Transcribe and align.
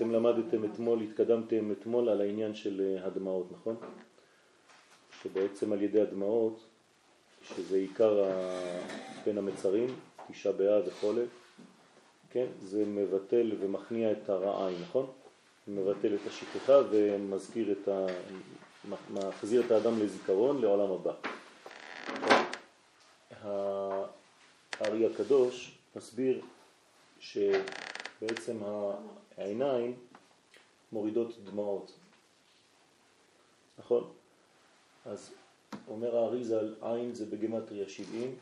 אתם 0.00 0.10
למדתם 0.10 0.64
אתמול, 0.64 1.00
התקדמתם 1.00 1.72
אתמול 1.72 2.08
על 2.08 2.20
העניין 2.20 2.54
של 2.54 2.80
אה, 2.80 3.06
הדמעות, 3.06 3.52
נכון? 3.52 3.76
שבעצם 5.22 5.72
על 5.72 5.82
ידי 5.82 6.00
הדמעות, 6.00 6.60
שזה 7.42 7.76
עיקר 7.76 8.24
בין 9.24 9.38
המצרים, 9.38 9.86
תשעה 10.30 10.52
באב 10.52 10.82
וחולף, 10.86 11.28
כן? 12.30 12.46
זה 12.60 12.84
מבטל 12.86 13.52
ומכניע 13.60 14.12
את 14.12 14.28
הרע 14.28 14.66
עין, 14.66 14.76
נכון? 14.82 15.06
מבטל 15.68 16.14
את 16.14 16.26
השכחה 16.26 16.80
ומזכיר 16.90 17.72
את 17.72 17.88
ה... 17.88 18.06
מחזיר 19.10 19.66
את 19.66 19.70
האדם 19.70 20.02
לזיכרון 20.02 20.60
לעולם 20.60 20.90
הבא. 20.92 21.12
הארי 24.80 25.06
הקדוש 25.06 25.78
מסביר 25.96 26.40
שבעצם 27.20 28.56
העיניים 29.40 29.98
מורידות 30.92 31.44
דמעות, 31.44 31.98
נכון? 33.78 34.12
אז 35.04 35.34
אומר 35.88 36.16
האריזל, 36.16 36.74
עין 36.80 37.14
זה 37.14 37.26
בגמטריה 37.26 37.88
70 37.88 38.34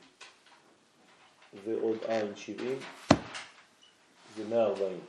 ועוד 1.65 1.97
עין 2.07 2.37
70 2.37 2.79
זה 4.37 4.49
140. 4.49 5.01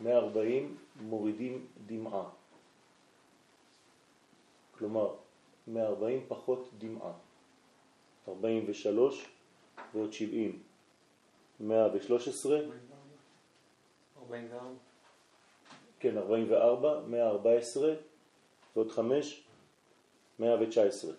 140 0.00 0.76
מורידים 1.00 1.66
דמעה. 1.86 2.28
כלומר, 4.72 5.14
140 5.66 6.24
פחות 6.28 6.70
דמעה. 6.78 7.12
43 8.28 9.26
ועוד 9.94 10.12
70. 10.12 10.62
113. 11.60 12.60
44. 14.30 14.74
כן, 16.00 16.18
44, 16.18 17.00
114 17.06 17.94
ועוד 18.76 18.90
5, 18.90 19.44
119. 20.38 21.12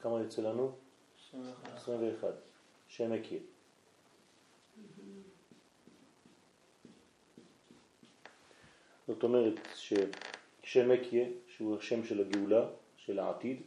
כמה 0.00 0.20
יוצא 0.20 0.42
לנו? 0.42 0.72
21. 1.74 2.28
שם 2.88 3.12
הכיר. 3.12 3.40
זאת 9.06 9.22
אומרת 9.22 9.54
ששם 9.74 10.90
אקיה, 10.90 11.28
שהוא 11.46 11.78
השם 11.78 12.04
של 12.04 12.20
הגאולה, 12.20 12.66
של 12.96 13.18
העתיד, 13.18 13.62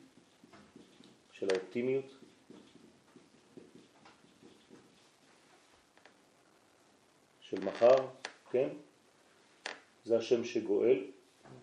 של 1.31 1.47
האופטימיות, 1.51 2.05
מחר, 7.65 7.95
כן? 8.51 8.69
זה 10.05 10.17
השם 10.17 10.43
שגואל, 10.43 11.03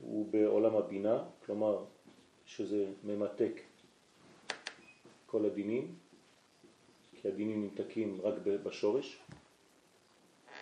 הוא 0.00 0.26
בעולם 0.32 0.76
הבינה, 0.76 1.24
כלומר 1.46 1.84
שזה 2.46 2.86
ממתק 3.04 3.60
כל 5.26 5.44
הדינים, 5.44 5.94
כי 7.14 7.28
הדינים 7.28 7.62
נמתקים 7.64 8.20
רק 8.22 8.34
בשורש, 8.44 9.18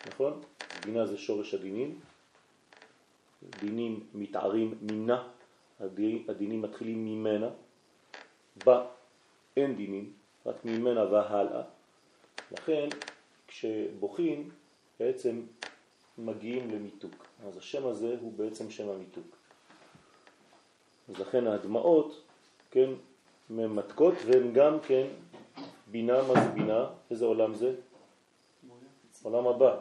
נכון? 0.06 0.42
בינה 0.84 1.06
זה 1.06 1.18
שורש 1.18 1.54
הדינים, 1.54 2.00
דינים 3.60 4.06
מתארים 4.14 4.74
ממנה, 4.82 5.28
הדינים 6.28 6.62
מתחילים 6.62 7.04
ממנה, 7.04 7.50
בה 8.64 8.86
אין 9.56 9.76
דינים, 9.76 10.12
רק 10.46 10.64
ממנה 10.64 11.04
והלאה. 11.04 11.62
לכן 12.52 12.88
כשבוכים 13.48 14.50
בעצם 15.00 15.42
מגיעים 16.18 16.70
למיתוק. 16.70 17.26
אז 17.46 17.56
השם 17.56 17.86
הזה 17.86 18.16
הוא 18.20 18.32
בעצם 18.36 18.70
שם 18.70 18.88
המיתוק. 18.88 19.26
אז 21.08 21.20
לכן 21.20 21.46
הדמעות, 21.46 22.22
כן, 22.70 22.90
ממתקות 23.50 24.14
והן 24.26 24.52
גם 24.52 24.80
כן 24.80 25.06
בינה, 25.90 26.22
מה 26.22 26.34
זה 26.34 26.48
בינה? 26.48 26.86
איזה 27.10 27.24
עולם 27.24 27.54
זה? 27.54 27.74
עולם 29.22 29.46
הבא. 29.46 29.76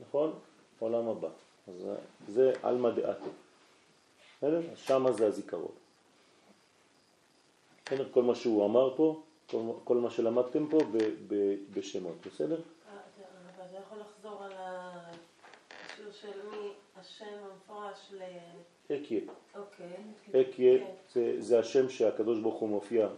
נכון? 0.00 0.38
עולם 0.78 1.08
הבא. 1.08 1.28
אז 1.68 1.86
זה 2.28 2.52
אלמא 2.64 2.90
דעתו. 2.90 3.30
בסדר? 4.36 4.60
שמה 4.74 5.12
זה 5.12 5.26
הזיכרון. 5.26 5.72
בסדר? 7.86 8.08
כל 8.10 8.22
מה 8.22 8.34
שהוא 8.34 8.64
אמר 8.64 8.96
פה, 8.96 9.22
כל, 9.50 9.62
כל 9.84 9.96
מה 9.96 10.10
שלמדתם 10.10 10.66
פה 10.66 10.78
בשמות, 11.74 12.14
בסדר? 12.26 12.60
יכול 13.88 14.00
לחזור 14.00 14.44
על 14.44 14.52
השיר 14.56 16.12
של 16.12 16.48
מי, 16.50 16.72
השם 16.96 17.24
המפורש 17.24 18.12
ל... 18.12 18.22
אקיה. 18.94 19.20
אוקיי. 19.54 20.40
אקיה 20.40 20.86
זה, 21.12 21.34
זה 21.38 21.58
השם 21.58 21.88
שהקדוש 21.88 22.38
ברוך 22.38 22.60
הוא 22.60 22.68
מופיע 22.68 23.08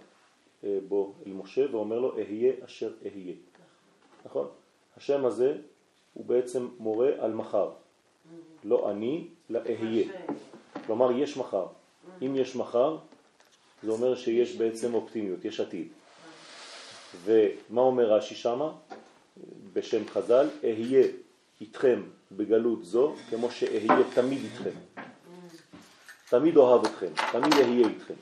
אה, 0.65 0.79
בו 0.89 1.15
אל 1.27 1.33
משה 1.33 1.67
ואומר 1.71 1.99
לו 1.99 2.17
אהיה 2.17 2.53
אשר 2.65 2.93
אהיה. 3.05 3.35
נכון? 4.25 4.49
השם 4.97 5.25
הזה 5.25 5.57
הוא 6.15 6.25
בעצם 6.25 6.69
מורה 6.79 7.11
על 7.19 7.33
מחר. 7.33 7.71
לא 8.65 8.91
אני, 8.91 9.29
אלא 9.51 9.59
אהיה. 9.59 10.13
כלומר, 10.87 11.13
יש 11.13 11.37
מחר. 11.37 11.67
אם 12.23 12.37
יש 12.37 12.57
מחר, 12.57 12.97
זה 13.83 13.91
אומר 13.91 14.15
שיש 14.15 14.57
בעצם 14.57 14.95
אופטימיות, 14.95 15.45
יש 15.45 15.61
עתיד. 15.61 15.89
ומה 17.25 17.81
אומר 17.81 18.13
רש"י 18.13 18.35
שמה? 18.35 18.73
בשם 19.73 20.09
חז"ל, 20.09 20.49
אהיה 20.65 21.07
איתכם 21.61 22.03
בגלות 22.33 22.85
זו, 22.85 23.15
כמו 23.31 23.51
שאהיה 23.51 24.05
תמיד 24.15 24.39
איתכם. 24.45 25.03
תמיד 26.29 26.57
אוהב 26.57 26.85
אתכם, 26.85 27.13
תמיד 27.33 27.53
אהיה 27.53 27.89
איתכם. 27.89 28.15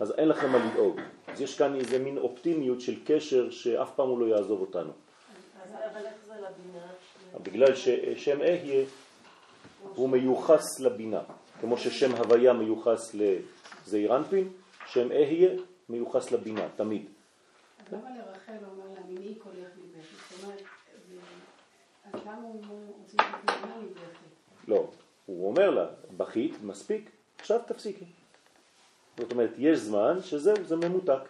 אז 0.00 0.12
אין 0.18 0.28
לכם 0.28 0.52
מה 0.52 0.58
לדאוג. 0.66 1.00
אז 1.26 1.40
יש 1.40 1.58
כאן 1.58 1.74
איזה 1.74 1.98
מין 1.98 2.18
אופטימיות 2.18 2.80
של 2.80 2.94
קשר 3.04 3.50
שאף 3.50 3.90
פעם 3.96 4.08
הוא 4.08 4.20
לא 4.20 4.26
יעזוב 4.26 4.60
אותנו. 4.60 4.92
בגלל 7.42 7.74
ששם 7.74 8.40
אהיה 8.40 8.84
הוא 9.94 10.08
מיוחס 10.08 10.80
לבינה, 10.80 11.20
כמו 11.60 11.78
ששם 11.78 12.14
הוויה 12.14 12.52
מיוחס 12.52 13.14
לזעירנפין, 13.14 14.48
שם 14.86 15.12
אהיה 15.12 15.50
מיוחס 15.88 16.32
לבינה, 16.32 16.68
תמיד. 16.76 17.06
למה 17.92 18.08
לרחל 18.10 18.52
אומר 18.70 18.84
לה, 18.94 19.00
מיני 19.08 19.34
קולך 19.34 19.56
מבכי? 19.56 20.16
זאת 20.30 20.44
אומרת, 20.44 20.62
אז 20.94 21.00
למה 21.10 21.22
הוא 21.22 21.30
רוצה 21.32 22.11
שתתמנה 22.11 22.11
מבכי? 22.11 22.11
לא, 24.68 24.90
הוא 25.26 25.48
אומר 25.48 25.70
לה, 25.70 25.86
בכית, 26.16 26.62
מספיק, 26.62 27.10
עכשיו 27.38 27.60
תפסיקי. 27.66 28.04
זאת 29.18 29.32
אומרת, 29.32 29.50
יש 29.58 29.78
זמן 29.78 30.20
שזהו, 30.22 30.64
זה 30.64 30.76
ממותק. 30.76 31.28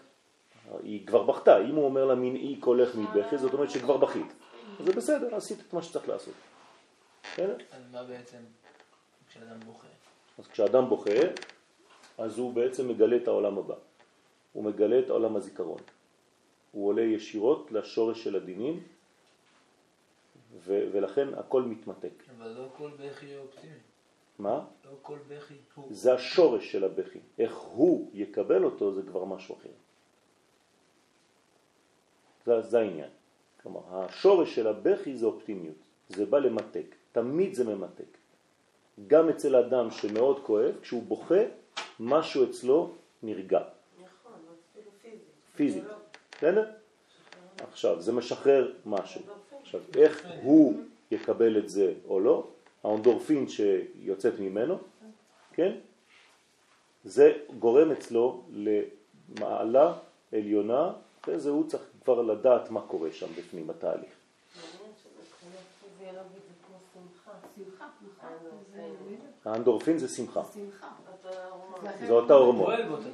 היא 0.82 1.06
כבר 1.06 1.22
בכתה, 1.22 1.58
אם 1.58 1.74
הוא 1.74 1.84
אומר 1.84 2.04
לה 2.04 2.14
מנעי 2.14 2.56
קולך 2.60 2.96
מבכי, 2.96 3.38
זאת 3.38 3.52
אומרת 3.52 3.70
שכבר 3.70 3.96
בכית. 3.96 4.26
זה 4.84 4.92
בסדר, 4.92 5.34
עשית 5.34 5.60
את 5.60 5.72
מה 5.72 5.82
שצריך 5.82 6.08
לעשות. 6.08 6.34
בסדר? 7.32 7.56
אז 7.72 7.82
מה 7.92 8.04
בעצם 8.04 8.38
כשאדם 9.28 9.60
בוכה? 9.60 9.86
אז 10.38 10.46
כשאדם 10.46 10.88
בוכה, 10.88 11.10
אז 12.18 12.38
הוא 12.38 12.52
בעצם 12.52 12.88
מגלה 12.88 13.16
את 13.16 13.28
העולם 13.28 13.58
הבא. 13.58 13.74
הוא 14.52 14.64
מגלה 14.64 14.98
את 14.98 15.10
עולם 15.10 15.36
הזיכרון. 15.36 15.80
הוא 16.72 16.88
עולה 16.88 17.02
ישירות 17.02 17.72
לשורש 17.72 18.24
של 18.24 18.36
הדינים, 18.36 18.82
ולכן 20.64 21.34
הכל 21.34 21.62
מתמתק. 21.62 22.22
אבל 22.38 22.48
לא 22.48 22.68
כל 22.76 22.90
בכי 23.00 23.36
אופטימי. 23.36 23.74
מה? 24.38 24.64
לא 24.84 24.90
כל 25.02 25.18
בכי 25.28 25.54
הוא... 25.74 25.86
זה 25.90 26.14
השורש 26.14 26.72
של 26.72 26.84
הבכי. 26.84 27.18
איך 27.38 27.56
הוא 27.56 28.10
יקבל 28.12 28.64
אותו 28.64 28.92
זה 28.94 29.02
כבר 29.02 29.24
משהו 29.24 29.56
אחר. 29.56 29.68
זה, 32.46 32.60
זה 32.60 32.78
העניין. 32.78 33.10
כלומר, 33.62 33.80
השורש 33.90 34.54
של 34.54 34.66
הבכי 34.66 35.16
זה 35.16 35.26
אופטימיות. 35.26 35.76
זה 36.08 36.26
בא 36.26 36.38
למתק. 36.38 36.94
תמיד 37.12 37.54
זה 37.54 37.64
ממתק. 37.64 38.18
גם 39.06 39.28
אצל 39.28 39.56
אדם 39.56 39.90
שמאוד 39.90 40.44
כואב, 40.44 40.74
כשהוא 40.82 41.02
בוכה, 41.02 41.42
משהו 42.00 42.44
אצלו 42.44 42.94
נרגע. 43.22 43.60
נכון, 44.02 44.32
אפילו 44.72 44.90
פיזית. 45.02 45.24
פיזית. 45.56 45.84
בסדר? 46.32 46.70
עכשיו, 47.58 48.00
זה 48.00 48.12
משחרר 48.12 48.72
משהו. 48.86 49.20
עכשיו, 49.74 50.02
איך 50.02 50.26
הוא 50.42 50.80
יקבל 51.10 51.58
את 51.58 51.68
זה 51.68 51.94
או 52.08 52.20
לא, 52.20 52.46
האונדורפין 52.84 53.48
שיוצאת 53.48 54.38
ממנו, 54.38 54.78
כן? 55.52 55.72
זה 57.04 57.32
גורם 57.58 57.90
אצלו 57.90 58.42
למעלה 58.52 59.94
עליונה, 60.32 60.92
וזה 61.28 61.50
הוא 61.50 61.68
צריך 61.68 61.82
כבר 62.04 62.22
לדעת 62.22 62.70
מה 62.70 62.80
קורה 62.80 63.12
שם 63.12 63.26
בפנים 63.38 63.66
בתהליך. 63.66 64.12
האנדורפין 69.44 69.98
זה 69.98 70.08
שמחה. 70.08 70.42
זה 72.06 72.12
אותה 72.12 72.34
הורמון. 72.34 72.76
באותה 72.88 73.08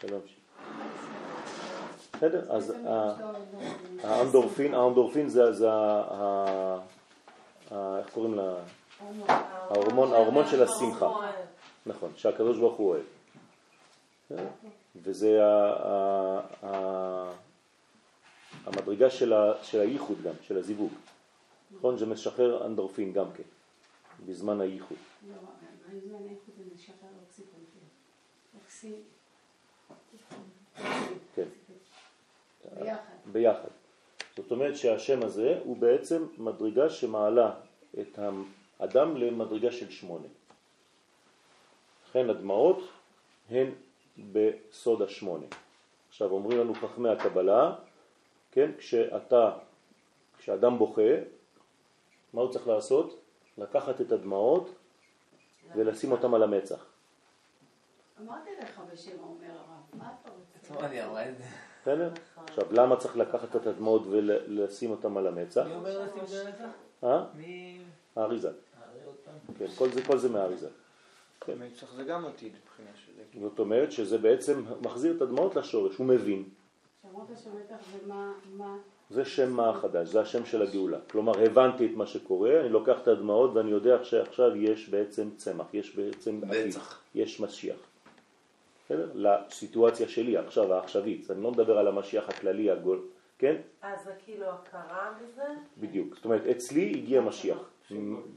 שלום. 0.00 0.20
בסדר? 2.22 2.52
אז 2.52 2.72
האנדורפין, 4.02 4.74
האנדורפין 4.74 5.28
זה, 5.28 5.72
ה- 5.72 6.78
איך 7.98 8.10
קוראים 8.14 8.34
לה? 8.34 8.42
הורמון. 9.00 9.26
ההורמון- 9.28 10.12
ההורמון 10.12 10.44
של 10.50 10.62
השמחה. 10.62 11.30
נכון, 11.86 12.10
שהקדוש 12.16 12.58
ברוך 12.58 12.76
הוא 12.76 12.94
אוהב. 12.94 13.02
וזה 14.96 15.40
המדרגה 18.66 19.10
של 19.10 19.32
הייחוד 19.80 20.22
גם, 20.22 20.34
של 20.42 20.56
הזיווג. 20.58 20.92
נכון? 21.76 21.98
זה 21.98 22.06
משחרר 22.06 22.66
אנדורפין 22.66 23.12
גם 23.12 23.26
כן, 23.36 23.42
בזמן 24.26 24.60
הייחוד. 24.60 24.98
לא, 25.28 25.34
בזמן 25.88 26.14
האיכות 26.14 26.54
זה 26.58 26.64
משחרר 26.74 27.08
אוקסיטוצין. 27.22 27.82
אוקסי... 28.62 28.94
כן. 31.34 31.44
ביחד. 32.80 33.12
ביחד. 33.32 33.68
זאת 34.36 34.50
אומרת 34.50 34.76
שהשם 34.76 35.22
הזה 35.22 35.60
הוא 35.64 35.76
בעצם 35.76 36.26
מדרגה 36.38 36.90
שמעלה 36.90 37.54
את 38.00 38.18
האדם 38.18 39.16
למדרגה 39.16 39.72
של 39.72 39.90
שמונה. 39.90 40.28
לכן 42.08 42.30
הדמעות 42.30 42.78
הן 43.50 43.70
בסוד 44.32 45.02
השמונה. 45.02 45.46
עכשיו 46.08 46.30
אומרים 46.30 46.58
לנו 46.58 46.74
חכמי 46.74 47.08
הקבלה, 47.08 47.74
כן, 48.52 48.70
כשאתה, 48.78 49.50
כשאדם 50.38 50.78
בוכה, 50.78 51.12
מה 52.32 52.40
הוא 52.40 52.52
צריך 52.52 52.68
לעשות? 52.68 53.18
לקחת 53.58 54.00
את 54.00 54.12
הדמעות 54.12 54.74
ולשים 55.74 56.12
אותם 56.12 56.34
על 56.34 56.42
המצח. 56.42 56.84
אמרתי 58.20 58.50
לך 58.62 58.80
בשם 58.92 59.18
אומר 59.22 59.50
הרב, 59.50 59.98
מה 59.98 60.12
אתה 60.20 60.30
רוצה? 60.30 60.58
עצמה 60.62 60.86
אני 60.86 61.04
אמרה 61.04 61.28
את 61.28 61.38
זה. 61.38 61.44
בסדר? 61.82 62.10
עכשיו, 62.36 62.64
למה 62.70 62.96
צריך 62.96 63.16
לקחת 63.16 63.56
את 63.56 63.66
הדמעות 63.66 64.02
ולשים 64.10 64.90
אותם 64.90 65.16
על 65.16 65.26
המצח? 65.26 65.66
מי 65.66 65.74
אומר 65.74 66.02
לשים 66.02 66.22
את 66.22 66.28
זה 66.28 66.44
לנצח? 66.44 66.70
אה? 67.04 67.24
מי... 67.36 67.78
האריזה. 68.16 68.50
כן, 69.58 69.66
כל 69.78 69.88
זה, 69.88 70.02
כל 70.02 70.18
זה 70.18 70.28
מהאריזה. 70.28 70.68
מצח 71.48 71.92
זה 71.94 72.04
גם 72.04 72.26
עתיד 72.26 72.52
מבחינה 72.64 72.90
של 72.94 73.12
זה. 73.16 73.40
זאת 73.48 73.58
אומרת 73.58 73.92
שזה 73.92 74.18
בעצם 74.18 74.64
מחזיר 74.82 75.16
את 75.16 75.22
הדמעות 75.22 75.56
לשורש, 75.56 75.96
הוא 75.96 76.06
מבין. 76.06 76.44
זה 79.10 79.24
שם 79.24 79.52
מה 79.52 79.70
החדש, 79.70 80.08
זה 80.08 80.20
השם 80.20 80.46
של 80.46 80.62
הגאולה. 80.62 80.98
כלומר, 81.10 81.44
הבנתי 81.44 81.86
את 81.86 81.96
מה 81.96 82.06
שקורה, 82.06 82.60
אני 82.60 82.68
לוקח 82.68 82.96
את 83.02 83.08
הדמעות 83.08 83.50
ואני 83.54 83.70
יודע 83.70 84.04
שעכשיו 84.04 84.56
יש 84.56 84.88
בעצם 84.88 85.28
צמח, 85.36 85.66
יש 85.74 85.96
בעצם 85.96 86.40
עתיד. 86.44 86.76
יש 87.14 87.40
משיח. 87.40 87.76
בסדר? 88.92 89.10
לסיטואציה 89.14 90.08
שלי 90.08 90.36
עכשיו, 90.36 90.74
העכשווית. 90.74 91.30
אני 91.30 91.42
לא 91.42 91.50
מדבר 91.50 91.78
על 91.78 91.88
המשיח 91.88 92.28
הכללי, 92.28 92.70
הגול, 92.70 93.00
כן? 93.38 93.56
אז 93.82 94.04
זה 94.04 94.12
כאילו 94.24 94.46
הכרה 94.46 95.12
בזה? 95.22 95.42
בדיוק. 95.78 96.14
זאת 96.14 96.24
אומרת, 96.24 96.46
אצלי 96.46 96.90
הגיע 96.90 97.20
משיח. 97.20 97.58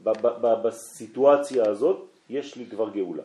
ב- 0.02 0.08
ב- 0.22 0.46
ב- 0.46 0.62
בסיטואציה 0.66 1.68
הזאת 1.70 2.06
יש 2.30 2.56
לי 2.56 2.66
כבר 2.66 2.90
גאולה. 2.90 3.22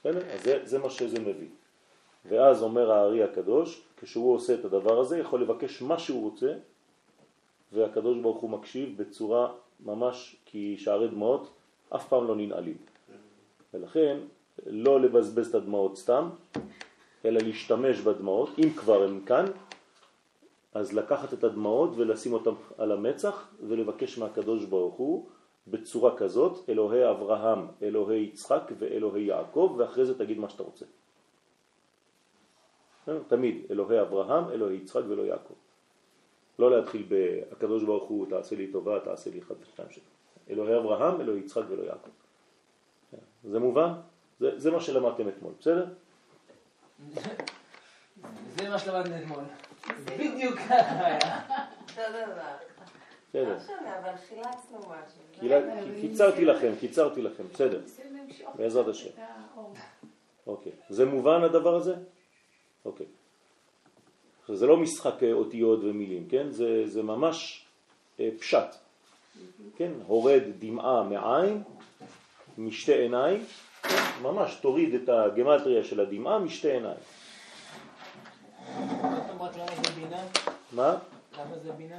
בסדר? 0.00 0.30
אז 0.34 0.42
זה, 0.42 0.60
זה 0.64 0.78
מה 0.78 0.90
שזה 0.90 1.20
מביא. 1.20 1.48
ואז 2.28 2.62
אומר 2.62 2.90
הארי 2.90 3.22
הקדוש, 3.22 3.82
כשהוא 4.00 4.34
עושה 4.34 4.54
את 4.54 4.64
הדבר 4.64 5.00
הזה, 5.00 5.18
יכול 5.18 5.42
לבקש 5.42 5.82
מה 5.82 5.98
שהוא 5.98 6.22
רוצה, 6.30 6.54
והקדוש 7.72 8.18
ברוך 8.18 8.40
הוא 8.40 8.50
מקשיב 8.50 9.02
בצורה 9.02 9.52
ממש, 9.80 10.36
כי 10.44 10.76
שערי 10.78 11.08
דמעות 11.08 11.50
אף 11.94 12.08
פעם 12.08 12.26
לא 12.26 12.36
ננעלים. 12.36 12.76
ולכן, 13.74 14.16
לא 14.66 15.00
לבזבז 15.00 15.48
את 15.48 15.54
הדמעות 15.54 15.96
סתם, 15.96 16.28
אלא 17.24 17.40
להשתמש 17.40 18.00
בדמעות, 18.00 18.50
אם 18.58 18.70
כבר 18.76 19.02
הם 19.02 19.20
כאן, 19.20 19.44
אז 20.74 20.92
לקחת 20.92 21.32
את 21.32 21.44
הדמעות 21.44 21.90
ולשים 21.96 22.32
אותם 22.32 22.54
על 22.78 22.92
המצח 22.92 23.48
ולבקש 23.68 24.18
מהקדוש 24.18 24.64
ברוך 24.64 24.94
הוא 24.94 25.26
בצורה 25.66 26.16
כזאת, 26.16 26.68
אלוהי 26.68 27.10
אברהם, 27.10 27.66
אלוהי 27.82 28.22
יצחק 28.22 28.62
ואלוהי 28.78 29.22
יעקב, 29.22 29.74
ואחרי 29.78 30.04
זה 30.04 30.18
תגיד 30.18 30.38
מה 30.38 30.48
שאתה 30.48 30.62
רוצה. 30.62 30.84
תמיד, 33.28 33.66
אלוהי 33.70 34.00
אברהם, 34.00 34.50
אלוהי 34.50 34.76
יצחק 34.76 35.02
ואלוהי 35.08 35.28
יעקב. 35.28 35.54
לא 36.58 36.70
להתחיל 36.70 37.06
ב"הקדוש 37.08 37.84
ברוך 37.84 38.08
הוא 38.08 38.26
תעשה 38.30 38.56
לי 38.56 38.72
טובה, 38.72 39.00
תעשה 39.00 39.30
לי 39.30 39.38
אחד 39.38 39.54
ושתיים 39.62 39.88
שלך. 39.90 40.04
אלוהי 40.50 40.76
אברהם, 40.76 41.20
אלוהי 41.20 41.40
יצחק 41.40 41.62
ואלוהי 41.68 41.88
יעקב. 41.88 42.10
זה 43.44 43.58
מובן? 43.58 43.92
זה, 44.40 44.58
זה 44.58 44.70
מה 44.70 44.80
שלמדתם 44.80 45.28
אתמול, 45.28 45.52
בסדר? 45.60 45.86
זה 48.56 48.68
מה 48.68 48.78
שלמדנו 48.78 49.16
אתמול. 49.16 49.44
בדיוק 50.04 50.58
ככה 50.68 51.06
היה. 51.06 51.40
בסדר. 51.88 52.36
לא 53.32 53.98
אבל 54.00 54.16
חילצנו 54.28 54.78
משהו. 54.78 55.50
קיצרתי 56.00 56.44
לכם, 56.44 56.72
קיצרתי 56.80 57.22
לכם, 57.22 57.44
בסדר. 57.52 57.80
בעזרת 58.54 58.88
השם. 58.88 59.10
האור. 59.18 59.74
אוקיי. 60.46 60.72
זה 60.88 61.04
מובן 61.04 61.42
הדבר 61.42 61.74
הזה? 61.74 61.94
אוקיי. 62.84 63.06
זה 64.48 64.66
לא 64.66 64.76
משחק 64.76 65.22
אה, 65.22 65.32
אותיות 65.32 65.80
ומילים, 65.82 66.28
כן? 66.28 66.50
זה, 66.50 66.82
זה 66.86 67.02
ממש 67.02 67.66
אה, 68.20 68.28
פשט. 68.38 68.76
כן? 69.76 69.92
הורד 70.06 70.42
דמעה 70.58 71.02
מעין, 71.02 71.62
משתי 72.58 72.94
עיניים? 72.94 73.44
ממש 74.22 74.54
תוריד 74.54 74.94
את 74.94 75.08
הגמטריה 75.08 75.84
של 75.84 76.00
הדמעה 76.00 76.38
משתי 76.38 76.70
עיניים. 76.70 76.96
מה? 80.72 80.98
למה 81.38 81.58
זה 81.62 81.72
בינה? 81.72 81.96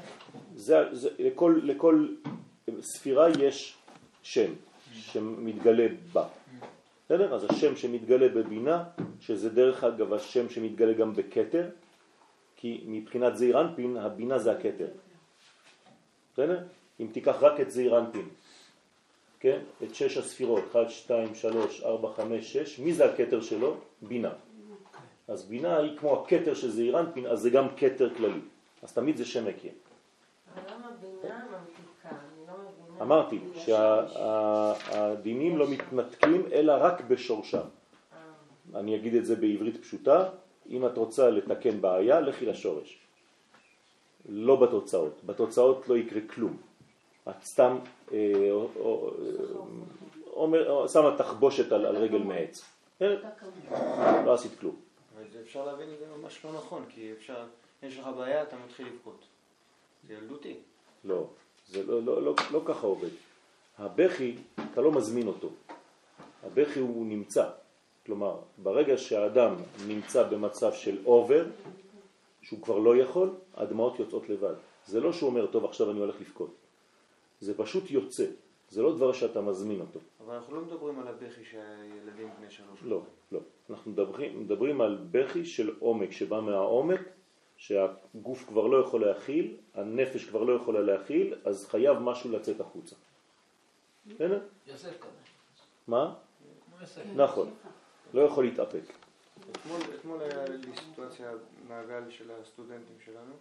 זה, 0.56 0.75
זה, 0.92 1.10
לכל, 1.19 1.60
לכל 1.63 2.07
ספירה 2.81 3.30
יש 3.30 3.78
שם 4.24 4.51
שמתגלה 4.94 5.88
בה. 6.13 6.28
בסדר? 7.06 7.36
אז 7.36 7.44
השם 7.44 7.75
שמתגלה 7.75 8.30
בבינה, 8.30 8.84
שזה 9.19 9.50
דרך 9.50 9.84
אגב 9.84 10.13
השם 10.13 10.50
שמתגלה 10.50 10.94
גם 10.94 11.13
בכתר, 11.13 11.69
כי 12.56 12.84
מבחינת 12.86 13.38
זעיר 13.38 13.62
אנפין, 13.62 13.98
הבינה 13.98 14.39
זה 14.39 14.51
הכתר. 14.51 14.88
בסדר? 16.34 16.63
אם 17.00 17.07
תיקח 17.12 17.36
רק 17.42 17.60
את 17.60 17.72
זעיר 17.72 18.00
אנפין, 18.00 18.30
כן? 19.39 19.60
את 19.84 19.95
שש 19.95 20.18
הספירות, 20.18 20.63
1, 20.72 20.89
2, 20.89 21.36
3, 21.36 21.84
4, 21.84 22.13
5, 22.13 22.54
6, 22.54 22.80
מי 22.80 22.94
זה 22.94 23.06
הכתר 23.06 23.42
שלו? 23.42 23.75
בינה. 24.01 24.31
אז 25.28 25.45
בינה 25.45 25.78
היא 25.78 25.98
כמו 25.98 26.22
הכתר 26.22 26.54
של 26.54 26.72
זעיר 26.72 27.00
אנפין, 27.00 27.25
אז 27.25 27.39
זה 27.39 27.50
גם 27.50 27.68
כתר 27.78 28.16
כללי. 28.16 28.39
אז 28.84 28.94
תמיד 28.94 29.18
זה 29.18 29.25
שם? 29.25 29.46
אני 29.46 29.53
לא 32.48 32.53
מבינה. 32.53 33.01
אמרתי 33.01 33.39
שהדינים 33.56 35.58
לא 35.58 35.67
מתנתקים 35.70 36.46
אלא 36.51 36.74
רק 36.79 37.01
בשורשם. 37.01 37.58
אה, 37.58 37.63
אני 38.79 38.96
אגיד 38.96 39.15
את 39.15 39.25
זה 39.25 39.36
בעברית 39.36 39.82
פשוטה, 39.82 40.29
אם 40.70 40.86
את 40.86 40.98
רוצה 40.98 41.29
לתקן 41.29 41.82
בעיה, 41.82 42.20
לכי 42.20 42.46
לשורש. 42.46 43.00
לא 44.29 44.56
בתוצאות. 44.56 45.22
בתוצאות 45.25 45.89
לא 45.89 45.98
יקרה 45.98 46.22
כלום. 46.22 46.58
את 47.29 47.43
סתם 47.43 47.77
אה, 48.13 48.17
אה, 48.17 48.51
אומר, 50.34 50.69
או, 50.69 50.89
שמה 50.89 51.17
תחבושת 51.17 51.72
על, 51.72 51.86
רגל 51.98 52.17
מעץ. 52.17 52.65
אה. 53.01 53.15
לא 54.25 54.34
עשית 54.34 54.60
כלום. 54.60 54.75
אפשר 55.41 55.65
להבין 55.65 55.89
את 55.93 56.00
זה 56.00 56.05
ממש 56.17 56.46
לא 56.46 56.53
נכון, 56.53 56.86
כי 56.89 57.12
אפשר, 57.17 57.46
יש 57.84 58.00
לך 58.00 58.07
בעיה, 58.17 58.43
אתה 58.43 58.55
מתחיל 58.65 58.88
לבכות. 58.88 59.25
זה 60.07 60.13
ילדותי. 60.13 60.55
לא, 61.03 61.27
זה 61.67 61.84
לא, 61.84 62.03
לא, 62.03 62.24
לא, 62.24 62.36
לא 62.51 62.62
ככה 62.65 62.88
עובד. 62.88 63.10
הבכי, 63.77 64.36
אתה 64.74 64.81
לא 64.81 64.91
מזמין 64.91 65.27
אותו. 65.27 65.50
הבכי 66.43 66.79
הוא 66.79 67.05
נמצא. 67.05 67.50
כלומר, 68.05 68.36
ברגע 68.57 68.98
שהאדם 68.98 69.55
נמצא 69.88 70.24
במצב 70.24 70.74
של 70.74 70.98
אובר, 71.05 71.46
שהוא 72.41 72.62
כבר 72.62 72.77
לא 72.77 72.98
יכול, 72.98 73.29
הדמעות 73.55 74.00
יוצאות 74.00 74.29
לבד. 74.29 74.53
זה 74.86 75.00
לא 75.00 75.13
שהוא 75.13 75.29
אומר, 75.29 75.46
טוב, 75.46 75.65
עכשיו 75.65 75.91
אני 75.91 76.00
הולך 76.00 76.15
לבכות. 76.22 76.53
זה 77.39 77.58
פשוט 77.58 77.91
יוצא. 77.91 78.25
זה 78.70 78.82
לא 78.82 78.96
דבר 78.96 79.13
שאתה 79.13 79.41
מזמין 79.41 79.79
אותו. 79.79 80.00
אבל 80.25 80.36
אנחנו 80.36 80.56
לא 80.56 80.62
מדברים 80.62 81.00
על 81.00 81.08
הבכי 81.08 81.46
שהילדים 81.46 82.29
בני 82.39 82.50
שלוש. 82.50 82.79
לא, 82.84 83.01
לא. 83.32 83.39
אנחנו 83.70 83.91
מדברים, 83.91 84.41
מדברים 84.41 84.82
על 84.82 84.98
בכי 85.12 85.46
של 85.46 85.75
עומק, 85.79 86.12
שבא 86.12 86.39
מהעומק, 86.41 87.01
שהגוף 87.58 88.46
כבר 88.48 88.67
לא 88.67 88.77
יכול 88.77 89.06
להכיל, 89.06 89.58
הנפש 89.74 90.25
כבר 90.25 90.44
לא 90.44 90.53
יכולה 90.53 90.82
להכיל, 90.82 91.36
אז 91.46 91.67
חייב 91.67 91.98
משהו 91.98 92.32
לצאת 92.32 92.60
החוצה. 92.62 92.96
בסדר? 94.08 94.39
יוסף 94.67 95.00
כזה. 95.00 95.12
מה? 95.88 96.15
נכון. 97.15 97.50
לא 98.13 98.22
יכול 98.22 98.46
להתאפק. 98.46 98.84
אתמול, 99.51 99.82
אתמול 100.00 100.22
היה 100.22 100.46
לי 100.46 100.75
סיטואציה 100.75 101.32
מהגל 101.67 102.10
של 102.10 102.32
הסטודנטים 102.32 102.96
שלנו, 103.06 103.34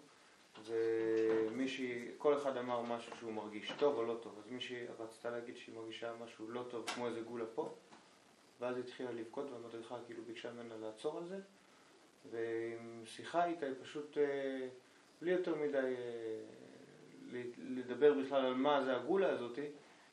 ומישהי, 0.65 2.09
כל 2.19 2.37
אחד 2.37 2.57
אמר 2.57 2.83
משהו 2.83 3.17
שהוא 3.19 3.33
מרגיש 3.33 3.73
טוב 3.79 3.97
או 3.97 4.05
לא 4.05 4.19
טוב, 4.23 4.39
אז 4.45 4.51
מישהי 4.51 4.87
רצתה 4.99 5.31
להגיד 5.31 5.57
שהיא 5.57 5.75
מרגישה 5.75 6.13
משהו 6.25 6.49
לא 6.49 6.65
טוב, 6.71 6.87
כמו 6.87 7.07
איזה 7.07 7.21
גולה 7.21 7.45
פה, 7.55 7.75
ואז 8.61 8.77
היא 8.77 8.85
התחילה 8.85 9.13
לבכות 9.13 9.51
והמדריכה 9.51 9.97
כאילו 10.07 10.23
ביקשה 10.23 10.53
ממנה 10.53 10.77
לעצור 10.77 11.19
על 11.19 11.27
זה, 11.27 11.39
ועם 12.31 13.03
שיחה 13.05 13.45
איתה 13.45 13.67
היא 13.67 13.75
פשוט, 13.83 14.19
אה, 14.19 14.69
בלי 15.21 15.31
יותר 15.31 15.55
מדי 15.55 15.79
אה, 15.79 17.43
לדבר 17.59 18.15
בכלל 18.15 18.47
על 18.47 18.55
מה 18.55 18.85
זה 18.85 18.97
הגולה 18.97 19.31
הזאתי, 19.31 19.67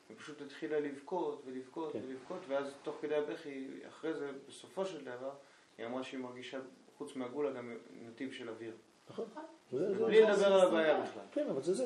היא 0.10 0.18
פשוט 0.18 0.42
התחילה 0.42 0.80
לבכות 0.80 1.42
ולבכות 1.46 1.94
כן. 1.94 2.00
ולבכות, 2.08 2.42
ואז 2.48 2.74
תוך 2.84 2.96
כדי 3.02 3.16
הבכי, 3.16 3.68
אחרי 3.88 4.14
זה, 4.14 4.32
בסופו 4.48 4.86
של 4.86 5.06
דבר, 5.06 5.32
היא 5.78 5.86
אמרה 5.86 6.04
שהיא 6.04 6.20
מרגישה, 6.20 6.60
חוץ 6.98 7.16
מהגולה, 7.16 7.52
גם 7.52 7.78
נתיב 7.92 8.32
של 8.32 8.50
אוויר. 8.50 8.74
נכון. 9.10 9.26
בלי 9.74 10.22
לדבר 10.22 10.54
על 10.54 10.60
הבעיה 10.60 11.02
בכלל. 11.02 11.24
כן, 11.32 11.50
אבל 11.50 11.62
זה 11.62 11.74
זה. 11.74 11.86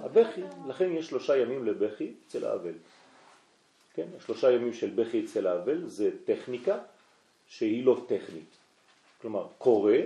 הבכי, 0.00 0.40
לכן 0.66 0.92
יש 0.92 1.06
שלושה 1.06 1.36
ימים 1.36 1.66
לבכי 1.66 2.14
אצל 2.26 2.46
האבל. 2.46 2.72
כן, 3.94 4.06
שלושה 4.26 4.50
ימים 4.50 4.72
של 4.72 4.90
בכי 4.90 5.24
אצל 5.24 5.46
האבל 5.46 5.86
זה 5.86 6.10
טכניקה 6.24 6.78
שהיא 7.46 7.86
לא 7.86 8.04
טכנית. 8.06 8.56
כלומר, 9.20 9.46
קורה, 9.58 9.98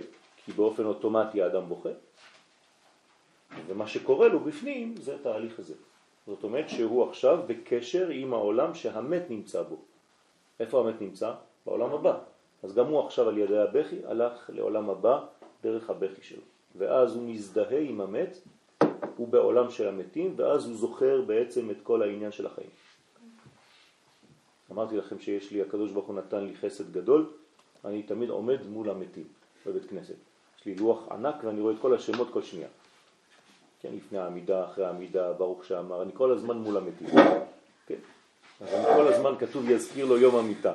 כי 0.44 0.52
באופן 0.52 0.84
אוטומטי 0.84 1.42
האדם 1.42 1.68
בוכה, 1.68 1.88
ומה 3.66 3.86
שקורה 3.86 4.28
לו 4.28 4.40
בפנים 4.40 4.94
זה 4.96 5.14
התהליך 5.14 5.58
הזה. 5.58 5.74
זאת 6.26 6.44
אומרת 6.44 6.68
שהוא 6.68 7.08
עכשיו 7.08 7.38
בקשר 7.46 8.08
עם 8.08 8.34
העולם 8.34 8.74
שהמת 8.74 9.30
נמצא 9.30 9.62
בו. 9.62 9.76
איפה 10.60 10.80
המת 10.80 11.00
נמצא? 11.00 11.32
בעולם 11.66 11.94
הבא. 11.94 12.18
אז 12.62 12.74
גם 12.74 12.86
הוא 12.86 13.06
עכשיו 13.06 13.28
על 13.28 13.38
ידי 13.38 13.58
הבכי 13.58 13.96
הלך 14.06 14.50
לעולם 14.54 14.90
הבא 14.90 15.26
דרך 15.62 15.90
הבכי 15.90 16.22
שלו. 16.22 16.42
ואז 16.76 17.14
הוא 17.14 17.22
מזדהה 17.28 17.80
עם 17.80 18.00
המת, 18.00 18.38
הוא 19.16 19.28
בעולם 19.28 19.70
של 19.70 19.88
המתים, 19.88 20.34
ואז 20.36 20.66
הוא 20.66 20.76
זוכר 20.76 21.22
בעצם 21.22 21.70
את 21.70 21.76
כל 21.82 22.02
העניין 22.02 22.32
של 22.32 22.46
החיים. 22.46 22.70
אמרתי 24.70 24.96
לכם 24.96 25.18
שיש 25.18 25.52
לי, 25.52 25.62
הקדוש 25.62 25.90
ברוך 25.90 26.06
הוא 26.06 26.14
נתן 26.14 26.44
לי 26.44 26.56
חסד 26.56 26.92
גדול, 26.92 27.30
אני 27.84 28.02
תמיד 28.02 28.30
עומד 28.30 28.66
מול 28.66 28.90
המתים 28.90 29.24
בבית 29.66 29.90
כנסת. 29.90 30.14
יש 30.58 30.66
לי 30.66 30.74
לוח 30.74 31.08
ענק 31.10 31.34
ואני 31.44 31.60
רואה 31.60 31.74
את 31.74 31.78
כל 31.80 31.94
השמות 31.94 32.28
כל 32.32 32.42
שנייה. 32.42 32.68
כן, 33.82 33.88
לפני 33.96 34.18
העמידה, 34.18 34.64
אחרי 34.64 34.86
העמידה, 34.86 35.32
ברוך 35.32 35.64
שאמר, 35.64 36.02
אני 36.02 36.10
כל 36.14 36.32
הזמן 36.32 36.56
מול 36.58 36.76
המתים. 36.76 37.08
כן? 37.86 37.94
אז 38.60 38.74
אני 38.74 38.84
כל 38.96 39.12
הזמן 39.12 39.34
כתוב 39.38 39.70
יזכיר 39.70 40.06
לו 40.06 40.18
יום 40.18 40.36
המיטה. 40.36 40.74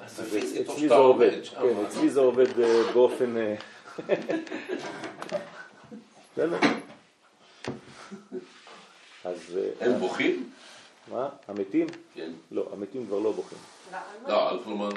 אז 0.00 0.20
או 0.20 0.62
אצלי 0.62 0.88
זה 0.88 0.94
עובד. 0.94 1.44
כן, 1.44 1.76
אצלי 1.86 2.10
זה 2.10 2.20
עובד 2.20 2.60
אה, 2.60 2.92
באופן... 2.94 3.36
אה, 4.10 4.14
בסדר? 6.32 6.58
אז 9.24 9.58
אה, 9.58 9.86
הם 9.86 9.98
בוכים? 10.00 10.50
מה? 11.08 11.28
המתים? 11.48 11.86
כן. 12.14 12.32
לא, 12.50 12.68
המתים 12.72 13.06
כבר 13.06 13.18
לא 13.18 13.32
בוכים. 13.32 13.58
לא, 14.28 14.50
אז 14.50 14.60
כלומר, 14.64 14.88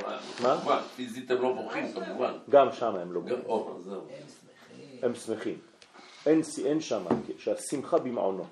מה? 0.43 0.81
פיזית 0.95 1.31
הם 1.31 1.41
לא 1.41 1.53
בוכים, 1.53 1.93
כמובן. 1.93 2.33
גם 2.49 2.67
שם 2.71 2.95
הם 2.95 3.13
לא 3.13 3.19
בוכים. 3.19 3.37
הם 3.37 3.45
שמחים. 3.85 4.99
הם 5.01 5.15
שמחים. 5.15 5.57
אין, 6.25 6.41
אין 6.65 6.81
שם, 6.81 7.03
שהשמחה 7.37 7.97
במעונו. 7.97 8.45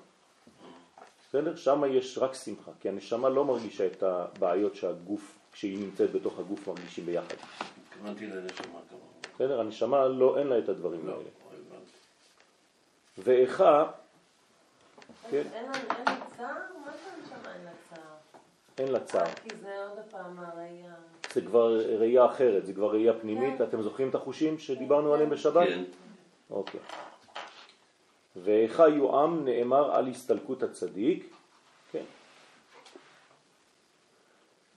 בסדר? 1.28 1.56
שם 1.56 1.82
יש 1.90 2.18
רק 2.18 2.34
שמחה, 2.34 2.70
כי 2.80 2.88
הנשמה 2.88 3.28
לא 3.28 3.44
מרגישה 3.44 3.86
את 3.86 4.02
הבעיות 4.02 4.74
שהגוף, 4.74 5.38
כשהיא 5.52 5.78
נמצאת 5.78 6.12
בתוך 6.12 6.38
הגוף, 6.38 6.68
מרגישים 6.68 7.06
ביחד. 7.06 7.34
התכוונתי 7.88 8.26
לנשמה 8.26 8.78
כמובן. 8.90 9.13
בסדר? 9.34 9.60
הנשמה 9.60 10.08
לא, 10.08 10.38
אין 10.38 10.46
לה 10.46 10.58
את 10.58 10.68
הדברים 10.68 11.06
לא, 11.06 11.12
האלה. 11.12 11.30
ואיכה, 13.18 13.90
כן, 15.30 15.42
אין 15.52 15.66
לה 15.66 15.72
אין 15.74 16.04
לה 16.06 16.26
צער? 16.36 16.54
מה 16.84 16.92
זה 16.92 17.28
שם 17.28 17.48
אין 17.48 17.64
לה 17.64 17.70
צער? 17.90 18.14
אין 18.78 18.92
לה 18.92 19.00
צער. 19.00 19.26
אה, 19.26 19.34
כי 19.34 19.56
זה 19.56 19.86
עוד 19.86 19.98
פעם 20.10 20.38
הראייה. 20.38 20.94
זה 21.32 21.40
כבר 21.40 21.98
ראייה 21.98 22.26
אחרת, 22.26 22.66
זה 22.66 22.72
כבר 22.72 22.92
ראייה 22.92 23.12
פנימית. 23.20 23.58
כן. 23.58 23.64
אתם 23.64 23.82
זוכרים 23.82 24.08
את 24.08 24.14
החושים 24.14 24.58
שדיברנו 24.58 25.14
עליהם 25.14 25.30
בשבת? 25.30 25.68
כן. 25.68 25.84
אוקיי. 26.50 26.80
ואיכה 28.36 28.88
יועם 28.88 29.44
נאמר 29.44 29.94
על 29.94 30.08
הסתלקות 30.08 30.62
הצדיק, 30.62 31.34
כן? 31.92 32.04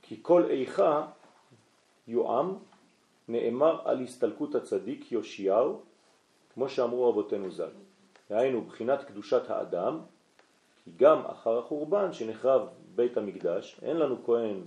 כי 0.02 0.20
כל 0.22 0.46
איכה 0.50 1.06
יועם 2.08 2.56
נאמר 3.28 3.82
על 3.86 4.02
הסתלקות 4.02 4.56
הצדיק 4.56 5.12
יאשיהו, 5.12 5.82
כמו 6.54 6.70
שאמרו 6.70 7.10
רבותינו 7.10 7.52
ז"ל. 7.52 7.70
דהיינו, 8.30 8.62
בחינת 8.62 9.04
קדושת 9.04 9.50
האדם, 9.50 10.00
כי 10.84 10.92
גם 10.98 11.26
אחר 11.26 11.60
החורבן 11.60 12.14
שנחרב 12.14 12.68
בית 12.96 13.18
המקדש, 13.18 13.80
אין 13.82 13.98
לנו 13.98 14.26
כהן 14.26 14.62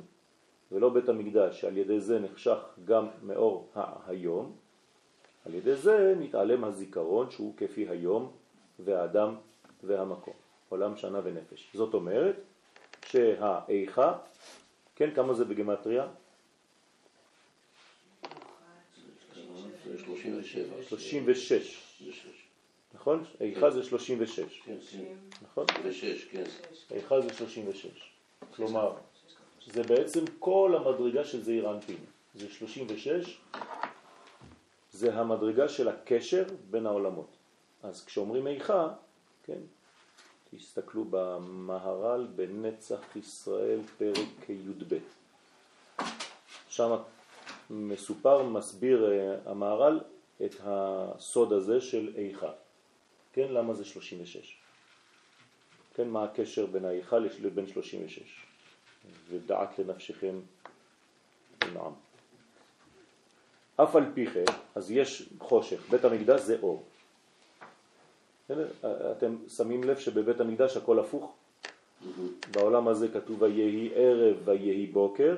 ולא 0.73 0.88
בית 0.88 1.09
המקדש, 1.09 1.61
שעל 1.61 1.76
ידי 1.76 2.00
זה 2.00 2.19
נחשך 2.19 2.59
גם 2.85 3.07
מאור 3.23 3.69
היום, 4.07 4.52
על 5.47 5.55
ידי 5.55 5.76
זה 5.76 6.14
מתעלם 6.19 6.64
הזיכרון 6.64 7.31
שהוא 7.31 7.55
כפי 7.57 7.88
היום 7.88 8.33
והאדם 8.79 9.35
והמקום, 9.83 10.35
עולם 10.69 10.97
שנה 10.97 11.21
ונפש. 11.25 11.71
זאת 11.75 11.95
אומרת 11.95 12.37
שהאיכה, 13.05 14.19
כן, 14.95 15.11
כמה 15.14 15.35
זה 15.35 15.45
בגמטריה? 15.45 16.07
זה 20.35 20.39
37. 20.52 20.88
36, 20.88 21.83
זה 22.04 22.12
שש. 22.12 22.26
נכון? 22.95 23.25
איכה 23.40 23.71
זה 23.71 23.83
36, 23.83 24.61
כן, 24.64 24.76
כן. 24.90 25.04
נכון? 25.42 25.66
ושש, 25.85 26.25
כן. 26.25 26.45
איכה 26.90 27.21
זה 27.21 27.35
36. 27.35 28.12
כלומר, 28.57 28.92
זה 29.66 29.83
בעצם 29.83 30.25
כל 30.38 30.75
המדרגה 30.76 31.25
של 31.25 31.42
זעיר 31.42 31.71
אנפין. 31.71 31.97
זה 32.35 32.49
36, 32.50 33.40
זה 34.92 35.14
המדרגה 35.14 35.69
של 35.69 35.88
הקשר 35.88 36.45
בין 36.71 36.87
העולמות. 36.87 37.37
אז 37.83 38.04
כשאומרים 38.04 38.47
איכה, 38.47 38.88
כן, 39.45 39.59
תסתכלו 40.50 41.04
במהר"ל 41.11 42.26
בנצח 42.37 43.16
ישראל 43.16 43.80
פרק 43.99 44.49
י"ב. 44.49 44.99
שם 46.69 46.97
מסופר, 47.71 48.42
מסביר 48.42 49.12
אה, 49.12 49.50
המהר"ל 49.50 50.00
את 50.44 50.54
הסוד 50.61 51.52
הזה 51.52 51.80
של 51.80 52.12
איכה. 52.16 52.52
כן, 53.32 53.52
למה 53.52 53.75
זה 53.75 53.85
36? 53.85 54.61
כן, 55.94 56.09
מה 56.09 56.25
הקשר 56.25 56.66
בין 56.66 56.85
האיכה 56.85 57.18
לבין 57.18 57.66
36? 57.66 58.47
ודעת 59.28 59.78
לנפשכם 59.78 60.40
נעם. 61.75 61.92
אף 63.76 63.97
על 63.97 64.04
פי 64.14 64.26
כן, 64.26 64.44
אז 64.75 64.90
יש 64.90 65.28
חושך, 65.38 65.90
בית 65.90 66.04
המקדש 66.04 66.40
זה 66.40 66.56
אור. 66.62 66.85
אתם 69.12 69.37
שמים 69.49 69.85
לב 69.85 69.99
שבבית 69.99 70.40
המקדש 70.40 70.76
הכל 70.76 70.99
הפוך? 70.99 71.35
בעולם 72.50 72.88
הזה 72.88 73.09
כתוב 73.09 73.42
ויהי 73.42 73.90
ערב 73.94 74.37
ויהי 74.44 74.87
בוקר, 74.87 75.37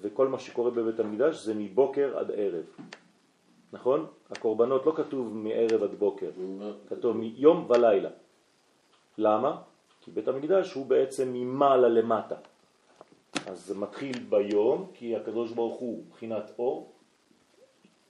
וכל 0.00 0.28
מה 0.28 0.38
שקורה 0.38 0.70
בבית 0.70 1.00
המקדש 1.00 1.36
זה 1.36 1.54
מבוקר 1.54 2.18
עד 2.18 2.30
ערב. 2.30 2.64
נכון? 3.74 4.06
הקורבנות 4.30 4.86
לא 4.86 4.92
כתוב 4.96 5.36
מערב 5.36 5.82
עד 5.82 5.94
בוקר, 5.94 6.30
כתוב 6.88 7.16
מיום 7.16 7.66
ולילה. 7.70 8.10
למה? 9.18 9.62
כי 10.00 10.10
בית 10.10 10.28
המקדש 10.28 10.72
הוא 10.72 10.86
בעצם 10.86 11.32
ממעלה 11.32 11.88
למטה. 11.88 12.34
אז 13.46 13.66
זה 13.66 13.74
מתחיל 13.78 14.18
ביום, 14.28 14.90
כי 14.94 15.16
הקדוש 15.16 15.52
ברוך 15.52 15.76
הוא 15.80 16.04
בחינת 16.10 16.52
אור, 16.58 16.92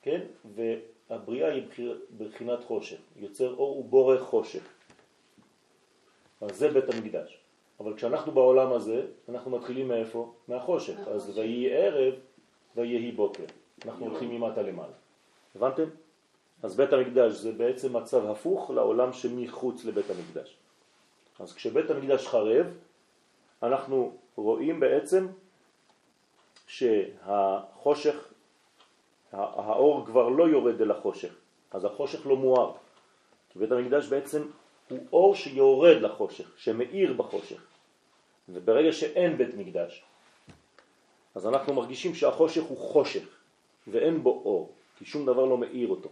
כן? 0.02 0.20
והבריאה 0.54 1.52
היא 1.52 1.62
בחינת 2.18 2.64
חושך. 2.64 3.00
יוצר 3.16 3.54
אור 3.54 3.78
ובורא 3.78 4.18
חושך. 4.18 4.64
אז 6.40 6.58
זה 6.58 6.68
בית 6.68 6.94
המקדש. 6.94 7.38
אבל 7.80 7.96
כשאנחנו 7.96 8.32
בעולם 8.32 8.72
הזה, 8.72 9.06
אנחנו 9.28 9.50
מתחילים 9.50 9.88
מאיפה? 9.88 10.32
מהחושך. 10.48 10.98
אז 11.08 11.38
ויהי 11.38 11.72
ערב 11.72 12.14
ויהי 12.76 13.12
בוקר. 13.12 13.44
אנחנו 13.84 14.06
הולכים 14.06 14.30
ממטה 14.30 14.62
למעלה. 14.62 15.03
הבנתם? 15.56 15.84
אז 16.62 16.76
בית 16.76 16.92
המקדש 16.92 17.32
זה 17.32 17.52
בעצם 17.52 17.96
מצב 17.96 18.26
הפוך 18.30 18.70
לעולם 18.70 19.12
שמחוץ 19.12 19.84
לבית 19.84 20.10
המקדש. 20.10 20.56
אז 21.38 21.52
כשבית 21.52 21.90
המקדש 21.90 22.26
חרב, 22.26 22.66
אנחנו 23.62 24.16
רואים 24.36 24.80
בעצם 24.80 25.26
שהחושך, 26.66 28.32
הא- 29.32 29.60
האור 29.60 30.06
כבר 30.06 30.28
לא 30.28 30.48
יורד 30.48 30.80
אל 30.80 30.90
החושך, 30.90 31.34
אז 31.70 31.84
החושך 31.84 32.26
לא 32.26 32.36
מואר. 32.36 32.72
כי 33.50 33.58
בית 33.58 33.72
המקדש 33.72 34.06
בעצם 34.06 34.42
הוא 34.88 34.98
אור 35.12 35.34
שיורד 35.34 35.96
לחושך, 36.02 36.48
שמאיר 36.56 37.12
בחושך. 37.12 37.60
וברגע 38.48 38.92
שאין 38.92 39.38
בית 39.38 39.54
מקדש, 39.54 40.04
אז 41.34 41.46
אנחנו 41.46 41.74
מרגישים 41.74 42.14
שהחושך 42.14 42.62
הוא 42.62 42.78
חושך, 42.78 43.28
ואין 43.86 44.22
בו 44.22 44.30
אור, 44.44 44.72
כי 44.98 45.04
שום 45.04 45.26
דבר 45.26 45.44
לא 45.44 45.58
מאיר 45.58 45.88
אותו. 45.88 46.08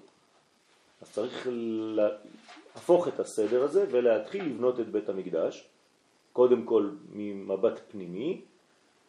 אז 1.02 1.12
צריך 1.12 1.48
להפוך 1.52 3.08
את 3.08 3.20
הסדר 3.20 3.64
הזה 3.64 3.86
ולהתחיל 3.90 4.44
לבנות 4.44 4.80
את 4.80 4.88
בית 4.88 5.08
המקדש, 5.08 5.68
קודם 6.32 6.64
כל 6.64 6.90
ממבט 7.12 7.80
פנימי, 7.90 8.40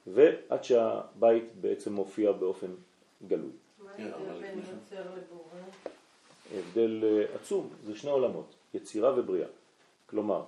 ועד 0.07 0.63
שהבית 0.63 1.43
בעצם 1.61 1.93
מופיע 1.93 2.31
באופן 2.31 2.71
גלוי. 3.27 3.51
מה 3.79 3.91
כן, 3.97 4.03
ההבדל 4.03 4.29
אבל 4.29 4.41
בין 4.41 4.61
כן. 4.61 4.71
יוצר 4.71 5.01
לבורא? 5.01 5.61
הבדל 6.53 7.03
אה, 7.03 7.35
עצום, 7.35 7.69
זה 7.83 7.95
שני 7.95 8.11
עולמות, 8.11 8.55
יצירה 8.73 9.19
ובריאה. 9.19 9.47
כלומר, 10.05 10.43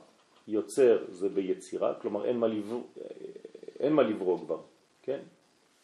יוצר 0.47 1.05
זה 1.09 1.29
ביצירה, 1.29 1.93
כלומר 2.01 2.25
אין 2.25 2.37
מה, 2.37 2.47
לברוא, 2.47 2.81
אין 3.79 3.93
מה 3.93 4.03
לברוא 4.03 4.39
כבר, 4.39 4.59
כן? 5.01 5.19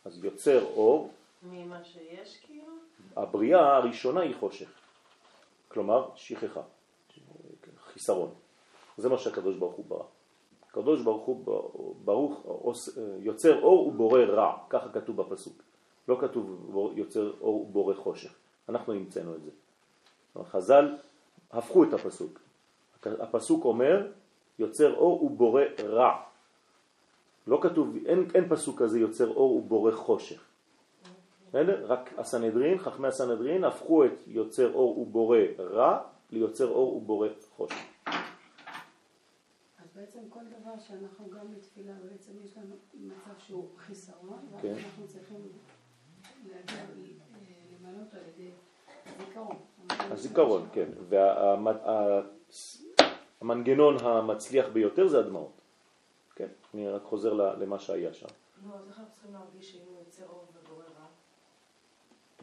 אז 0.06 0.24
יוצר 0.24 0.64
אור, 0.64 1.12
ממה 1.44 1.84
שיש 1.84 2.38
כאילו? 2.46 2.51
הבריאה 3.16 3.78
הראשונה 3.78 4.22
היא 4.22 4.36
חושך, 4.40 4.70
כלומר 5.68 6.10
שכחה, 6.16 6.62
חיסרון. 7.94 8.34
זה 8.98 9.10
מה 9.10 9.18
שהקדוש 9.18 9.56
ברוך 9.56 9.74
הוא 9.76 9.86
ברא. 9.88 10.04
הקדוש 10.70 11.02
ברוך 11.02 11.26
הוא 11.26 11.96
ברוך 12.04 12.46
יוצר 13.20 13.62
אור 13.62 13.88
ובורא 13.88 14.22
רע, 14.22 14.58
ככה 14.70 14.90
כתוב 14.90 15.22
בפסוק. 15.22 15.62
לא 16.08 16.18
כתוב 16.22 16.68
יוצר 16.96 17.34
אור 17.42 17.62
ובורא 17.62 17.94
חושך, 17.94 18.34
אנחנו 18.70 18.94
המצאנו 18.94 19.36
את 19.36 19.44
זה. 19.44 19.52
חז"ל 20.44 20.98
הפכו 21.52 21.84
את 21.84 21.94
הפסוק. 21.94 22.40
הפסוק 23.06 23.66
אומר 23.66 24.08
יוצר 24.60 24.96
אור 24.96 25.24
ובורא 25.24 25.64
רע. 25.84 26.24
לא 27.48 27.60
כתוב, 27.62 27.96
אין, 28.06 28.28
אין 28.36 28.50
פסוק 28.50 28.82
כזה 28.82 29.00
יוצר 29.00 29.28
אור 29.28 29.56
ובורא 29.56 29.92
חושך. 29.92 30.51
בסדר? 31.52 31.86
רק 31.88 32.10
הסנהדרין, 32.18 32.78
חכמי 32.78 33.08
הסנהדרין 33.08 33.64
הפכו 33.64 34.06
את 34.06 34.28
יוצר 34.28 34.74
אור 34.74 35.00
ובורא 35.00 35.38
רע 35.60 36.00
ליוצר 36.30 36.68
אור 36.68 36.96
ובורא 36.96 37.28
חושך. 37.56 37.76
אז 39.80 39.88
בעצם 39.96 40.20
כל 40.30 40.40
דבר 40.60 40.80
שאנחנו 40.80 41.30
גם 41.30 41.56
בתפילה, 41.56 41.94
בעצם 42.12 42.32
יש 42.44 42.58
לנו 42.58 42.76
מצב 42.94 43.32
שהוא 43.38 43.68
חיסרון, 43.78 44.40
ואז 44.52 44.62
כן. 44.62 44.74
אנחנו 44.74 45.08
צריכים 45.08 45.38
להגיע, 46.46 46.84
למלא 47.80 48.00
אותו 48.00 48.18
על 48.18 48.24
ידי 48.36 48.52
הזיכרון. 49.06 49.56
הזיכרון, 49.90 50.68
כן. 50.74 50.90
והמנגנון 53.42 53.98
המצליח 54.00 54.66
ביותר 54.74 55.08
זה 55.08 55.20
הדמעות. 55.20 55.62
כן, 56.36 56.48
אני 56.74 56.90
רק 56.90 57.04
חוזר 57.04 57.34
למה 57.34 57.80
שהיה 57.80 58.14
שם. 58.14 58.28
נו, 58.64 58.76
אז 58.76 58.88
איך 58.88 59.00
אנחנו 59.00 59.14
צריכים 59.14 59.34
להרגיש 59.34 59.72
שאם 59.72 59.82
הוא 59.88 60.00
יוצר 60.00 60.26
אור? 60.30 60.46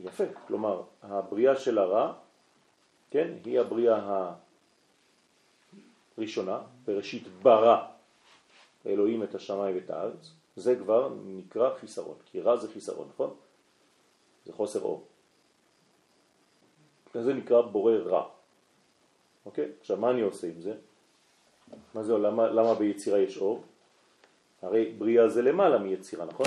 יפה, 0.05 0.25
כלומר, 0.47 0.83
הבריאה 1.03 1.57
של 1.57 1.79
הרע, 1.79 2.13
כן, 3.11 3.31
היא 3.45 3.61
הבריאה 3.61 4.33
הראשונה, 6.19 6.61
בראשית 6.85 7.29
ברא 7.43 7.87
אלוהים 8.87 9.23
את 9.23 9.35
השמיים 9.35 9.77
ואת 9.77 9.91
הארץ, 9.91 10.33
זה 10.57 10.77
כבר 10.77 11.15
נקרא 11.25 11.75
חיסרון, 11.75 12.17
כי 12.25 12.41
רע 12.41 12.57
זה 12.57 12.73
חיסרון, 12.73 13.09
נכון? 13.15 13.35
זה 14.47 14.53
חוסר 14.53 14.81
אור. 14.81 15.07
זה 17.15 17.35
נקרא 17.35 17.61
בורא 17.61 17.93
רע. 17.93 18.29
אוקיי? 19.47 19.69
עכשיו, 19.81 19.97
מה 19.97 20.11
אני 20.11 20.21
עושה 20.21 20.47
עם 20.47 20.61
זה? 20.61 20.75
מה 21.95 22.03
זה, 22.03 22.19
למה, 22.19 22.47
למה 22.47 22.75
ביצירה 22.75 23.19
יש 23.19 23.39
אור? 23.39 23.63
הרי 24.63 24.93
בריאה 24.99 25.29
זה 25.29 25.43
למעלה 25.43 25.79
מיצירה, 25.79 26.25
נכון? 26.25 26.47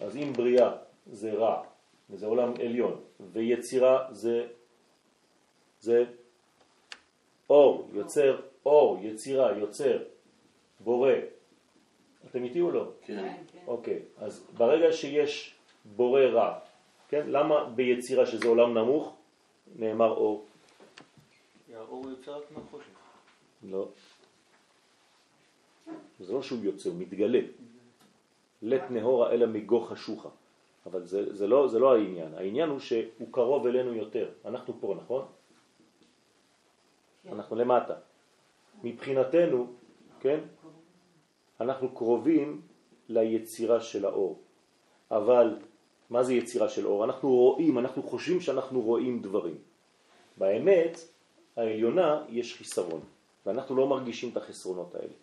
אז 0.00 0.16
אם 0.16 0.32
בריאה 0.36 0.76
זה 1.12 1.32
רע, 1.32 1.62
וזה 2.10 2.26
עולם 2.26 2.52
עליון, 2.60 3.00
ויצירה 3.32 4.08
זה, 4.10 4.46
זה 5.80 6.04
אור, 7.50 7.88
יוצר 7.92 8.40
אור, 8.66 8.98
יצירה, 9.02 9.58
יוצר, 9.58 10.02
בורא. 10.80 11.12
אתם 12.30 12.44
איתי 12.44 12.60
או 12.60 12.70
לא? 12.70 12.90
כן. 13.02 13.32
אוקיי, 13.66 14.02
אז 14.18 14.46
ברגע 14.56 14.92
שיש 14.92 15.54
בורא 15.84 16.20
רע, 16.20 16.58
כן? 17.08 17.26
למה 17.26 17.64
ביצירה 17.64 18.26
שזה 18.26 18.48
עולם 18.48 18.78
נמוך 18.78 19.14
נאמר 19.76 20.10
אור? 20.10 20.46
האור 21.74 22.10
יוצר 22.10 22.38
רק 22.38 22.44
מהחושך. 22.50 22.86
לא. 23.62 23.88
זה 26.20 26.32
לא 26.32 26.42
שהוא 26.42 26.64
יוצא, 26.64 26.88
הוא 26.88 26.98
מתגלה. 26.98 27.40
לית 28.62 28.90
נהורה 28.90 29.30
אלא 29.30 29.46
מגו 29.46 29.80
חשוכה. 29.80 30.28
אבל 30.86 31.04
זה, 31.04 31.34
זה, 31.34 31.46
לא, 31.46 31.68
זה 31.68 31.78
לא 31.78 31.94
העניין. 31.94 32.34
העניין 32.34 32.68
הוא 32.68 32.78
שהוא 32.78 33.28
קרוב 33.30 33.66
אלינו 33.66 33.94
יותר. 33.94 34.28
אנחנו 34.44 34.74
פה, 34.80 34.94
נכון? 35.02 35.24
כן. 37.22 37.32
אנחנו 37.32 37.56
למטה. 37.56 37.94
מבחינתנו, 38.82 39.66
כן? 40.20 40.40
אנחנו 41.60 41.94
קרובים 41.94 42.62
ליצירה 43.08 43.80
של 43.80 44.04
האור. 44.04 44.38
אבל 45.10 45.56
מה 46.10 46.22
זה 46.22 46.34
יצירה 46.34 46.68
של 46.68 46.86
אור? 46.86 47.04
אנחנו 47.04 47.28
רואים, 47.28 47.78
אנחנו 47.78 48.02
חושבים 48.02 48.40
שאנחנו 48.40 48.80
רואים 48.80 49.22
דברים. 49.22 49.58
באמת, 50.36 51.00
העליונה 51.56 52.24
יש 52.28 52.56
חיסרון, 52.56 53.00
ואנחנו 53.46 53.76
לא 53.76 53.86
מרגישים 53.86 54.30
את 54.30 54.36
החסרונות 54.36 54.94
האלה. 54.94 55.14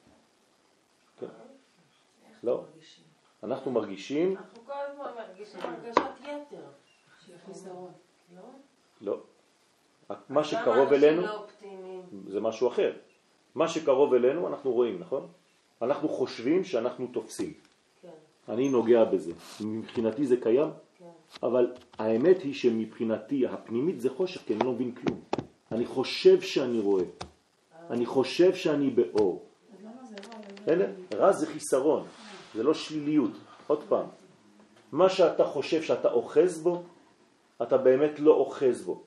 כן. 1.20 1.28
לא. 2.44 2.64
אנחנו 3.44 3.72
מרגישים, 3.72 4.36
הרגשת 5.54 6.02
יתר. 6.22 6.64
חיסרון. 7.46 7.92
לא? 8.36 8.42
לא. 9.02 9.18
מה 10.30 10.44
שקרוב 10.44 10.94
אלינו 10.94 11.22
לא? 11.22 11.48
זה 12.28 12.40
משהו 12.40 12.68
אחר. 12.68 12.94
מה 13.56 13.68
שקרוב 13.68 14.14
אלינו 14.14 14.48
אנחנו 14.48 14.72
רואים, 14.72 15.00
נכון? 15.00 15.28
אנחנו 15.82 16.10
חושבים 16.10 16.64
שאנחנו 16.64 17.08
תופסים. 17.08 17.54
כן, 18.02 18.10
אני 18.50 18.70
נוגע 18.70 19.04
בזה. 19.04 19.34
מבחינתי 19.62 20.26
זה 20.26 20.38
קיים, 20.38 20.70
כן. 20.98 21.06
אבל 21.44 21.74
האמת 21.98 22.42
היא 22.42 22.54
שמבחינתי 22.54 23.48
הפנימית 23.48 24.00
זה 24.00 24.10
חושך, 24.10 24.42
כי 24.42 24.54
אני 24.54 24.64
לא 24.64 24.72
מבין 24.72 24.92
כלום. 24.96 25.22
אני 25.72 25.86
חושב 25.86 26.42
שאני 26.42 26.80
רואה. 26.80 27.06
אני 27.90 28.06
חושב 28.06 28.56
שאני 28.56 28.90
באור. 28.90 29.46
בסדר? 30.64 30.92
רע 31.14 31.32
זה 31.32 31.48
חיסרון, 31.48 32.08
זה 32.56 32.64
לא 32.64 32.74
שליליות. 32.74 33.32
עוד 33.68 33.84
פעם, 33.90 34.06
מה 34.92 35.10
שאתה 35.10 35.44
חושב 35.46 35.82
שאתה 35.82 36.12
אוחז 36.12 36.64
בו, 36.64 36.84
אתה 37.62 37.78
באמת 37.78 38.20
לא 38.20 38.32
אוחז 38.32 38.82
בו. 38.82 39.04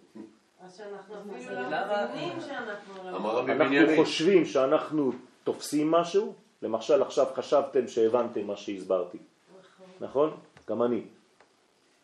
לא 3.05 3.13
לא... 3.13 3.43
אנחנו 3.43 3.77
חושבים 3.97 4.45
שאנחנו 4.45 5.13
תופסים 5.45 5.91
משהו, 5.91 6.35
למשל 6.63 7.03
עכשיו 7.03 7.27
חשבתם 7.35 7.89
שהבנתם 7.89 8.47
מה 8.47 8.57
שהסברתי, 8.57 9.19
נכון. 10.01 10.31
נכון? 10.31 10.41
גם 10.69 10.83
אני. 10.83 11.03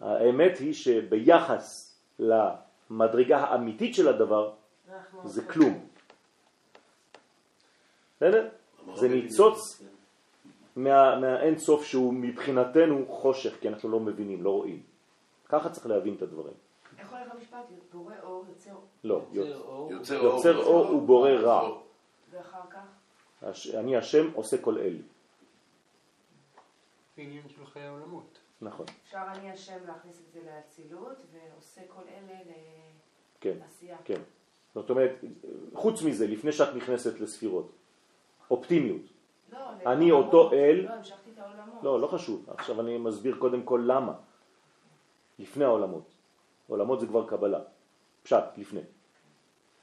האמת 0.01 0.59
היא 0.59 0.75
שביחס 0.75 1.97
למדרגה 2.19 3.39
האמיתית 3.39 3.95
של 3.95 4.09
הדבר, 4.09 4.51
זה 5.25 5.41
אחרי. 5.41 5.53
כלום. 5.53 5.87
בסדר? 8.17 8.49
זה 8.95 9.09
ניצוץ 9.09 9.83
מה, 10.77 11.19
מהאין 11.21 11.59
סוף 11.59 11.85
שהוא 11.85 12.15
מבחינתנו 12.15 13.07
חושך, 13.09 13.57
כי 13.61 13.69
אנחנו 13.69 13.89
לא 13.89 14.01
מבינים, 14.01 14.43
לא 14.43 14.51
רואים. 14.51 14.83
ככה 15.49 15.71
צריך 15.71 15.87
להבין 15.87 16.15
את 16.15 16.23
הדברים. 16.23 16.55
איך 16.99 17.13
הולך 17.13 17.33
המשפט? 17.35 17.59
בורא 17.93 18.15
אור 18.23 18.45
יוצר, 18.49 18.71
לא, 19.05 19.23
יוצר 19.33 19.61
אור. 19.61 19.93
יוצר 19.93 20.15
יוצר 20.15 20.57
אור, 20.65 20.87
אור 20.89 20.97
ובורא 20.97 21.31
רע. 21.31 21.79
ואחר 22.31 22.61
כך? 22.71 22.85
הש- 23.43 23.75
אני 23.75 23.97
השם 23.97 24.31
עושה 24.35 24.59
כל 24.59 24.79
אלה. 24.79 24.99
עניין 27.17 27.49
של 27.49 27.67
חיי 27.67 27.83
העולמות. 27.83 28.39
נכון, 28.63 28.87
אפשר 29.05 29.23
אני 29.35 29.51
השם 29.51 29.79
להכניס 29.87 30.21
את 30.29 30.33
זה 30.33 30.41
לאצילות, 30.47 31.17
ועושה 31.33 31.81
כל 31.89 32.03
אלה 32.09 32.39
כן, 33.41 33.57
לעשייה. 33.61 33.97
כן. 34.05 34.21
זאת 34.75 34.91
אומרת, 34.91 35.11
חוץ 35.75 36.03
מזה, 36.03 36.27
לפני 36.27 36.53
שאת 36.53 36.75
נכנסת 36.75 37.21
לספירות, 37.21 37.71
אופטימיות. 38.51 39.03
לא, 39.53 39.59
אני 39.93 40.09
לעולמות. 40.09 40.35
אותו 40.35 40.53
אל- 40.53 40.85
לא, 40.89 40.91
המשכתי 40.95 41.31
את 41.35 41.39
העולמות. 41.39 41.83
לא, 41.83 42.01
לא 42.01 42.07
חשוב. 42.07 42.45
עכשיו 42.57 42.81
אני 42.81 42.99
מסביר 42.99 43.37
קודם 43.39 43.63
כל 43.63 43.83
למה. 43.87 44.13
לפני 45.39 45.65
העולמות. 45.65 46.05
עולמות 46.69 47.01
זה 47.01 47.07
כבר 47.07 47.27
קבלה. 47.27 47.61
פשט, 48.23 48.45
לפני. 48.57 48.81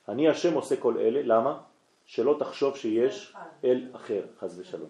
אני 0.08 0.30
השם 0.30 0.54
עושה 0.54 0.76
כל 0.78 0.98
אלה, 0.98 1.22
למה? 1.24 1.62
שלא 2.06 2.36
תחשוב 2.40 2.76
שיש 2.78 3.34
אל 3.64 3.88
אחר, 3.96 4.22
חז 4.40 4.60
ושלום. 4.60 4.90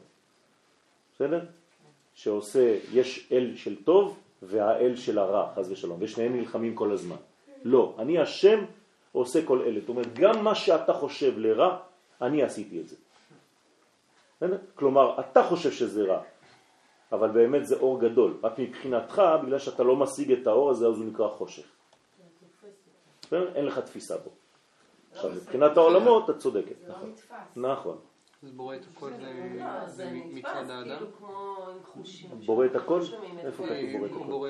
בסדר? 1.15 1.45
שעושה, 2.13 2.77
יש 2.93 3.29
אל 3.31 3.53
של 3.55 3.83
טוב 3.83 4.19
והאל 4.41 4.95
של 4.95 5.19
הרע, 5.19 5.53
חז 5.55 5.71
ושלום, 5.71 5.97
ושניהם 6.01 6.35
נלחמים 6.35 6.75
כל 6.75 6.91
הזמן. 6.91 7.15
לא, 7.63 7.95
אני 7.99 8.19
השם 8.19 8.65
עושה 9.11 9.45
כל 9.45 9.61
אלה. 9.61 9.79
זאת 9.79 9.89
אומרת, 9.89 10.13
גם 10.13 10.43
מה 10.43 10.55
שאתה 10.55 10.93
חושב 10.93 11.37
לרע, 11.37 11.77
אני 12.21 12.43
עשיתי 12.43 12.81
את 12.81 12.87
זה. 12.87 12.95
כלומר, 14.75 15.19
אתה 15.19 15.43
חושב 15.43 15.71
שזה 15.71 16.03
רע, 16.03 16.21
אבל 17.11 17.31
באמת 17.31 17.65
זה 17.65 17.75
אור 17.75 17.99
גדול. 17.99 18.37
רק 18.43 18.59
מבחינתך, 18.59 19.21
בגלל 19.43 19.59
שאתה 19.59 19.83
לא 19.83 19.95
משיג 19.95 20.31
את 20.31 20.47
האור 20.47 20.69
הזה, 20.69 20.87
אז 20.87 20.97
הוא 20.97 21.05
נקרא 21.05 21.29
חושך. 21.29 21.65
אין 23.31 23.65
לך 23.65 23.79
תפיסה 23.79 24.17
בו. 24.17 24.29
עכשיו, 25.11 25.31
מבחינת 25.31 25.77
העולמות, 25.77 26.29
את 26.29 26.37
צודקת. 26.37 26.79
זה 26.79 26.87
לא 26.87 26.93
נכון. 26.93 27.09
נתפס. 27.09 27.57
נכון. 27.57 27.97
אז 28.43 28.51
בורא 28.51 28.75
את 28.75 28.81
הכל 28.95 29.11
זה 29.87 30.05
לא, 30.05 30.11
מצד 30.25 30.69
האדם. 30.69 30.97
כאילו. 30.97 32.37
בורא 32.45 32.65
את 32.65 32.75
הכל? 32.75 32.99
איפה 33.39 33.63
כתוב 33.63 33.91
בורא 33.91 34.07
את. 34.07 34.11
הכל? 34.11 34.47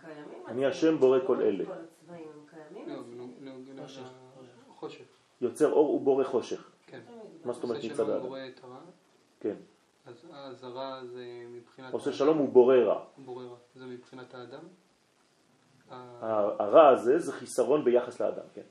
קיימים 0.00 0.46
אני 0.46 0.66
השם 0.66 0.98
בורא 0.98 1.18
כל 1.26 1.42
אלה. 1.42 1.64
לא, 2.86 3.84
חושך. 4.74 5.04
יוצר 5.40 5.72
אור 5.72 5.94
ובורא 5.94 6.24
חושך. 6.24 6.75
כן. 7.46 7.48
מה 7.48 7.52
זאת 7.52 7.62
אומרת 7.64 7.76
עושה 7.76 7.88
מצד 7.88 7.96
שלום 7.96 8.10
האדם? 8.10 8.22
בורא 8.26 8.40
את 8.48 8.64
הרע, 8.64 8.78
כן. 9.40 9.54
אז 10.06 10.26
אז 10.32 10.64
הרע 10.64 11.04
זה 11.04 11.24
מבחינת... 11.50 11.92
עושה 11.92 12.12
שלום 12.12 12.38
הוא 12.38 12.48
בורא 12.48 12.76
רע. 12.76 13.04
בורא 13.18 13.44
רע. 13.44 13.56
זה 13.74 13.86
מבחינת 13.86 14.34
האדם? 14.34 14.60
ה- 15.90 15.94
ה- 15.94 16.62
הרע 16.62 16.88
הזה 16.88 17.18
זה 17.18 17.32
חיסרון 17.32 17.84
ביחס 17.84 18.20
לאדם, 18.20 18.44
כן. 18.54 18.62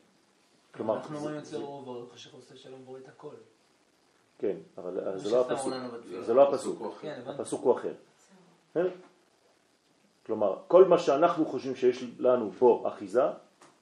כלומר, 0.74 0.96
אנחנו 0.98 1.18
אומרים 1.18 1.44
זה- 1.44 1.56
יוצר 1.56 1.68
אור 1.68 1.88
ואור 1.88 2.10
חושך 2.12 2.34
עושה 2.34 2.56
שלום 2.56 2.86
בורא 2.86 3.00
את 3.00 3.08
הכל. 3.08 3.34
כן, 4.38 4.56
אבל 4.78 5.18
זה 5.20 5.32
לא 5.32 5.42
הפסוק. 5.52 5.74
זה 6.22 6.34
לא 6.34 6.50
הפסוק. 6.50 6.82
כן. 7.02 7.22
הפסוק 7.28 7.62
הוא 7.64 7.74
אחר. 7.74 7.94
כן? 8.74 8.86
כלומר, 10.26 10.60
כל 10.68 10.86
מה 10.86 10.98
שאנחנו 11.00 11.46
חושבים 11.46 11.76
שיש 11.76 12.04
לנו 12.20 12.52
פה 12.52 12.84
אחיזה, 12.88 13.22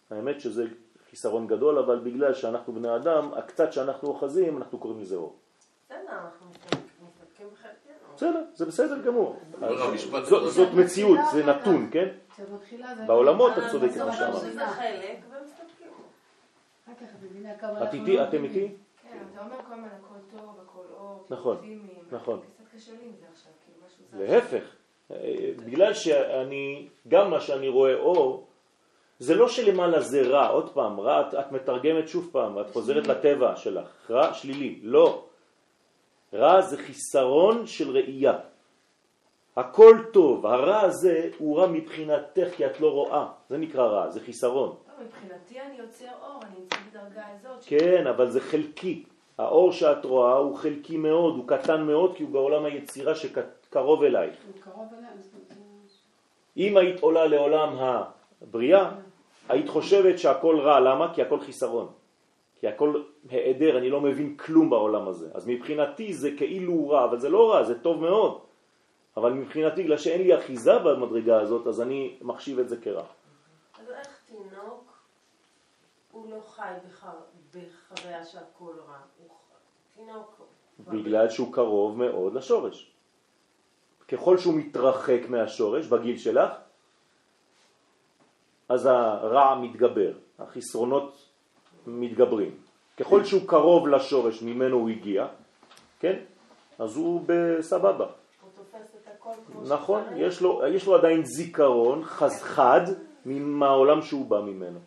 האמת 0.10 0.42
שזה 0.42 0.66
חיסרון 1.14 1.48
גדול, 1.48 1.80
אבל 1.80 2.00
בגלל 2.00 2.34
שאנחנו 2.34 2.74
בני 2.74 2.96
אדם, 2.96 3.34
הקצת 3.34 3.74
שאנחנו 3.74 4.10
אוחזים, 4.10 4.58
אנחנו 4.58 4.78
קוראים 4.78 5.02
לזה 5.02 5.16
אור. 5.16 5.36
בסדר, 8.16 8.44
זה 8.54 8.66
בסדר 8.66 9.02
גמור. 9.02 9.40
לא, 9.62 9.98
זאת- 10.50 10.74
מציאות, 10.74 11.20
זה 11.34 11.46
נתון, 11.46 11.90
כן? 11.92 12.08
בעולמות 13.08 13.52
את 13.58 13.64
צודקת 13.72 13.98
מה 13.98 14.14
שאמרת. 14.14 14.44
את 17.88 17.94
איתי? 17.94 18.18
לא 18.18 18.24
אתם. 18.24 18.44
איתי? 18.44 18.76
כן, 19.04 19.18
אתה 19.34 19.42
אומר 19.46 19.56
כל 19.68 19.74
הזמן 19.74 19.88
הכל 20.00 20.38
טוב, 20.38 20.56
הכל 20.64 20.84
אור, 21.00 21.26
נכון. 21.30 21.58
נכון. 22.12 22.40
קצת 22.40 22.76
קשה 22.78 22.92
לי 22.92 23.06
עם 23.06 23.12
זה 23.20 23.26
עכשיו, 23.34 23.52
כאילו 23.66 23.86
משהו 23.88 24.04
זה... 24.12 24.28
להפך, 24.28 24.76
בגלל 25.66 25.94
שאני, 25.94 26.88
גם 27.08 27.32
מה 27.32 27.42
שאני 27.42 27.68
רואה 27.70 27.96
אור, 27.96 28.48
זה 29.20 29.36
לא 29.36 29.48
שלמעלה 29.48 30.02
זה 30.02 30.22
רע, 30.22 30.48
עוד 30.48 30.74
פעם, 30.74 31.00
רע 31.00 31.22
את, 31.22 31.34
את 31.34 31.52
מתרגמת 31.52 32.08
שוב 32.08 32.30
פעם, 32.32 32.60
את 32.60 32.70
חוזרת 32.70 33.08
לטבע 33.08 33.56
שלך, 33.56 34.12
רע 34.12 34.34
שלילי, 34.34 34.80
לא. 34.84 35.26
רע 36.34 36.62
זה 36.62 36.78
חיסרון 36.78 37.68
של 37.68 37.92
ראייה. 37.92 38.38
הכל 39.58 39.98
טוב, 40.14 40.46
הרע 40.46 40.82
הזה 40.82 41.30
הוא 41.38 41.60
רע 41.60 41.68
מבחינתך 41.68 42.48
כי 42.56 42.66
את 42.66 42.80
לא 42.80 42.92
רואה, 42.92 43.28
זה 43.50 43.58
נקרא 43.58 43.84
רע, 43.84 44.10
זה 44.10 44.20
חיסרון. 44.20 44.70
לא, 44.70 45.06
מבחינתי 45.06 45.62
אני 45.62 45.78
יוצר 45.78 46.06
אור, 46.22 46.40
אני 46.42 46.60
נמצאת 46.60 46.80
בדרגה 46.92 47.24
הזאת. 47.34 47.64
כן, 47.66 48.08
אבל 48.08 48.30
זה 48.30 48.42
חלקי. 48.42 49.04
האור 49.38 49.72
שאת 49.72 50.06
רואה 50.06 50.34
הוא 50.34 50.56
חלקי 50.58 50.98
מאוד, 50.98 51.36
הוא 51.36 51.48
קטן 51.48 51.82
מאוד 51.82 52.16
כי 52.16 52.24
הוא 52.24 52.32
בעולם 52.32 52.66
היצירה 52.66 53.16
שקרוב 53.16 54.04
אלייך. 54.04 54.36
הוא 54.46 54.62
קרוב 54.62 54.88
אליי, 55.00 55.18
זאת 55.18 55.34
אומרת, 55.34 55.54
אם 56.58 56.78
היית 56.78 57.00
עולה 57.00 57.26
לעולם 57.26 57.76
הבריאה, 58.44 58.92
היית 59.50 59.70
חושבת 59.70 60.20
שהכל 60.20 60.60
רע, 60.60 60.80
למה? 60.80 61.14
כי 61.14 61.22
הכל 61.22 61.40
חיסרון. 61.40 61.88
כי 62.60 62.68
הכל 62.68 63.04
העדר, 63.32 63.78
אני 63.78 63.90
לא 63.90 64.02
מבין 64.02 64.38
כלום 64.38 64.70
בעולם 64.70 65.08
הזה. 65.08 65.30
אז 65.34 65.48
מבחינתי 65.48 66.14
זה 66.14 66.32
כאילו 66.38 66.90
רע, 66.90 67.06
אבל 67.06 67.20
זה 67.20 67.30
לא 67.30 67.52
רע, 67.52 67.64
זה 67.64 67.80
טוב 67.80 68.02
מאוד. 68.02 68.40
אבל 69.18 69.34
מבחינתי, 69.34 69.84
בגלל 69.84 69.98
שאין 69.98 70.22
לי 70.22 70.38
אחיזה 70.38 70.80
במדרגה 70.80 71.42
הזאת, 71.42 71.68
אז 71.68 71.82
אני 71.82 72.18
מחשיב 72.22 72.60
את 72.60 72.70
זה 72.70 72.78
כרע. 72.78 73.04
אז 73.80 73.90
איך 73.90 74.20
תינוק, 74.26 74.94
הוא 76.12 76.32
לא 76.32 76.42
חי 76.42 76.74
בחוויה 77.52 78.26
שהכל 78.26 78.74
רע. 78.88 78.98
תינוק... 79.96 80.42
בגלל 80.88 81.30
שהוא 81.30 81.54
קרוב 81.54 81.98
מאוד 81.98 82.34
לשורש. 82.34 82.92
ככל 84.08 84.38
שהוא 84.38 84.54
מתרחק 84.54 85.20
מהשורש 85.30 85.86
בגיל 85.86 86.18
שלך, 86.18 86.52
אז 88.74 88.86
הרע 88.86 89.60
מתגבר, 89.62 90.12
החסרונות 90.40 91.30
מתגברים. 91.88 92.52
ככל 92.98 93.24
שהוא 93.24 93.42
קרוב 93.48 93.88
לשורש 93.88 94.42
ממנו 94.42 94.78
הוא 94.78 94.90
הגיע, 94.90 95.28
כן? 96.00 96.20
אז 96.80 96.96
הוא 96.96 97.22
בסבבה. 97.26 98.08
נכון. 99.68 100.04
יש 100.16 100.42
לו, 100.42 100.62
יש 100.68 100.88
לו 100.88 100.96
עדיין 100.96 101.26
זיכרון 101.26 102.04
חז 102.04 102.42
חד 102.42 102.82
מהעולם 103.26 104.02
שהוא 104.02 104.26
בא 104.26 104.42
ממנו. 104.42 104.80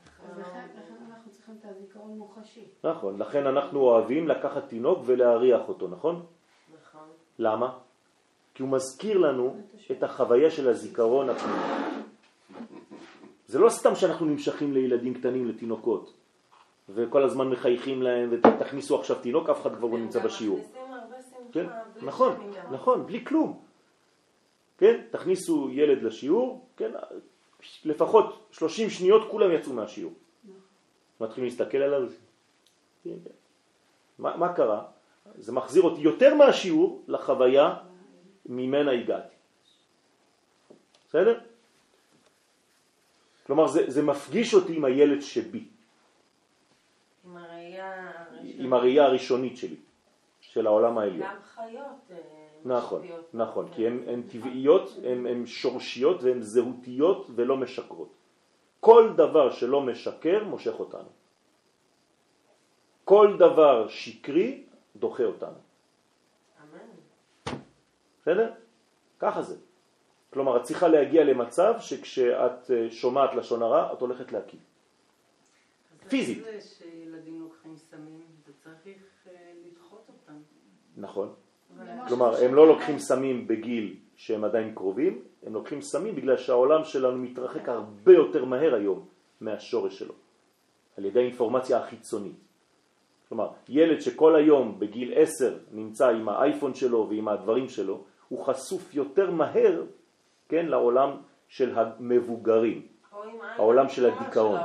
נכון, 2.85 3.19
לכן 3.19 3.47
אנחנו 3.47 3.81
אוהבים 3.81 4.29
לקחת 4.29 4.69
תינוק 4.69 4.99
ולהריח 5.07 5.69
אותו, 5.69 5.89
נכון? 5.89 6.27
נכון. 6.75 7.09
למה? 7.39 7.79
כי 8.55 8.63
הוא 8.63 8.71
מזכיר 8.71 9.19
לנו 9.19 9.57
את 9.91 10.03
החוויה 10.03 10.51
של 10.51 10.69
הזיכרון 10.69 11.31
הפנימי. 11.31 12.07
זה 13.47 13.59
לא 13.59 13.69
סתם 13.69 13.95
שאנחנו 13.95 14.27
נמשכים 14.27 14.75
לילדים 14.75 15.15
קטנים, 15.15 15.49
לתינוקות, 15.49 16.15
וכל 16.89 17.23
הזמן 17.23 17.49
מחייכים 17.49 18.03
להם, 18.03 18.29
ותכניסו 18.33 19.01
עכשיו 19.01 19.17
תינוק, 19.17 19.49
אף 19.49 19.63
אחד 19.63 19.77
כבר 19.77 19.89
לא 19.89 19.99
נמצא 19.99 20.19
גם 20.19 20.25
בשיעור. 20.25 20.61
כן, 21.53 21.67
נכון. 22.03 22.53
נכון, 22.71 23.07
בלי 23.07 23.25
כלום. 23.25 23.63
כן, 24.79 25.03
תכניסו 25.11 25.71
ילד 25.71 26.03
לשיעור, 26.03 26.67
כן, 26.77 26.91
לפחות 27.85 28.49
30 28.51 28.91
שניות 28.91 29.31
כולם 29.31 29.53
יצאו 29.53 29.73
מהשיעור. 29.73 30.13
מתחילים 31.21 31.51
להסתכל 31.51 31.79
עליו, 31.79 32.09
כן, 33.05 33.11
כן. 33.25 33.31
מה, 34.19 34.37
מה 34.37 34.53
קרה? 34.53 34.83
זה 35.39 35.53
מחזיר 35.53 35.83
אותי 35.83 36.01
יותר 36.01 36.35
מהשיעור 36.35 37.03
לחוויה 37.09 37.75
ממנה 38.47 38.93
הגעתי. 38.93 39.35
בסדר? 41.09 41.39
כלומר, 43.47 43.67
זה, 43.67 43.91
זה 43.91 44.03
מפגיש 44.03 44.55
אותי 44.55 44.77
עם 44.77 44.85
הילד 44.85 45.23
שבי, 45.23 45.65
עם 47.25 47.37
הראייה 47.37 48.19
הראשונית. 48.19 48.57
עם 48.59 48.73
הראייה 48.73 49.05
הראשונית 49.05 49.57
שלי, 49.57 49.77
של 50.41 50.67
העולם 50.67 50.99
העליון. 50.99 51.29
גם 51.29 51.37
חיות 51.43 52.11
אה, 52.11 52.17
נכון, 52.65 53.01
משפיעות. 53.01 53.35
נכון, 53.35 53.69
כי 53.75 53.87
הן 53.87 54.03
הן 54.07 54.23
טבעיות, 54.23 54.91
הן 55.05 55.27
הן 55.27 55.47
שורשיות 55.47 56.23
והן 56.23 56.41
זהותיות 56.43 57.27
ולא 57.35 57.57
משקרות. 57.57 58.13
כל 58.81 59.13
דבר 59.17 59.51
שלא 59.51 59.81
משקר 59.81 60.45
מושך 60.45 60.81
אותנו. 60.81 61.09
כל 63.05 63.37
דבר 63.39 63.89
שקרי 63.89 64.65
דוחה 64.97 65.25
אותנו. 65.25 65.59
אמן. 66.63 67.59
בסדר? 68.23 68.53
ככה 69.19 69.43
זה. 69.43 69.57
כלומר, 70.37 70.57
את 70.57 70.63
צריכה 70.63 70.89
להגיע 70.89 71.25
למצב 71.25 71.75
שכשאת 71.81 72.71
אה, 72.71 72.91
שומעת 72.91 73.35
לשון 73.35 73.63
הרע, 73.63 73.93
את 73.93 74.01
הולכת 74.01 74.33
להקיא. 74.33 74.59
פיזית. 76.09 76.45
זה 76.45 76.61
שילדים 76.61 77.41
לוקחים 77.41 77.77
סמים, 77.77 78.21
זה 78.47 78.53
צריך 78.65 79.03
אה, 79.27 79.33
לדחות 79.67 80.05
אותם. 80.09 80.39
נכון. 80.97 81.33
כלומר, 82.09 82.45
הם 82.45 82.55
לא? 82.55 82.69
לוקחים 82.69 82.99
סמים 82.99 83.47
בגיל 83.49 83.97
שהם 84.17 84.45
עדיין 84.45 84.75
קרובים, 84.75 85.23
הם 85.47 85.55
לוקחים 85.55 85.81
סמים 85.81 86.17
בגלל 86.17 86.37
שהעולם 86.37 86.85
שלנו 86.85 87.19
מתרחק 87.19 87.69
הרבה 87.69 88.13
יותר 88.13 88.45
מהר 88.45 88.75
היום 88.75 89.07
מהשורש 89.41 89.99
שלו, 89.99 90.15
על 90.99 91.05
ידי 91.05 91.21
האינפורמציה 91.21 91.79
החיצונית. 91.79 92.41
כלומר, 93.29 93.49
ילד 93.69 94.01
שכל 94.01 94.37
היום 94.37 94.81
בגיל 94.81 95.13
10 95.17 95.59
נמצא 95.73 96.09
עם 96.09 96.29
האייפון 96.29 96.75
שלו 96.75 97.07
ועם 97.11 97.29
הדברים 97.29 97.69
שלו, 97.69 98.05
הוא 98.29 98.45
חשוף 98.45 98.95
יותר 98.95 99.31
מהר, 99.31 99.83
כן, 100.49 100.67
לעולם 100.67 101.11
של 101.49 101.79
המבוגרים. 101.79 102.87
העולם 103.41 103.89
של 103.89 104.11
הדיכאון. 104.11 104.61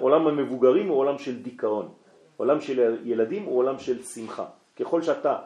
עולם 0.00 0.26
המבוגרים 0.26 0.88
הוא 0.88 0.98
עולם 0.98 1.18
של 1.18 1.42
דיכאון. 1.42 1.94
עולם 2.36 2.60
של 2.60 2.96
ילדים 3.04 3.42
הוא 3.44 3.58
עולם 3.58 3.78
של 3.78 4.02
שמחה. 4.02 4.46
ככל 4.76 5.02
שאתה 5.02 5.38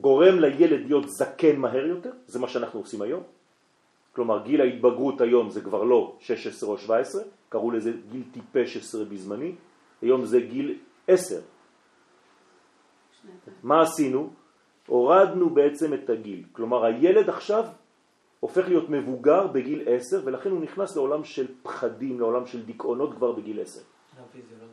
גורם 0.00 0.38
לילד 0.38 0.86
להיות 0.86 1.08
זקן 1.08 1.56
מהר 1.56 1.86
יותר, 1.86 2.10
זה 2.26 2.38
מה 2.38 2.48
שאנחנו 2.48 2.80
עושים 2.80 3.02
היום. 3.02 3.22
כלומר, 4.12 4.42
גיל 4.44 4.60
ההתבגרות 4.60 5.20
היום 5.20 5.50
זה 5.50 5.60
כבר 5.60 5.82
לא 5.82 6.16
16 6.20 6.68
או 6.68 6.78
17, 6.78 7.22
קראו 7.48 7.70
לזה 7.70 7.92
גיל 8.10 8.22
טיפש 8.32 8.76
10 8.76 9.04
בזמני, 9.04 9.54
היום 10.02 10.24
זה 10.24 10.40
גיל 10.40 10.78
10. 11.06 11.40
מה 13.62 13.82
עשינו? 13.82 14.30
הורדנו 14.86 15.50
בעצם 15.50 15.94
את 15.94 16.10
הגיל. 16.10 16.42
כלומר, 16.52 16.84
הילד 16.84 17.28
עכשיו 17.28 17.64
הופך 18.40 18.68
להיות 18.68 18.90
מבוגר 18.90 19.46
בגיל 19.46 19.82
10, 19.86 20.20
ולכן 20.24 20.50
הוא 20.50 20.60
נכנס 20.60 20.96
לעולם 20.96 21.24
של 21.24 21.46
פחדים, 21.62 22.20
לעולם 22.20 22.46
של 22.46 22.62
דיכאונות 22.66 23.14
כבר 23.14 23.32
בגיל 23.32 23.60
10. 23.60 23.80
גם 24.18 24.24
פיזיולוגי. 24.32 24.72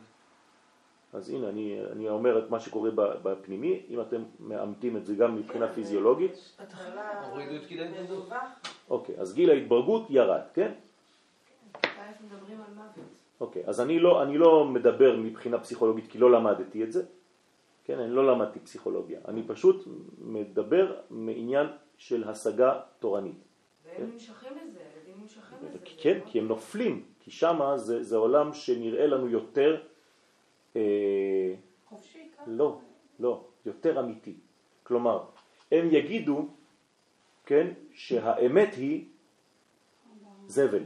אז 1.12 1.30
הנה, 1.30 1.48
אני, 1.48 1.80
אני 1.92 2.08
אומר 2.08 2.38
את 2.38 2.50
מה 2.50 2.60
שקורה 2.60 2.90
ב- 2.90 3.14
בפנימי, 3.22 3.82
אם 3.90 4.00
אתם 4.00 4.22
מאמתים 4.40 4.96
את 4.96 5.06
זה 5.06 5.14
גם 5.14 5.36
מבחינה 5.36 5.68
פיזיולוגית, 5.68 6.32
יש 6.32 6.52
תקלה 6.68 7.26
הורידו 7.30 7.56
את 7.56 7.68
גיל 7.68 7.82
ההתבגרות. 7.82 8.24
מדווח. 8.26 8.42
אוקיי, 8.90 9.14
אז 9.18 9.34
גיל 9.34 9.50
ההתברגות 9.50 10.06
ירד, 10.10 10.40
כן? 10.54 10.72
ואז 11.84 12.14
מדברים 12.24 12.58
על 12.60 12.74
מוות. 12.74 13.10
אוקיי, 13.40 13.62
אז 13.66 13.80
אני 13.80 13.98
לא, 13.98 14.22
אני 14.22 14.38
לא 14.38 14.64
מדבר 14.64 15.16
מבחינה 15.16 15.58
פסיכולוגית 15.58 16.06
כי 16.10 16.18
לא 16.18 16.30
למדתי 16.32 16.84
את 16.84 16.92
זה, 16.92 17.02
כן, 17.90 17.98
אני 17.98 18.10
לא 18.10 18.32
למדתי 18.32 18.60
פסיכולוגיה, 18.60 19.20
אני 19.28 19.42
פשוט 19.46 19.88
מדבר 20.18 21.00
מעניין 21.10 21.66
של 21.96 22.28
השגה 22.28 22.80
תורנית. 22.98 23.36
והם 23.84 24.10
נמשכים 24.12 24.52
לזה, 24.52 24.78
הילדים 24.78 25.22
נמשכים 25.22 25.58
לזה. 25.62 25.78
כן, 26.02 26.18
כי 26.26 26.38
הם 26.38 26.48
נופלים, 26.48 27.04
כי 27.20 27.30
שמה 27.30 27.78
זה, 27.78 28.02
זה 28.02 28.16
עולם 28.16 28.52
שנראה 28.52 29.06
לנו 29.06 29.28
יותר, 29.28 29.82
אה, 30.76 31.54
חופשי, 31.88 32.28
ככה. 32.36 32.44
לא, 32.46 32.78
לא, 33.20 33.44
יותר 33.66 34.00
אמיתי. 34.00 34.34
כלומר, 34.82 35.24
הם 35.72 35.88
יגידו, 35.90 36.48
כן, 37.46 37.72
שהאמת 37.94 38.74
היא 38.74 39.04
זבל. 40.46 40.82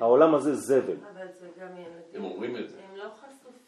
העולם 0.00 0.34
הזה 0.34 0.54
זבל. 0.54 0.96
אבל 1.12 1.26
זה 1.32 1.48
גם 1.60 1.68
ילדים. 1.76 2.14
הם 2.14 2.24
אומרים 2.24 2.56
את 2.56 2.68
זה. 2.68 2.84
הם 2.84 2.96
לא 2.96 3.10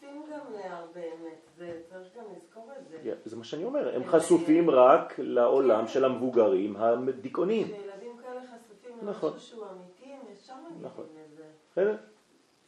חשופים 0.09 0.31
גם 0.31 0.53
להרבה 0.53 1.01
אמת. 1.01 1.39
זה 1.57 1.81
צריך 1.89 2.07
גם 2.17 2.23
לזכור 2.35 2.71
את 2.79 2.89
זה. 2.89 3.13
זה 3.25 3.35
מה 3.35 3.43
שאני 3.43 3.63
אומר, 3.63 3.95
הם 3.95 4.03
חשופים 4.05 4.69
רק 4.69 5.19
לעולם 5.19 5.87
של 5.87 6.05
המבוגרים 6.05 6.75
הדיכאוניים. 6.77 7.67
כשילדים 7.67 8.17
כאלה 8.23 8.41
חשופים 8.41 9.09
נכון. 9.09 9.31
למשהו 9.33 9.49
שהוא 9.49 9.65
אמיתי, 9.65 10.13
הם 10.13 10.19
ישר 10.33 10.53
נכון. 10.81 11.05
לזה. 11.13 11.43
בסדר? 11.71 11.97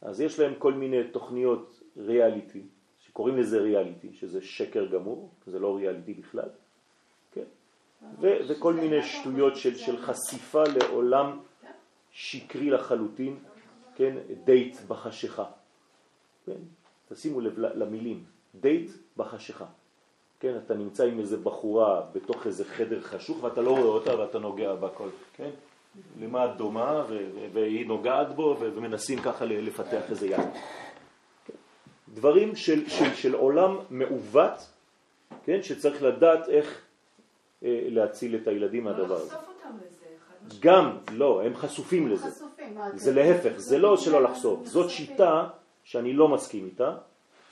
אז 0.02 0.20
יש 0.20 0.40
להם 0.40 0.54
כל 0.58 0.72
מיני 0.72 1.04
תוכניות 1.10 1.80
ריאליטי, 1.96 2.62
שקוראים 3.00 3.38
לזה 3.38 3.60
ריאליטי, 3.60 4.12
שזה 4.12 4.42
שקר 4.42 4.86
גמור, 4.86 5.30
זה 5.46 5.58
לא 5.58 5.76
ריאליטי 5.76 6.14
בכלל, 6.14 6.48
כן? 7.32 7.44
ו- 8.20 8.38
וכל 8.48 8.74
מיני 8.74 9.02
שטויות 9.02 9.56
של, 9.56 9.74
של 9.74 9.96
חשיפה 9.96 10.62
לעולם 10.78 11.40
שקרי 12.10 12.70
לחלוטין, 12.70 13.38
כן? 13.94 14.16
דייט 14.44 14.76
בחשיכה, 14.88 15.44
כן? 16.46 16.60
תשימו 17.14 17.40
לב 17.40 17.58
למילים, 17.58 18.24
דייט 18.54 18.90
בחשיכה. 19.16 19.64
כן, 20.40 20.56
אתה 20.66 20.74
נמצא 20.74 21.04
עם 21.04 21.20
איזה 21.20 21.36
בחורה 21.36 22.02
בתוך 22.12 22.46
איזה 22.46 22.64
חדר 22.64 23.00
חשוך 23.00 23.44
ואתה 23.44 23.60
לא 23.60 23.70
רואה 23.70 23.82
אותה 23.82 24.18
ואתה 24.18 24.38
נוגע 24.38 24.74
בכל, 24.74 25.08
כן? 25.36 25.50
למה 26.20 26.44
את 26.44 26.56
דומה 26.56 27.04
והיא 27.52 27.86
נוגעת 27.86 28.34
בו 28.34 28.56
ומנסים 28.60 29.20
ככה 29.20 29.44
לפתח 29.44 30.10
איזה 30.10 30.26
יד. 30.26 30.40
כן. 31.44 31.54
דברים 32.14 32.56
של, 32.56 32.88
של, 32.88 33.14
של 33.14 33.34
עולם 33.34 33.76
מעוות, 33.90 34.70
כן, 35.44 35.62
שצריך 35.62 36.02
לדעת 36.02 36.48
איך 36.48 36.80
אה, 37.64 37.80
להציל 37.88 38.36
את 38.36 38.48
הילדים 38.48 38.84
מהדבר 38.84 39.16
הזה. 39.16 39.34
גם, 40.60 40.96
לא, 41.12 41.42
הם 41.42 41.56
חשופים 41.56 42.08
לזה. 42.08 42.30
חשופים. 42.30 42.78
זה 42.94 43.12
להפך, 43.14 43.52
זה 43.56 43.78
לא 43.78 43.96
שלא 43.96 44.22
לחשוף. 44.22 44.66
זאת 44.66 44.90
שיטה 44.90 45.48
שאני 45.84 46.12
לא 46.12 46.28
מסכים 46.28 46.64
איתה, 46.64 46.94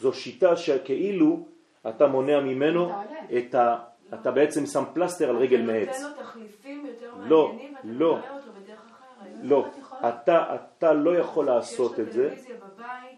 זו 0.00 0.12
שיטה 0.12 0.56
שכאילו 0.56 1.46
אתה 1.88 2.06
מונע 2.06 2.40
ממנו 2.40 2.92
את 3.38 3.54
ה... 3.54 3.78
אתה 4.14 4.30
בעצם 4.30 4.66
שם 4.66 4.82
פלסטר 4.94 5.30
על 5.30 5.36
רגל 5.36 5.62
מעץ. 5.62 5.88
אתה 5.88 6.08
נותן 6.08 6.16
לו 6.16 6.22
תחליפים 6.22 6.86
יותר 6.86 7.10
לא, 7.24 7.48
מעניינים, 7.48 7.74
ואתה 7.74 7.88
לא. 7.88 8.16
מראה 8.16 8.36
אותו 8.36 8.52
בדרך 8.52 8.80
אחרת. 8.90 9.32
לא? 9.42 9.66
אתה, 10.08 10.54
אתה 10.54 10.92
לא 10.92 11.16
יכול 11.16 11.46
לעשות 11.46 12.00
את 12.00 12.12
זה. 12.12 12.28
טלוויזיה 12.28 12.56
בבית, 12.56 13.09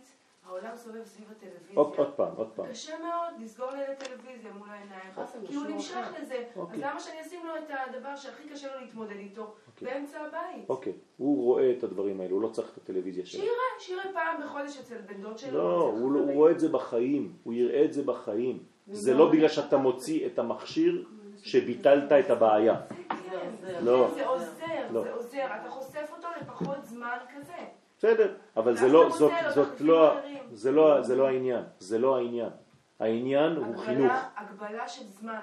העולם 0.64 0.76
סובב 0.76 1.04
סביב 1.04 1.26
הטלוויזיה. 1.30 1.76
עוד, 1.76 1.92
עוד 1.96 2.12
פעם, 2.16 2.32
עוד 2.36 2.50
פעם. 2.54 2.66
קשה 2.66 2.98
מאוד 2.98 3.40
לסגור 3.40 3.70
לילד 3.70 3.94
טלוויזיה 3.98 4.52
מול 4.52 4.68
העיניים, 4.70 5.12
כי 5.46 5.54
הוא 5.54 5.64
נמשך. 5.64 6.06
לזה. 6.22 6.44
אוקיי. 6.56 6.76
אז 6.76 6.82
למה 6.82 7.00
שאני 7.00 7.20
אשים 7.20 7.46
לו 7.46 7.56
את 7.56 7.70
הדבר 7.70 8.16
שהכי 8.16 8.48
קשה 8.48 8.74
לו 8.74 8.80
להתמודד 8.80 9.16
איתו 9.16 9.54
באמצע 9.82 10.20
הבית? 10.20 10.68
אוקיי, 10.70 10.92
הוא 11.16 11.44
רואה 11.44 11.72
את 11.78 11.84
הדברים 11.84 12.20
האלו, 12.20 12.34
הוא 12.34 12.42
לא 12.42 12.48
צריך 12.48 12.72
את 12.72 12.76
הטלוויזיה 12.76 13.26
שלו. 13.26 13.40
שיראה, 13.40 13.54
שיראה 13.78 14.04
פעם 14.12 14.42
בחודש 14.44 14.78
אצל 14.80 14.98
בן 14.98 15.22
דוד 15.22 15.38
שלו. 15.38 15.58
לא, 15.58 15.82
הוא, 15.82 16.12
לא- 16.12 16.20
הוא. 16.20 16.32
רואה 16.32 16.50
את 16.50 16.60
זה 16.60 16.68
בחיים, 16.68 17.32
הוא 17.42 17.54
יראה 17.54 17.84
את 17.84 17.92
זה 17.92 18.02
בחיים. 18.02 18.58
זה 18.86 19.14
לא 19.14 19.30
בגלל 19.32 19.48
שאתה 19.48 19.76
מוציא 19.76 20.26
את 20.26 20.38
המכשיר 20.38 21.04
שביטלת 21.42 22.12
את 22.12 22.30
הבעיה. 22.30 22.80
כן, 23.08 23.50
לא. 23.80 24.10
זה 24.14 24.26
עוזר, 24.26 24.86
לא. 24.90 25.02
זה 25.02 25.12
עוזר. 25.12 25.46
אתה 25.60 25.70
חושף 25.70 26.10
אותו 26.16 26.28
לפחות 26.40 26.84
זמן 26.84 27.16
כזה. 27.36 27.52
בסדר, 28.02 28.34
אבל 28.56 28.76
זה 28.76 28.88
לא, 28.88 29.06
אתה 29.06 29.16
זאת, 29.16 29.32
זאת 29.54 29.80
לא. 29.80 30.20
זה 30.52 30.72
לא, 30.72 31.02
זה 31.02 31.16
לא 31.16 31.26
העניין, 31.26 31.64
זה 31.78 31.98
לא 31.98 32.16
העניין. 32.16 32.50
העניין 33.00 33.56
הוא 33.56 33.76
חינוך. 33.76 34.12
הגבלה 34.36 34.88
של 34.88 35.04
זמן 35.04 35.40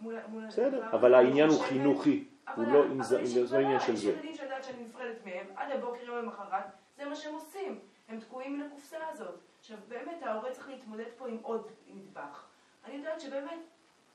מול 0.00 0.14
מול 0.28 0.46
בסדר, 0.46 0.84
הדבר, 0.84 0.98
אבל 0.98 1.14
העניין 1.14 1.48
הוא 1.48 1.60
חינוכי, 1.60 2.24
אבל 2.48 2.64
הוא 2.64 2.72
לא, 2.72 2.80
אבל 2.80 2.90
אם 2.90 3.02
זה 3.02 3.20
יש 3.20 3.52
לא 3.52 3.58
עניין 3.58 3.80
של 3.80 3.92
יש 3.92 3.98
זה. 3.98 4.10
ילדים 4.10 4.34
שאני 4.34 4.48
יודעת 4.48 4.64
שאני 4.64 4.84
נפרדת 4.84 5.16
מהם, 5.24 5.46
עד 5.56 5.70
הבוקר 5.70 6.04
יום 6.04 6.16
למחרת, 6.16 6.64
זה 6.96 7.04
מה 7.04 7.14
שהם 7.14 7.34
עושים. 7.34 7.78
הם 8.08 8.20
תקועים 8.20 8.58
מן 8.58 8.66
הקופסה 8.66 8.96
הזאת. 9.12 9.34
עכשיו, 9.60 9.76
באמת, 9.88 10.22
ההורה 10.22 10.50
צריך 10.50 10.68
להתמודד 10.68 11.08
פה 11.18 11.28
עם 11.28 11.38
עוד 11.42 11.70
נדבך. 11.86 12.44
אני 12.84 12.94
יודעת 12.94 13.20
שבאמת, 13.20 13.60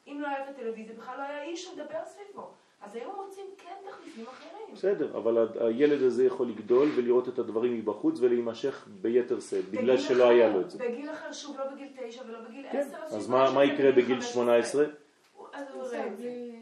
אם 0.08 0.18
לא 0.22 0.28
היה 0.28 0.44
את 0.44 0.50
הטלוויזיה, 0.50 0.96
בכלל 0.96 1.18
לא 1.18 1.24
היה 1.24 1.44
איש 1.44 1.74
לדבר 1.74 2.00
סביבו. 2.06 2.52
אז 2.86 2.96
היום 2.96 3.16
מוצאים 3.26 3.46
כן 3.58 3.90
תחליפים 3.90 4.26
אחרים. 4.28 4.74
בסדר, 4.74 5.18
אבל 5.18 5.48
הילד 5.60 6.02
הזה 6.02 6.26
יכול 6.26 6.48
לגדול 6.48 6.90
ולראות 6.96 7.30
את 7.30 7.40
הדברים 7.40 7.78
מבחוץ 7.78 8.20
ולהימשך 8.20 8.88
ביתר 9.02 9.40
שאת, 9.40 9.70
בגלל 9.70 9.98
שלא 9.98 10.30
היה 10.30 10.50
לו 10.50 10.62
את 10.62 10.70
זה. 10.70 10.78
בגיל 10.78 11.12
אחר, 11.12 11.32
שוב, 11.32 11.58
לא 11.60 11.66
בגיל 11.74 11.88
תשע 11.96 12.22
ולא 12.28 12.40
בגיל 12.50 12.66
כן, 12.72 12.88
עשר. 13.08 13.16
אז 13.16 13.30
מה 13.30 13.64
יקרה 13.66 13.92
בגיל 13.92 14.22
15. 14.22 14.34
18? 14.34 14.86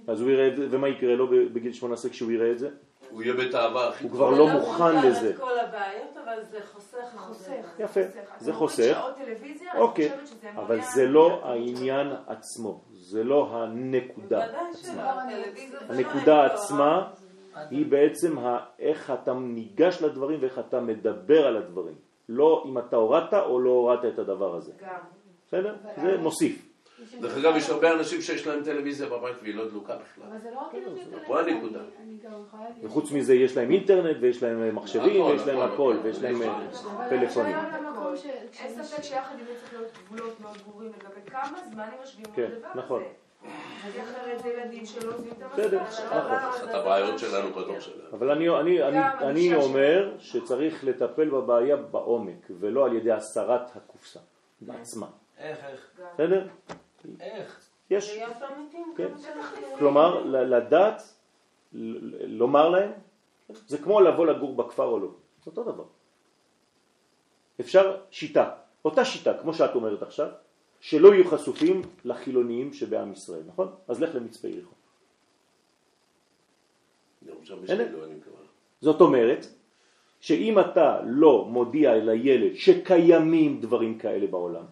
אז 0.07 0.21
הוא 0.21 0.29
יראה 0.31 0.47
את 0.47 0.55
זה. 0.55 0.67
ומה 0.71 0.89
יקרה 0.89 1.15
לו 1.15 1.27
בגיל 1.53 1.73
18 1.73 2.11
כשהוא 2.11 2.31
יראה 2.31 2.51
את 2.51 2.59
זה? 2.59 2.69
הוא 3.11 3.23
יהיה 3.23 3.33
בתאווה 3.33 3.89
הכי 3.89 4.03
הוא 4.03 4.11
כבר. 4.11 4.29
לא 4.29 4.47
מוכן 4.47 5.07
לזה. 5.07 5.29
את 5.29 5.37
כל 5.37 5.59
הבעיות, 5.59 6.17
אבל 6.25 6.43
זה 6.51 6.59
חוסך. 6.73 6.97
חוסך. 7.17 7.51
יפה, 7.79 8.01
זה 8.39 8.53
חוסך. 8.53 9.01
אוקיי, 9.77 10.11
אבל 10.55 10.81
זה 10.81 11.05
לא 11.05 11.41
העניין 11.43 12.07
עצמו, 12.27 12.81
זה 12.91 13.23
לא 13.23 13.49
הנקודה 13.51 14.45
עצמה. 14.45 15.15
לא 15.89 15.93
הנקודה 15.93 16.45
עצמה 16.45 17.07
היא 17.69 17.85
בעצם 17.85 18.37
איך 18.79 19.13
אתה 19.23 19.33
ניגש 19.33 20.01
לדברים 20.01 20.41
ואיך 20.41 20.59
אתה 20.59 20.79
מדבר 20.79 21.47
על 21.47 21.57
הדברים. 21.57 21.95
לא 22.29 22.63
אם 22.65 22.77
אתה 22.77 22.95
הורדת 22.95 23.33
או 23.33 23.59
לא 23.59 23.69
הורדת 23.69 24.13
את 24.13 24.19
הדבר 24.19 24.55
הזה. 24.55 24.71
גם. 24.81 24.99
בסדר? 25.47 25.75
זה 26.01 26.17
מוסיף. 26.17 26.70
דרך 27.21 27.37
אגב, 27.37 27.55
יש 27.55 27.69
הרבה 27.69 27.93
אנשים 27.93 28.21
שיש 28.21 28.47
להם 28.47 28.63
טלוויזיה 28.63 29.09
בבית 29.09 29.35
והיא 29.41 29.55
לא 29.55 29.69
דלוקה 29.69 29.95
בכלל. 29.95 30.23
אבל 30.29 30.37
זה 30.41 30.51
לא 30.51 30.59
רק 30.59 30.71
טלוויזיה, 30.71 31.17
פה 31.27 31.39
הנקודה. 31.39 31.79
וחוץ 32.83 33.11
מזה 33.11 33.33
יש 33.35 33.57
להם 33.57 33.71
אינטרנט 33.71 34.17
ויש 34.21 34.43
להם 34.43 34.63
אה, 34.63 34.71
מחשבים 34.71 35.21
נכון, 35.21 35.31
ויש 35.31 35.47
להם 35.47 35.57
נכון, 35.57 35.71
הכל 35.73 35.93
נכון. 35.93 36.05
ויש 36.05 36.21
להם 36.21 36.41
אה. 36.41 36.69
פלאפונים. 37.09 37.55
אבל 37.55 37.67
עכשיו 37.67 37.81
למקום 37.89 38.17
ש- 38.17 38.25
אין 38.59 38.83
ספק 38.83 39.03
שיחד 39.03 39.35
עם 39.39 39.45
זה 39.45 39.53
צריך 39.61 39.73
להיות 39.73 39.91
גבולות 40.05 40.39
מאוד 40.39 40.57
ברורים 40.67 40.89
לגבי 40.89 41.29
כמה 41.31 41.57
זמן 41.73 41.83
הם 41.83 41.99
יושבים 42.01 42.25
כן, 42.35 42.41
על 42.41 42.51
הדבר 42.53 42.67
הזה. 42.71 42.79
נכון. 42.79 43.03
כי 43.93 44.01
אחרת 44.01 44.43
זה 44.43 44.49
ילדים 44.49 44.85
שלא 44.85 45.13
עוזבים 45.13 45.31
את 45.31 45.43
בסדר. 45.53 45.79
נכון. 45.81 46.31
אחת 46.37 46.69
הבעיות 46.73 47.19
שלנו 47.19 47.49
בדור 47.49 47.79
שלנו. 47.79 48.03
אבל 48.13 48.31
אני, 48.31 48.49
אני, 48.49 48.83
אני, 48.83 48.97
גם 48.97 49.17
אני 49.21 49.29
הגישה 49.39 49.55
אומר 49.55 50.11
שצריך 50.19 50.83
לטפל 50.83 51.29
בבעיה 51.29 51.75
בעומק 51.75 52.47
ולא 52.59 52.85
על 52.85 52.95
ידי 52.95 53.11
הסרת 53.11 53.75
הקופסה 53.75 54.19
בעצמה. 54.61 55.07
איך, 55.39 55.57
איך? 55.71 55.89
בסדר? 56.13 56.47
איך? 57.19 57.69
יש. 57.89 58.17
כן. 58.97 59.11
כלומר, 59.79 60.23
לדעת, 60.25 61.01
לומר 62.27 62.69
להם, 62.69 62.91
זה 63.49 63.77
כמו 63.77 64.01
לבוא 64.01 64.25
לגור 64.25 64.55
בכפר 64.55 64.85
או 64.85 64.99
לא. 64.99 65.07
זה 65.43 65.51
אותו 65.51 65.63
דבר. 65.63 65.83
אפשר 67.59 67.97
שיטה, 68.11 68.49
אותה 68.85 69.05
שיטה, 69.05 69.37
כמו 69.41 69.53
שאת 69.53 69.75
אומרת 69.75 70.01
עכשיו, 70.01 70.29
שלא 70.79 71.13
יהיו 71.13 71.27
חשופים 71.27 71.81
לחילוניים 72.05 72.73
שבעם 72.73 73.11
ישראל, 73.11 73.43
נכון? 73.47 73.75
אז 73.87 74.01
לך 74.01 74.15
למצפה 74.15 74.47
יריחו. 74.47 74.75
זאת 78.81 79.01
אומרת, 79.01 79.45
שאם 80.19 80.59
אתה 80.59 81.01
לא 81.05 81.45
מודיע 81.45 81.95
לילד 81.95 82.53
שקיימים 82.55 83.61
דברים 83.61 83.99
כאלה 83.99 84.27
בעולם, 84.27 84.65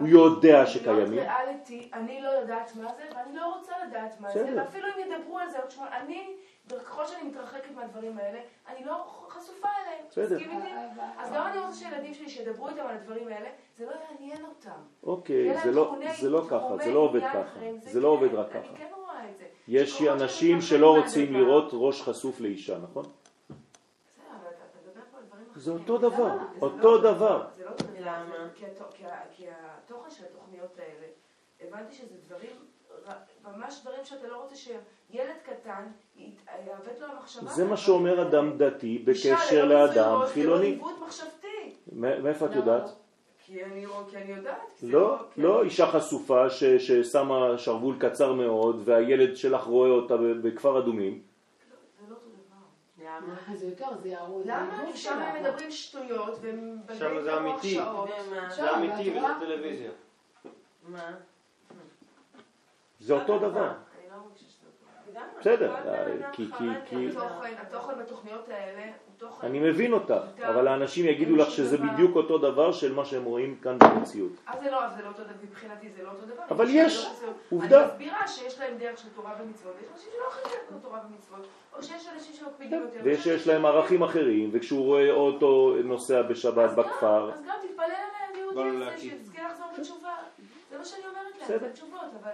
הוא 0.00 0.08
יודע 0.08 0.52
להיות 0.52 0.68
שקיימים, 0.68 1.18
ריאליטי, 1.18 1.90
אני 1.92 2.20
לא 2.22 2.28
יודעת 2.28 2.76
מה 2.76 2.88
זה, 2.96 3.02
ואני 3.16 3.36
לא 3.36 3.54
רוצה 3.56 3.72
לדעת 3.88 4.20
מה 4.20 4.30
זה. 4.30 4.52
ואפילו 4.56 4.86
אם 4.86 5.12
ידברו 5.12 5.38
על 5.38 5.50
זה 5.50 5.58
עוד 5.58 5.70
שמונה, 5.70 6.00
אני, 6.00 6.26
ככל 6.68 7.06
שאני 7.06 7.28
מתרחקת 7.28 7.74
מהדברים 7.74 8.18
האלה, 8.18 8.40
אני 8.68 8.84
לא 8.84 8.94
חשופה 9.28 9.68
אליהם. 9.82 10.04
בסדר. 10.10 10.38
איתי? 10.38 10.50
אז 11.18 11.32
גם 11.32 11.46
אני 11.46 11.58
רוצה 11.58 11.74
שילדים 11.74 12.14
שלי 12.14 12.28
שידברו 12.28 12.68
איתם 12.68 12.80
על 12.80 12.96
הדברים 12.96 13.28
האלה, 13.28 13.48
זה 13.76 13.86
לא 13.86 13.90
יעניין 13.90 14.44
אותם. 14.44 14.80
אוקיי, 15.02 15.58
זה 15.62 15.70
לא, 15.72 15.96
לא 16.22 16.42
ככה, 16.50 16.76
זה 16.84 16.92
לא 16.92 16.98
עובד 16.98 17.20
ככה, 17.20 17.60
זה 17.82 18.00
לא 18.00 18.16
כן, 18.18 18.24
עובד 18.24 18.34
רק 18.34 18.48
ככה. 18.48 18.58
אני 18.58 18.78
כן 18.78 18.88
רואה 18.96 19.30
את 19.30 19.38
זה. 19.38 19.44
יש 19.68 20.02
אנשים 20.02 20.60
שלא 20.60 20.96
רוצים 20.98 21.34
לראות 21.34 21.70
ראש 21.72 22.02
חשוף 22.02 22.40
לאישה, 22.40 22.78
נכון? 22.78 23.04
זה. 25.54 25.70
אותו 25.70 25.98
דבר, 25.98 26.26
למה? 26.26 26.46
זה 26.58 26.66
אותו 26.66 26.76
לא 26.76 26.92
אותו 26.92 26.98
דבר. 26.98 27.46
לא. 28.00 28.06
למה? 28.10 28.48
כי 29.36 29.46
התוכן 29.50 30.10
של 30.10 30.24
התוכניות 30.24 30.78
האלה, 30.78 31.06
הבנתי 31.60 31.94
שזה 31.94 32.14
דברים, 32.26 32.50
ממש 33.44 33.80
דברים 33.82 34.04
שאתה 34.04 34.26
לא 34.28 34.42
רוצה 34.42 34.56
שילד 34.56 35.34
קטן 35.42 35.86
יעוות 36.66 37.00
לו 37.00 37.06
המחשבה. 37.06 37.50
זה 37.50 37.64
מה 37.64 37.76
שאומר 37.76 38.22
אדם. 38.28 38.58
דתי 38.58 38.98
בקשר 38.98 39.64
לאדם 39.64 39.88
מצויות, 39.88 40.18
זה 40.18 40.24
לא 40.26 40.26
חילוני. 40.32 40.66
עיוות 40.66 40.98
מחשבתי. 41.06 41.74
מאיפה 41.92 42.46
את 42.46 42.50
למה 42.50 42.58
יודעת? 42.60 42.90
כי 43.46 43.64
אני 43.64 43.86
כי 44.10 44.16
אני 44.16 44.32
יודעת. 44.32 44.60
כי 44.78 44.86
זה 44.86 44.92
לא, 44.92 45.18
כי 45.34 45.42
לא 45.42 45.62
אישה 45.62 45.86
חשופה 45.86 46.50
ש- 46.50 46.64
ששמה 46.64 47.58
שרוול 47.58 47.96
קצר 47.98 48.32
מאוד 48.32 48.82
והילד 48.84 49.36
שלך 49.36 49.64
רואה 49.64 49.90
אותה 49.90 50.14
בכפר 50.42 50.78
אדומים. 50.78 51.22
לא 53.04 53.08
למה? 53.16 53.56
זה 53.56 53.66
יותר, 53.66 53.86
זה 54.02 54.08
יערות. 54.08 54.42
למה? 54.46 54.84
כי 54.92 54.98
שם 54.98 55.18
הם 55.18 55.42
מדברים 55.42 55.70
שטויות 55.70 56.38
והם 56.40 56.80
שם 56.98 57.20
זה 57.22 57.36
אמיתי. 57.36 57.74
שעות. 57.74 58.08
זה 58.48 58.76
אמיתי 58.76 59.10
וזה 59.10 59.26
טלוויזיה. 59.40 59.90
מה? 60.88 61.10
זה 63.00 63.14
אותו 63.14 63.38
דבר. 63.38 63.72
בסדר, 65.40 65.78
אדם 65.78 66.32
כי-. 66.32 66.48
התוכן, 67.58 67.98
בתוכניות 67.98 68.48
האלה 68.48 68.82
הוא 68.82 68.92
תוכן... 69.18 69.46
אני 69.46 69.58
מבין 69.60 69.92
אותך, 69.92 70.14
אבל 70.48 70.68
האנשים 70.68 71.06
יגידו 71.06 71.36
לך 71.36 71.50
שזה 71.50 71.78
בדיוק 71.78 72.16
אותו 72.16 72.38
דבר 72.38 72.72
של 72.72 72.94
מה 72.94 73.04
שהם 73.04 73.24
רואים 73.24 73.56
כאן 73.62 73.78
במציאות. 73.78 74.32
אז 74.46 74.60
זה 74.62 74.70
לא, 74.70 74.84
אז 74.84 74.96
זה 74.96 75.02
לא 75.02 75.08
אותו 75.08 75.22
דבר, 75.22 75.32
מבחינתי 75.42 75.88
זה 75.96 76.02
לא 76.02 76.08
אותו 76.10 76.26
דבר. 76.26 76.42
אבל 76.50 76.64
אני 76.64 76.74
יש, 76.74 77.04
לא- 77.04 77.32
עובדה. 77.50 77.82
אני 77.84 77.92
מסבירה 77.92 78.28
שיש 78.28 78.58
להם 78.60 78.78
דרך 78.78 78.98
של 78.98 79.08
תורה 79.16 79.34
ומצוות, 79.42 79.74
ויש 79.80 79.88
אנשים 79.92 80.10
שלא 80.16 80.26
אוכלים 80.26 80.44
דרך 80.70 80.82
תורה 80.82 81.00
ומצוות, 81.10 81.46
או 81.76 81.82
שיש 81.82 82.08
אנשים 82.14 82.34
שמקפידים 82.34 82.80
יותר. 82.82 83.00
ויש 83.02 83.24
שיש 83.24 83.46
להם 83.46 83.66
ערכים 83.66 84.02
אחרים, 84.02 84.50
וכשהוא 84.52 84.84
רואה 84.84 85.10
אוטו 85.10 85.74
נוסע 85.84 86.22
בשבת 86.22 86.70
בכפר, 86.70 87.30
אז 87.34 87.40
גם 87.46 87.54
תתפלל 87.62 87.84
עליהם 87.84 88.54
בא 88.54 88.60
לו 88.60 88.66
יהודי 88.66 88.76
הזה, 88.76 88.84
להקים. 88.84 89.10
שיזכה 89.10 89.42
לחזור 89.48 89.66
בתשובה. 89.78 90.14
זה 90.70 90.78
מה 90.78 90.84
שאני 90.84 91.02
אומרת 91.02 91.48
להם. 91.48 91.58
זה 91.60 91.72
תשובות, 91.72 92.00
אבל 92.22 92.30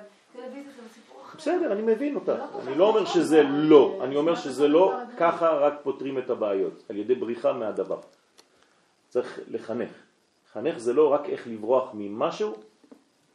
בסדר, 1.36 1.72
אני 1.72 1.82
מבין 1.82 2.14
אותך. 2.14 2.28
לא 2.28 2.60
אני 2.66 2.74
לא 2.74 2.88
אומר 2.88 3.02
נכון, 3.02 3.14
שזה 3.14 3.42
לא, 3.42 3.98
אני 4.04 4.16
אומר 4.16 4.34
זה 4.34 4.40
שזה 4.40 4.68
לא 4.68 4.92
לא. 4.92 4.98
ככה 5.18 5.48
רק 5.48 5.74
פותרים 5.82 6.18
את 6.18 6.30
הבעיות, 6.30 6.82
על 6.88 6.96
ידי 6.96 7.14
בריחה 7.14 7.52
מהדבר. 7.52 8.00
צריך 9.08 9.40
לחנך. 9.48 9.90
חנך 10.52 10.78
זה 10.78 10.92
לא 10.92 11.12
רק 11.12 11.28
איך 11.28 11.46
לברוח 11.46 11.90
ממשהו, 11.94 12.54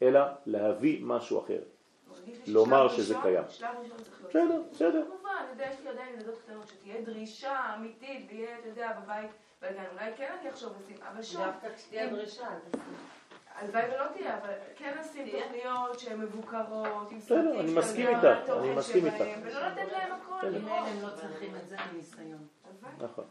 אלא 0.02 0.22
להביא 0.46 1.00
משהו 1.04 1.40
אחר. 1.40 1.60
לומר 2.48 2.90
שזה 2.90 3.16
קיים. 3.22 3.44
בסדר, 4.30 4.62
בסדר. 4.72 5.06
כמובן, 5.08 5.30
אני 5.40 5.50
יודע, 5.52 5.66
יש 5.74 5.80
לי 5.84 5.90
עדיין 5.90 6.16
ילדות 6.16 6.36
קטנות, 6.46 6.68
שתהיה 6.68 7.02
דרישה 7.02 7.76
אמיתית, 7.76 8.26
ויהיה, 8.30 8.60
אתה 8.60 8.68
יודע, 8.68 8.92
בבית, 9.04 9.30
אולי 9.64 10.12
כן 10.18 10.36
אני 10.42 10.50
אחשוב 10.50 10.74
לשים, 10.84 10.98
אבל 11.12 11.24
שוב, 11.24 11.42
דווקא 11.42 11.76
כשתהיה 11.76 12.10
דרישה. 12.10 12.48
הלוואי 13.62 13.84
ולא 13.96 14.06
תהיה, 14.14 14.38
אבל 14.38 14.50
כן 14.76 14.98
לשים 15.00 15.30
תהיה. 15.30 15.44
תוכניות 15.44 16.00
שהן 16.00 16.20
מבוקרות, 16.20 17.12
עם 17.12 17.20
סרטים 17.20 17.60
אני 17.60 17.74
מסכים 17.74 18.08
איתך, 18.08 18.50
אני 18.50 18.76
מסכים 18.76 19.02
שלהם, 19.02 19.14
איתך. 19.14 19.40
ולא 19.44 19.68
לתת 19.68 19.92
להם 19.92 20.12
הכל. 20.12 20.50
ממילא 20.50 20.74
הם 20.74 21.02
לא 21.02 21.10
צריכים 21.16 21.56
את 21.56 21.68
זה 21.68 21.76
מניסיון. 21.94 22.48
נכון. 22.98 23.26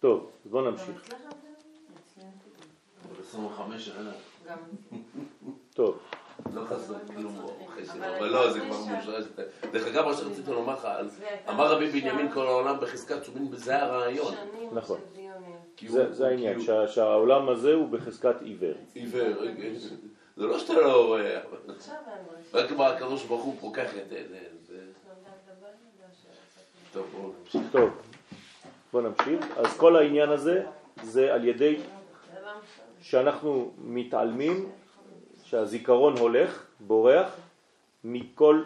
טוב, 0.00 0.30
אז 0.44 0.50
בואו 0.50 0.70
נמשיך. 0.70 1.04
אצלך 1.06 1.20
זה? 1.20 1.26
אצלנו 2.16 2.30
אבל 3.10 3.20
25 3.20 3.86
שנה, 3.86 4.12
גם 4.48 4.58
טוב, 5.74 5.98
לא 6.52 6.64
חסר 6.64 6.94
כלום 7.06 7.46
חסר, 7.76 8.18
אבל 8.18 8.28
לא, 8.28 8.52
זה 8.52 8.60
כבר. 8.60 8.84
מאושר. 8.84 9.22
דרך 9.72 9.86
אגב, 9.86 10.04
מה 10.04 10.14
שרציתי 10.14 10.50
לומר 10.50 10.74
לך, 10.74 10.88
אמר 11.48 11.72
רבי 11.72 11.90
בנימין 11.90 12.32
כל 12.32 12.46
העולם 12.46 12.80
בחזקת 12.80 13.22
צומין, 13.22 13.48
וזה 13.50 13.82
הרעיון. 13.82 14.34
נכון. 14.72 15.00
זה 15.88 16.12
זה 16.12 16.26
העניין, 16.28 16.52
כי 16.60 16.70
הוא 16.70 16.86
שה- 16.86 16.92
שהעולם 16.92 17.48
הזה 17.48 17.74
הוא 17.74 17.88
בחזקת 17.88 18.34
עיוור. 18.42 18.74
עיוור, 18.94 19.44
זה 20.36 20.46
לא 20.46 20.58
שאתה 20.58 20.72
לא 20.74 21.06
רואה. 21.06 21.40
רק 22.54 22.70
מה 22.72 22.86
הקדוש 22.86 23.24
ברוך 23.24 23.42
הוא 23.44 23.54
פוקח 23.60 23.90
את 24.02 24.08
זה. 24.08 24.24
זה- 24.28 24.38
זה-. 24.68 24.80
טוב, 26.92 27.06
בואו 27.12 27.32
נמשיך. 27.40 27.62
טוב, 27.72 27.90
בואו 28.92 29.02
נמשיך. 29.08 29.46
אז 29.58 29.76
כל 29.78 29.96
העניין 29.96 30.28
הזה 30.30 30.64
זה 31.02 31.34
על 31.34 31.44
ידי 31.44 31.76
זה. 31.78 31.84
שאנחנו 33.00 33.72
מתעלמים, 33.78 34.68
שהזיכרון 35.44 36.18
הולך, 36.18 36.64
בורח, 36.80 37.36
מכל 38.04 38.62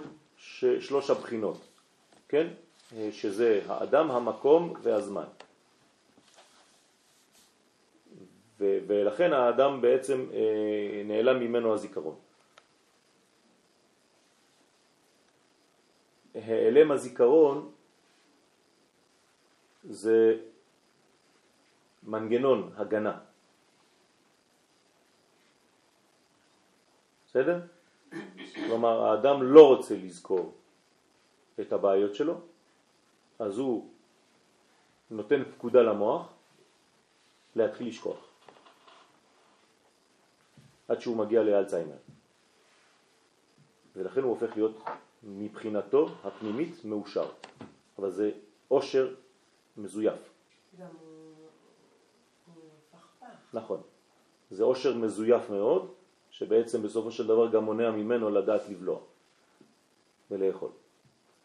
שלוש 0.80 1.10
הבחינות, 1.10 1.58
כן? 2.28 2.46
אה, 2.96 3.08
שזה 3.12 3.60
האדם, 3.68 4.10
המקום 4.10 4.74
והזמן. 4.82 5.24
ו- 8.60 8.78
ולכן 8.86 9.32
האדם 9.32 9.80
בעצם 9.80 10.26
אה, 10.32 11.02
נעלם 11.04 11.40
ממנו 11.40 11.74
הזיכרון. 11.74 12.16
העלם 16.34 16.90
הזיכרון 16.90 17.72
זה 19.84 20.40
מנגנון 22.02 22.72
הגנה. 22.76 23.18
בסדר? 27.26 27.60
כלומר, 28.54 29.02
האדם 29.02 29.42
לא 29.42 29.66
רוצה 29.68 29.94
לזכור 29.94 30.54
את 31.60 31.72
הבעיות 31.72 32.14
שלו, 32.14 32.40
אז 33.38 33.58
הוא 33.58 33.90
נותן 35.10 35.44
פקודה 35.44 35.82
למוח 35.82 36.32
להתחיל 37.56 37.88
לשכוח. 37.88 38.27
עד 40.88 41.00
שהוא 41.00 41.16
מגיע 41.16 41.42
לאלצהיימר. 41.42 41.96
ולכן 43.96 44.22
הוא 44.22 44.30
הופך 44.30 44.56
להיות 44.56 44.84
מבחינתו 45.22 46.08
הפנימית 46.24 46.84
מאושר. 46.84 47.28
אבל 47.98 48.10
זה 48.10 48.30
עושר 48.68 49.14
מזויף. 49.76 50.18
גם 50.80 50.86
הוא 50.86 51.18
הוא 52.46 52.62
פכפך. 52.90 53.54
נכון. 53.54 53.80
זה 54.50 54.64
עושר 54.64 54.96
מזויף 54.96 55.50
מאוד, 55.50 55.92
שבעצם 56.30 56.82
בסופו 56.82 57.10
של 57.10 57.26
דבר 57.26 57.50
גם 57.50 57.64
מונע 57.64 57.90
ממנו 57.90 58.30
לדעת 58.30 58.68
לבלוע 58.68 59.00
ולאכול. 60.30 60.70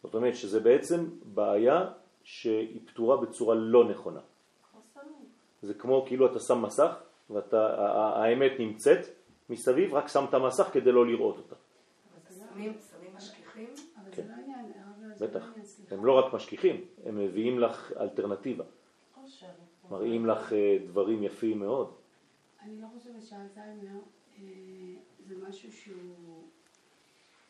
זאת 0.02 0.14
אומרת 0.14 0.36
שזה 0.36 0.60
בעצם 0.60 1.10
בעיה 1.24 1.92
שהיא 2.24 2.80
פתורה 2.86 3.16
בצורה 3.16 3.54
לא 3.54 3.88
נכונה. 3.88 4.20
זה 5.62 5.74
כמו 5.74 6.04
כאילו 6.06 6.26
אתה 6.26 6.40
שם 6.40 6.62
מסך 6.62 6.94
והאמת 7.30 8.52
נמצאת 8.58 9.06
מסביב, 9.50 9.94
רק 9.94 10.08
שם 10.08 10.24
את 10.28 10.34
המסך 10.34 10.68
כדי 10.72 10.92
לא 10.92 11.06
לראות 11.06 11.36
אותה. 11.38 11.56
שמים 12.54 12.72
שמים 12.90 13.14
משגיחים, 13.16 13.68
אבל 13.96 14.10
כן. 14.12 14.22
זה 14.22 14.28
לא 14.28 14.34
עניין, 14.42 14.72
הרב, 14.76 15.14
זה 15.14 15.24
לא 15.26 15.30
בטח. 15.30 15.46
הם 15.90 16.04
לא 16.04 16.18
רק 16.18 16.34
משכיחים, 16.34 16.84
הם 17.04 17.18
מביאים 17.18 17.58
לך 17.58 17.92
אלטרנטיבה. 18.00 18.64
מראים 19.90 20.26
לך 20.26 20.52
אה, 20.52 20.78
דברים 20.86 21.22
יפים 21.22 21.58
מאוד. 21.58 21.94
אני 22.60 22.80
לא 22.80 22.86
חושבת 22.98 23.22
שאלצהיימר 23.22 23.98
אה, 24.38 24.42
זה 25.26 25.34
משהו 25.48 25.72
שהוא 25.72 26.42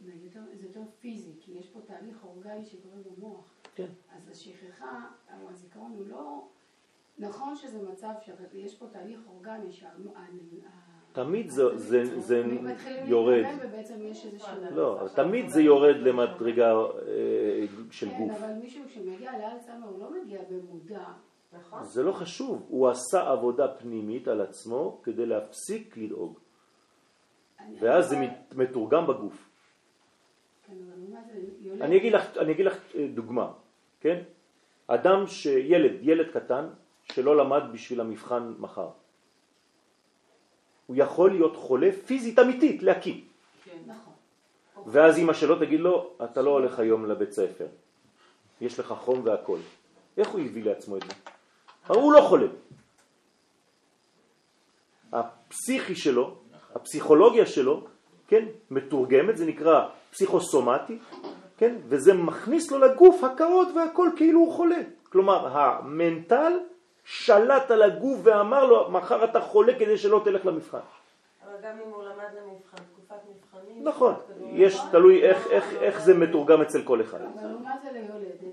נגיד, 0.00 0.22
יותר- 0.24 0.54
זה 0.54 0.66
יותר 0.66 0.83
פיזי, 1.00 1.33
כי 1.40 1.52
יש 1.52 1.68
פה 1.70 1.80
תהליך 1.87 2.24
אורגני 2.24 2.64
שקורה 2.64 2.96
במוח. 3.16 3.44
כן. 3.74 3.88
אז 4.12 4.28
השכחה, 4.28 5.07
או 5.42 5.50
הזיכרון 5.50 5.92
הוא 5.92 6.07
לא... 6.07 6.48
נכון 7.18 7.57
שזה 7.57 7.83
מצב 7.83 8.12
שיש 8.22 8.78
פה 8.78 8.87
תהליך 8.92 9.20
אורגני 9.28 9.72
שה... 9.72 9.90
תמיד 11.14 11.50
זה- 11.50 11.77
זה- 11.79 12.20
זה 12.20 12.42
מתחילים 12.46 13.07
יורד. 13.07 13.35
להתקדם 13.42 13.68
ובעצם 13.68 13.94
יש 14.03 14.27
איזשהו... 14.27 14.48
לא, 14.70 15.00
אבל 15.00 15.09
תמיד 15.09 15.48
זה 15.48 15.62
יורד 15.62 15.96
למדרגה 15.96 16.72
אה, 16.72 16.81
של 17.90 18.11
כן, 18.11 18.18
גוף. 18.18 18.31
אבל 18.42 18.53
מישהו 18.62 18.83
שמגיע 18.88 19.33
לאלצהיימר 19.38 19.87
הוא 19.87 20.00
לא 20.00 20.22
מגיע 20.22 20.40
במודע. 20.50 21.05
נכון? 21.59 21.85
זה 21.85 22.03
לא 22.03 22.12
חשוב, 22.12 22.66
הוא 22.68 22.88
עשה 22.88 23.31
עבודה 23.31 23.68
פנימית 23.68 24.29
על 24.29 24.40
עצמו 24.40 25.00
כדי 25.03 25.27
להפסיק 25.27 25.96
לדאוג, 25.96 26.38
ואז 27.81 28.09
זה 28.09 28.16
מתורגם 28.55 29.07
בגוף. 29.07 29.48
כן, 30.66 30.74
זה? 31.79 31.85
אני 31.85 31.96
אגיד 31.96 32.12
לך, 32.12 32.37
אני 32.37 32.53
אגיד 32.53 32.66
לך 32.66 32.79
אה, 32.94 33.07
דוגמה, 33.14 33.53
כן? 34.00 34.22
אדם 34.87 35.27
שילד, 35.27 35.92
ילד 36.03 36.31
קטן, 36.33 36.68
שלא 37.03 37.37
למד 37.37 37.62
בשביל 37.72 38.00
המבחן 38.00 38.55
מחר. 38.59 38.88
הוא 40.86 40.96
יכול 40.96 41.30
להיות 41.30 41.56
חולה 41.56 41.90
פיזית 42.06 42.38
אמיתית, 42.38 42.82
להקיא. 42.82 43.20
כן. 43.64 43.78
נכון. 43.86 44.12
ואז 44.86 45.18
אמא 45.18 45.32
שלו 45.32 45.58
תגיד 45.58 45.80
לו, 45.80 46.10
אתה 46.24 46.42
לא 46.42 46.50
הולך 46.50 46.78
היום 46.78 47.06
לבית 47.06 47.32
ספר. 47.32 47.66
יש 48.60 48.80
לך 48.80 48.94
חום 48.98 49.20
והכל. 49.24 49.58
איך 50.16 50.28
הוא 50.28 50.40
הביא 50.40 50.64
לעצמו 50.64 50.96
את 50.96 51.02
זה? 51.02 51.12
הרי 51.85 52.00
הוא 52.00 52.12
לא 52.12 52.20
חולה. 52.20 52.46
הפסיכי 55.12 55.94
שלו, 55.94 56.37
הפסיכולוגיה 56.74 57.46
שלו, 57.46 57.87
כן, 58.28 58.44
מתורגמת, 58.70 59.37
זה 59.37 59.46
נקרא 59.46 59.88
פסיכוסומטי, 60.10 60.98
כן, 61.56 61.76
וזה 61.88 62.14
מכניס 62.14 62.70
לו 62.70 62.78
לגוף 62.78 63.24
הקרות 63.24 63.68
והכל 63.76 64.08
כאילו 64.16 64.40
הוא 64.40 64.52
חולה. 64.52 64.80
כלומר, 65.08 65.58
המנטל 65.58 66.52
שלט 67.05 67.71
על 67.71 67.83
הגוף 67.83 68.21
ואמר 68.23 68.65
לו, 68.65 68.90
מחר 68.90 69.25
אתה 69.25 69.40
חולה 69.40 69.79
כדי 69.79 69.98
שלא 69.98 70.21
תלך 70.25 70.46
למבחן. 70.46 70.79
אבל 71.44 71.52
גם 71.63 71.79
אם 71.87 71.90
הוא 71.92 72.05
למד 72.05 72.29
למבחן, 72.35 72.77
תקופת 72.92 73.17
מבחנים... 73.31 73.88
נכון, 73.88 74.15
יש, 74.52 74.81
תלוי 74.90 75.23
איך, 75.23 75.46
איך, 75.46 75.73
איך 75.73 76.00
זה 76.00 76.15
מתורגם 76.15 76.63
אצל 76.63 76.83
כל 76.83 77.00
אחד. 77.00 77.21
אבל 77.21 77.48
לעומת 77.48 77.83
זה 77.83 77.92
ליולדת, 77.92 78.44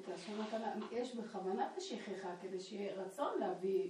יש 0.91 1.15
בכוונת 1.15 1.77
השכחה 1.77 2.29
כדי 2.41 2.59
שיהיה 2.59 2.93
רצון 3.05 3.27
להביא 3.39 3.89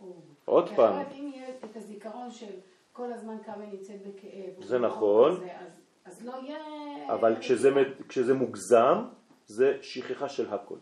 אה. 0.00 0.06
עוד 0.44 0.68
כי 0.68 0.76
פעם, 0.76 0.94
אחרת 0.94 1.12
אם 1.12 1.30
יהיה 1.34 1.48
את 1.64 1.76
הזיכרון 1.76 2.30
של 2.30 2.52
כל 2.92 3.12
הזמן 3.12 3.36
כמה 3.46 3.62
היא 3.62 3.72
נמצאת 3.72 4.06
בכאב. 4.06 4.64
זה 4.64 4.78
נכון. 4.78 5.40
אז, 6.04 6.26
לא 6.26 6.32
יהיה... 6.42 6.58
אבל 7.14 7.36
כשזה 8.08 8.34
מוגזם, 8.34 9.04
זה 9.46 9.78
שכחה 9.82 10.28
של 10.28 10.54
הכל. 10.54 10.76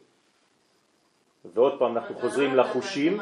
ועוד 1.45 1.79
פעם 1.79 1.97
אנחנו 1.97 2.15
חוזרים? 2.15 2.57
לחושים. 2.57 3.21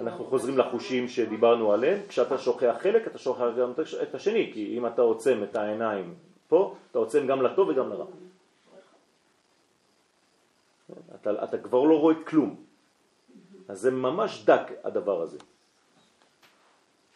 אנחנו 0.00 0.24
חוזרים 0.24 0.58
לחושים 0.58 1.08
שדיברנו 1.08 1.72
עליהם, 1.72 2.00
כשאתה 2.08 2.38
שוכח 2.38 2.76
חלק 2.80 3.06
אתה 3.06 3.18
שוכח 3.18 3.44
גם 3.58 3.72
את 4.02 4.14
השני, 4.14 4.50
כי 4.54 4.78
אם 4.78 4.86
אתה 4.86 5.02
עוצם 5.02 5.42
את 5.42 5.56
העיניים 5.56 6.14
פה, 6.48 6.74
אתה 6.90 6.98
עוצם 6.98 7.26
גם 7.26 7.42
לטוב 7.42 7.68
וגם 7.68 7.90
לרע. 7.90 8.06
אתה, 11.14 11.44
אתה 11.44 11.58
כבר 11.58 11.84
לא 11.84 12.00
רואה 12.00 12.14
כלום. 12.24 12.56
אז 13.68 13.80
זה 13.80 13.90
ממש 13.90 14.44
דק 14.44 14.72
הדבר 14.84 15.22
הזה. 15.22 15.38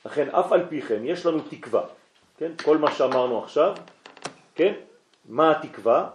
לכן 0.04 0.28
אף 0.28 0.52
על 0.52 0.66
פי 0.68 0.82
כן 0.82 1.00
יש 1.04 1.26
לנו 1.26 1.38
תקווה, 1.50 1.86
כן? 2.36 2.52
כל 2.64 2.78
מה 2.78 2.92
שאמרנו 2.92 3.44
עכשיו, 3.44 3.74
כן? 4.54 4.74
מה 5.28 5.50
התקווה? 5.50 6.10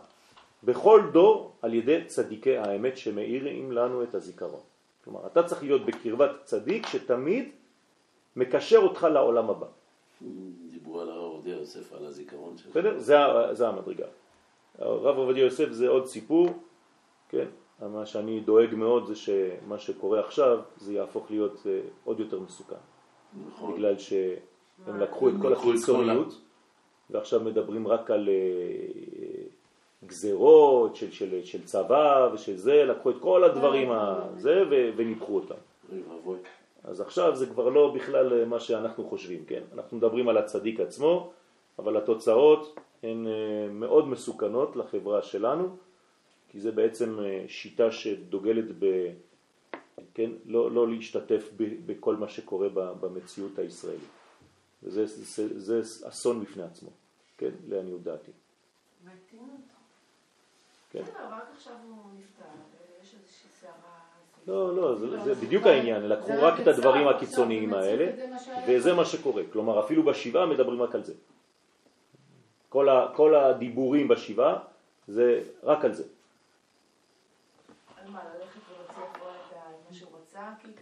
בכל 0.65 1.01
דור 1.13 1.55
על 1.61 1.73
ידי 1.73 2.05
צדיקי 2.05 2.57
האמת 2.57 2.97
שמאירים 2.97 3.71
לנו 3.71 4.03
את 4.03 4.15
הזיכרון. 4.15 4.61
כלומר, 5.03 5.27
אתה 5.27 5.43
צריך 5.43 5.63
להיות 5.63 5.85
בקרבת 5.85 6.31
צדיק 6.43 6.87
שתמיד 6.87 7.49
מקשר 8.35 8.77
אותך 8.77 9.03
לעולם 9.03 9.49
הבא. 9.49 9.67
דיברו 10.71 11.01
על 11.01 11.09
הרב 11.09 11.31
עובדיה 11.31 11.55
יוסף, 11.55 11.93
על 11.93 12.05
הזיכרון 12.05 12.57
שלו. 12.57 12.71
בסדר? 12.71 12.99
זה, 12.99 13.15
זה 13.51 13.67
המדרגה. 13.67 14.05
הרב 14.79 15.17
עובדיה 15.17 15.43
יוסף 15.43 15.71
זה 15.71 15.87
עוד 15.87 16.05
סיפור, 16.05 16.49
כן? 17.29 17.45
מה 17.81 18.05
שאני 18.05 18.39
דואג 18.39 18.75
מאוד 18.75 19.05
זה 19.05 19.15
שמה 19.15 19.77
שקורה 19.77 20.19
עכשיו 20.19 20.59
זה 20.77 20.93
יהפוך 20.93 21.31
להיות 21.31 21.61
אה, 21.65 21.79
עוד 22.03 22.19
יותר 22.19 22.39
מסוכן. 22.39 22.75
נכון. 23.47 23.73
בגלל 23.73 23.97
שהם 23.97 24.99
לקחו 24.99 25.29
את 25.29 25.33
כל 25.41 25.53
החיצוניות 25.53 26.41
ועכשיו 27.09 27.39
מדברים 27.39 27.87
רק 27.87 28.11
על 28.11 28.29
אה, 28.29 28.33
גזרות 30.05 30.95
של, 30.95 31.11
של, 31.11 31.43
של 31.43 31.63
צבא 31.63 32.29
ושל 32.33 32.55
זה, 32.55 32.83
לקחו 32.83 33.09
את 33.09 33.15
כל 33.19 33.43
הדברים 33.43 33.91
הזה 33.91 34.63
ו- 34.69 34.89
וניפחו 34.95 35.35
אותם. 35.35 35.55
אז 36.83 37.01
עכשיו 37.01 37.35
זה 37.35 37.45
כבר 37.45 37.69
לא 37.69 37.93
בכלל 37.95 38.33
אה, 38.33 38.45
מה 38.45 38.59
שאנחנו 38.59 39.09
חושבים, 39.09 39.45
כן? 39.45 39.63
אנחנו 39.73 39.97
מדברים 39.97 40.29
על 40.29 40.37
הצדיק 40.37 40.79
עצמו, 40.79 41.33
אבל 41.79 41.97
התוצאות 41.97 42.79
הן 43.03 43.27
אה, 43.27 43.67
מאוד 43.71 44.07
מסוכנות 44.07 44.75
לחברה 44.75 45.21
שלנו, 45.21 45.75
כי 46.49 46.59
זה 46.59 46.71
בעצם 46.71 47.19
אה, 47.19 47.45
שיטה 47.47 47.91
שדוגלת 47.91 48.65
ב... 48.79 49.11
כן? 50.13 50.31
לא, 50.45 50.71
לא 50.71 50.87
להשתתף 50.87 51.49
ב, 51.57 51.63
בכל 51.91 52.15
מה 52.15 52.27
שקורה 52.27 52.69
ב- 52.69 52.93
במציאות 52.99 53.59
הישראלית. 53.59 54.09
וזה 54.83 55.05
זה, 55.05 55.59
זה 55.59 56.07
אסון 56.09 56.41
בפני 56.41 56.63
עצמו, 56.63 56.89
כן? 57.37 57.49
לעניות 57.67 58.03
דעתי. 58.03 58.31
מתאים 59.03 59.41
אותו. 59.41 59.75
כן? 60.84 60.84
בסדר, 60.84 60.84
רק 60.84 60.84
עכשיו 60.84 60.84
הוא 60.84 60.84
נפטר, 60.84 60.84
ויש 60.84 60.84
איזושהי 60.84 60.84
סערה. 60.84 60.84
לא, 64.47 64.75
לא, 64.75 64.95
זה, 64.95 65.09
זה 65.09 65.19
זה 65.19 65.45
בדיוק 65.45 65.65
העניין, 65.65 66.09
לקחו 66.09 66.31
רק 66.41 66.59
את 66.59 66.67
הדברים 66.67 67.07
הקיצוניים 67.07 67.73
האלה, 67.73 68.11
וזה. 68.67 68.93
מה 68.93 69.05
שקורה. 69.05 69.43
כלומר, 69.53 69.79
אפילו 69.79 70.03
בשבעה 70.03 70.45
מדברים 70.45 70.81
רק 70.81 70.95
על 70.95 71.03
זה. 71.03 71.13
כל, 72.69 73.35
הדיבורים 73.35 74.07
בשבעה 74.07 74.57
זה 75.07 75.41
רק 75.63 75.85
על 75.85 75.93
זה. 75.93 76.03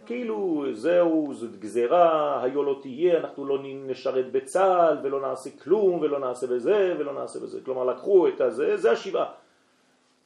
כאילו, 0.06 0.64
זהו, 0.72 1.34
זאת 1.34 1.56
גזירה, 1.56 2.42
היו 2.42 2.62
לא 2.62 2.78
תהיה, 2.82 3.20
אנחנו 3.20 3.46
לא 3.46 3.58
נשרת 3.62 4.32
בצה"ל, 4.32 4.98
ולא 5.02 5.20
נעשה 5.20 5.50
כלום, 5.62 6.00
ולא 6.00 6.18
נעשה 6.18 6.46
בזה, 6.46 6.94
ולא 6.98 7.12
נעשה 7.12 7.38
בזה. 7.38 7.60
כלומר, 7.64 7.84
לקחו 7.84 8.28
את 8.28 8.40
הזה, 8.40 8.76
זה 8.76 8.92
השבעה. 8.92 9.43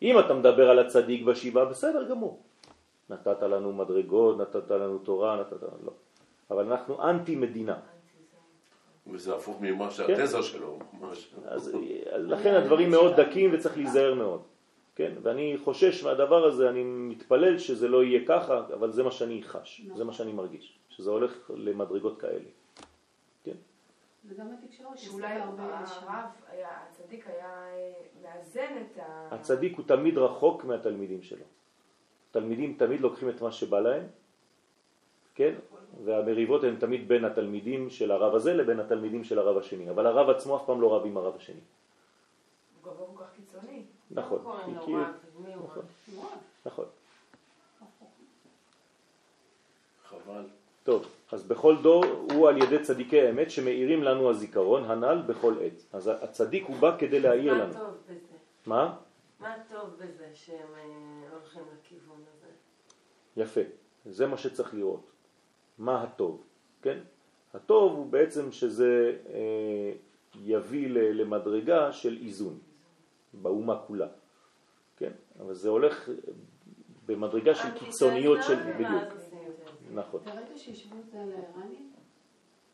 אם 0.03 0.18
אתה 0.18 0.34
מדבר 0.34 0.70
על 0.70 0.78
הצדיק 0.78 1.22
בשבעה, 1.22 1.64
בסדר 1.64 2.09
גמור. 2.09 2.42
נתת 3.11 3.42
לנו 3.42 3.72
מדרגות, 3.72 4.38
נתת 4.38 4.70
לנו 4.70 4.99
תורה, 4.99 5.40
נתת 5.40 5.62
לנו... 5.62 5.78
לא. 5.84 5.92
אבל 6.51 6.64
אנחנו 6.64 7.03
אנטי 7.03 7.36
מדינה. 7.36 7.76
וזה 9.12 9.34
הפוך 9.34 9.61
ממה 9.61 9.84
כן. 9.84 9.90
שהתזה 9.90 10.42
שלו, 10.42 10.78
ממש. 11.01 11.34
אז 11.44 11.76
אז 12.11 12.26
לכן 12.26 12.55
הדברים 12.55 12.90
מאוד 12.90 13.20
דקים 13.20 13.51
וצריך 13.53 13.76
להיזהר 13.76 14.14
מאוד. 14.14 14.42
כן? 14.94 15.12
ואני 15.22 15.57
חושש 15.64 16.05
מהדבר 16.05 16.44
הזה, 16.44 16.70
אני 16.70 16.82
מתפלל 16.84 17.59
שזה 17.59 17.88
לא 17.88 18.05
יהיה 18.05 18.20
ככה, 18.26 18.62
אבל 18.74 18.92
זה 18.92 19.03
מה 19.03 19.11
שאני 19.11 19.42
חש, 19.42 19.82
זה 19.94 20.05
מה 20.05 20.12
שאני 20.12 20.32
מרגיש, 20.32 20.78
שזה 20.88 21.11
הולך 21.11 21.51
למדרגות 21.55 22.20
כאלה. 22.20 22.49
וגם 24.29 24.47
התקשורת 24.53 24.99
שאולי. 24.99 25.35
הרב, 25.41 26.24
הצדיק 26.64 27.26
היה 27.26 27.47
אה, 27.74 27.93
מאזן 28.22 28.74
את 28.83 28.99
ה... 28.99 29.29
הצדיק 29.35 29.76
הוא 29.76 29.85
תמיד 29.87 30.18
רחוק 30.18 30.64
מהתלמידים 30.64 31.22
שלו. 31.22 31.45
תלמידים 32.31 32.74
תמיד 32.79 33.01
לוקחים 33.01 33.29
את 33.29 33.41
מה 33.43 33.53
שבא 33.53 33.81
להם, 33.81 34.03
כן? 35.35 35.55
והמריבות 36.05 36.64
הן 36.64 36.76
תמיד 36.76 37.09
בין 37.09 37.24
התלמידים 37.24 37.91
של 37.91 38.11
הרב 38.11 38.35
הזה 38.35 38.55
לבין 38.55 38.81
התלמידים 38.81 39.24
של 39.24 39.39
הרב 39.39 39.57
השני, 39.57 39.91
אבל 39.91 40.07
הרב 40.07 40.31
עצמו 40.31 40.57
אף 40.57 40.62
פעם 40.66 40.81
לא 40.81 40.97
רב 40.97 41.07
עם 41.07 41.16
הרב 41.16 41.37
השני. 41.37 41.61
הוא 42.83 42.93
גם 42.93 42.99
לא 43.01 43.07
כל 43.14 43.24
כך 43.24 43.31
קיצוני. 43.37 43.83
נכון. 44.11 44.39
לא 44.39 44.43
קוראים 44.45 44.74
לו 44.76 44.83
כי- 44.85 44.95
רב, 44.95 45.07
מי 45.47 45.55
הוא 45.55 45.64
נכון. 45.64 45.83
רב? 46.18 46.29
נכון. 46.66 46.85
חבל. 50.05 50.45
טוב, 50.89 51.07
אז 51.32 51.47
בכל 51.47 51.76
דור 51.82 52.05
הוא 52.32 52.49
על 52.49 52.62
ידי 52.62 52.82
צדיקי 52.82 53.20
האמת 53.20 53.51
שמאירים 53.51 54.03
לנו 54.03 54.30
הזיכרון 54.30 54.84
הנ"ל 54.84 55.22
בכל 55.26 55.55
עת. 55.62 55.84
אז 55.93 56.11
הצדיק 56.22 56.66
הוא 56.66 56.76
בא 56.76 56.97
כדי 56.99 57.20
להאיר 57.20 57.55
מה 57.55 57.64
לנו. 57.64 57.72
טוב 57.72 57.95
בזה? 58.07 58.36
מה? 58.66 58.97
מה 59.41 59.55
טוב 59.68 59.91
בזה 59.99 60.28
שהם 60.34 60.57
אה, 60.76 61.28
הולכים 61.32 61.62
לכיוון 61.78 62.20
הזה? 62.32 62.47
יפה. 63.36 63.61
זה 64.07 64.26
מה 64.26 64.36
שצריך 64.36 64.74
לראות. 64.74 65.11
מה 65.78 66.03
הטוב, 66.03 66.43
כן? 66.82 66.99
הטוב 67.55 67.93
הוא 67.93 68.07
בעצם 68.07 68.53
שזה 68.53 69.16
אה, 69.34 69.93
יביא 70.45 70.89
ל- 70.89 71.20
למדרגה 71.20 71.93
של 71.93 72.18
איזון 72.22 72.59
באומה 73.34 73.78
כולה, 73.86 74.09
כן? 74.97 75.12
אבל 75.41 75.55
זה 75.55 75.68
הולך 75.68 76.09
במדרגה 77.07 77.55
של 77.55 77.78
קיצוניות 77.78 78.43
של... 78.43 78.53
ואז 78.55 78.74
בדיוק. 78.74 79.28
נכון. 79.95 80.20
ברגע 80.24 80.57
שהשוו 80.57 80.99
את 81.01 81.11
זה 81.11 81.18
לאיראנים, 81.18 81.93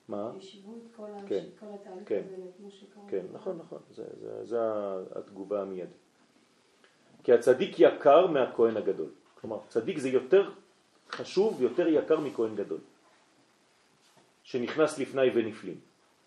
מה? 0.09 0.33
השוו 0.39 0.75
את 0.77 0.97
כל 0.97 1.07
כן. 1.29 1.45
כל 1.61 1.67
התהליך 1.75 2.09
כן. 2.09 2.23
הזה 2.27 2.47
כמו 2.59 2.71
שקרה. 2.71 3.03
כן, 3.09 3.25
נכון, 3.33 3.59
נכון, 3.59 3.79
זה, 3.91 4.05
זה, 4.21 4.45
זה 4.45 4.59
התגובה 5.15 5.63
המיידית. 5.63 5.97
כי 7.23 7.33
הצדיק 7.33 7.81
יקר 7.81 8.27
מהכהן 8.27 8.77
הגדול. 8.77 9.09
כלומר, 9.41 9.59
צדיק 9.69 9.99
זה 9.99 10.09
יותר 10.09 10.51
חשוב 11.11 11.57
ויותר 11.61 11.89
יקר 11.89 12.21
מכהן 12.21 12.55
גדול, 12.57 12.79
שנכנס 14.43 14.99
לפני 14.99 15.23
ונפלים. 15.35 15.81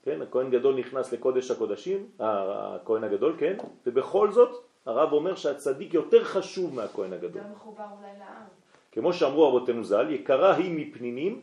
כן, 0.03 0.21
הכהן 0.21 0.51
גדול 0.51 0.79
נכנס 0.79 1.13
לקודש 1.13 1.51
הקודשים, 1.51 2.09
ה- 2.19 2.75
הכהן 2.75 3.03
הגדול, 3.03 3.35
כן, 3.39 3.57
ובכל 3.85 4.31
זאת 4.31 4.63
הרב 4.85 5.13
אומר 5.13 5.35
שהצדיק 5.35 5.93
יותר 5.93 6.23
חשוב 6.23 6.75
מהכהן 6.75 7.13
הגדול. 7.13 7.41
יותר 7.41 7.55
מחובר 7.55 7.85
אולי 7.97 8.19
לעם. 8.19 8.43
כמו 8.97 9.13
שאמרו 9.13 9.49
אבותינו 9.49 9.83
ז"ל, 9.83 10.09
יקרה 10.09 10.55
היא 10.55 10.71
מפנינים 10.87 11.41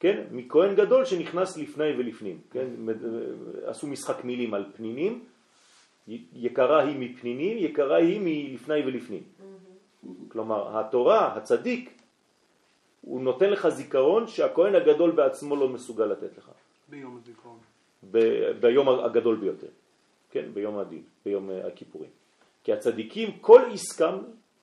כן, 0.00 0.24
מכהן 0.32 0.74
גדול 0.74 1.04
שנכנס 1.04 1.56
לפני 1.56 1.92
ולפנים, 1.98 2.40
כן, 2.50 2.66
עשו 3.64 3.86
משחק 3.86 4.24
מילים 4.24 4.54
על 4.54 4.64
פנינים, 4.76 5.24
יקרה 6.32 6.82
היא 6.82 6.96
מפנינים, 6.98 7.58
יקרה 7.58 7.96
היא 7.96 8.20
מלפני 8.24 8.80
ולפנים. 8.86 9.22
כלומר, 10.28 10.78
התורה, 10.80 11.36
הצדיק, 11.36 12.00
הוא 13.00 13.20
נותן 13.20 13.50
לך 13.50 13.68
זיכרון 13.68 14.26
שהכהן 14.26 14.74
הגדול 14.74 15.10
בעצמו 15.10 15.56
לא 15.56 15.68
מסוגל 15.68 16.04
לתת 16.04 16.38
לך, 16.38 16.50
ביום 16.88 17.16
הזיכרון. 17.22 17.58
ב- 18.10 18.50
ביום 18.60 18.88
הגדול 18.88 19.36
ביותר, 19.36 19.66
כן, 20.30 20.44
ביום 20.54 20.78
הדין, 20.78 21.02
ביום 21.24 21.50
הכיפורים. 21.66 22.10
כי 22.64 22.72
הצדיקים, 22.72 23.38
כל 23.40 23.62
עסקם, 23.72 24.18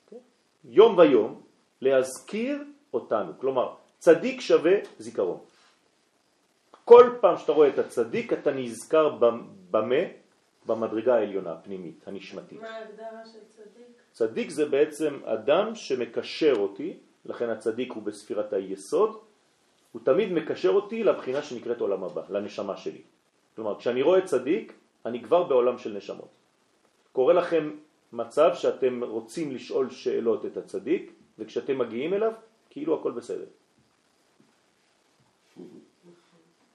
כן, 0.10 0.18
יום 0.66 0.98
ויום, 0.98 1.42
להזכיר 1.82 2.64
אותנו. 2.94 3.32
כלומר, 3.40 3.74
צדיק 4.00 4.42
שווה 4.42 4.74
זיכרון. 5.00 5.40
כל 6.86 7.10
פעם 7.22 7.38
שאתה 7.38 7.52
רואה 7.52 7.68
את 7.68 7.80
הצדיק, 7.80 8.34
אתה 8.34 8.52
נזכר 8.52 9.10
במ- 9.10 9.48
במה? 9.72 10.04
במדרגה 10.66 11.16
העליונה, 11.16 11.52
הפנימית, 11.52 12.08
הנשמתית. 12.08 12.62
מה 12.62 12.70
ההגדרה 12.70 13.26
של 13.26 13.40
צדיק? 13.56 13.88
צדיק 14.12 14.50
זה 14.50 14.66
בעצם 14.66 15.20
אדם 15.26 15.76
שמקשר 15.76 16.54
אותי, 16.58 16.98
לכן 17.26 17.50
הצדיק 17.50 17.92
הוא 17.94 18.04
בספירת 18.04 18.54
היסוד, 18.54 19.18
הוא 19.92 20.02
תמיד 20.06 20.32
מקשר 20.32 20.70
אותי 20.70 21.04
לבחינה 21.04 21.42
שנקראת 21.42 21.82
עולם 21.82 22.04
הבא, 22.04 22.22
לנשמה 22.30 22.78
שלי. 22.78 23.02
כלומר, 23.56 23.80
כשאני 23.80 24.02
רואה 24.02 24.22
צדיק, 24.26 24.74
אני 25.06 25.24
כבר 25.24 25.44
בעולם 25.44 25.78
של 25.78 25.94
נשמות. 25.98 26.30
קורה 27.12 27.34
לכם 27.34 27.72
מצב 28.14 28.52
שאתם 28.54 29.04
רוצים 29.04 29.52
לשאול 29.52 29.90
שאלות 29.90 30.46
את 30.46 30.58
הצדיק, 30.58 31.14
וכשאתם 31.40 31.78
מגיעים 31.78 32.14
אליו, 32.14 32.32
כאילו 32.70 33.00
הכל 33.00 33.12
בסדר. 33.12 33.46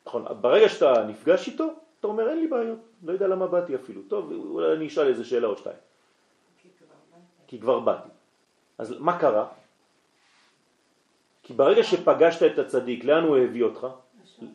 נכון, 0.07 0.25
ברגע 0.41 0.69
שאתה 0.69 1.05
נפגש 1.09 1.49
איתו, 1.49 1.69
אתה 2.01 2.07
אומר 2.07 2.29
אין 2.29 2.39
לי 2.39 2.47
בעיות, 2.47 2.79
לא 3.03 3.13
יודע 3.13 3.27
למה 3.29 3.47
באתי 3.47 3.75
אפילו, 3.75 4.03
טוב, 4.09 4.33
אולי 4.33 4.73
אני 4.77 4.87
אשאל 4.87 5.09
איזה 5.09 5.25
שאלה 5.25 5.47
או 5.47 5.57
שתיים. 5.57 5.77
כי 7.47 7.61
כבר 7.61 7.81
באתי. 7.81 8.09
אז 8.79 9.01
מה 9.01 9.19
קרה? 9.19 9.49
כי 11.43 11.53
ברגע 11.55 11.83
שפגשת 11.83 12.43
את 12.53 12.59
הצדיק, 12.59 13.05
לאן 13.05 13.25
הוא 13.25 13.37
הביא 13.37 13.65
אותך? 13.65 13.87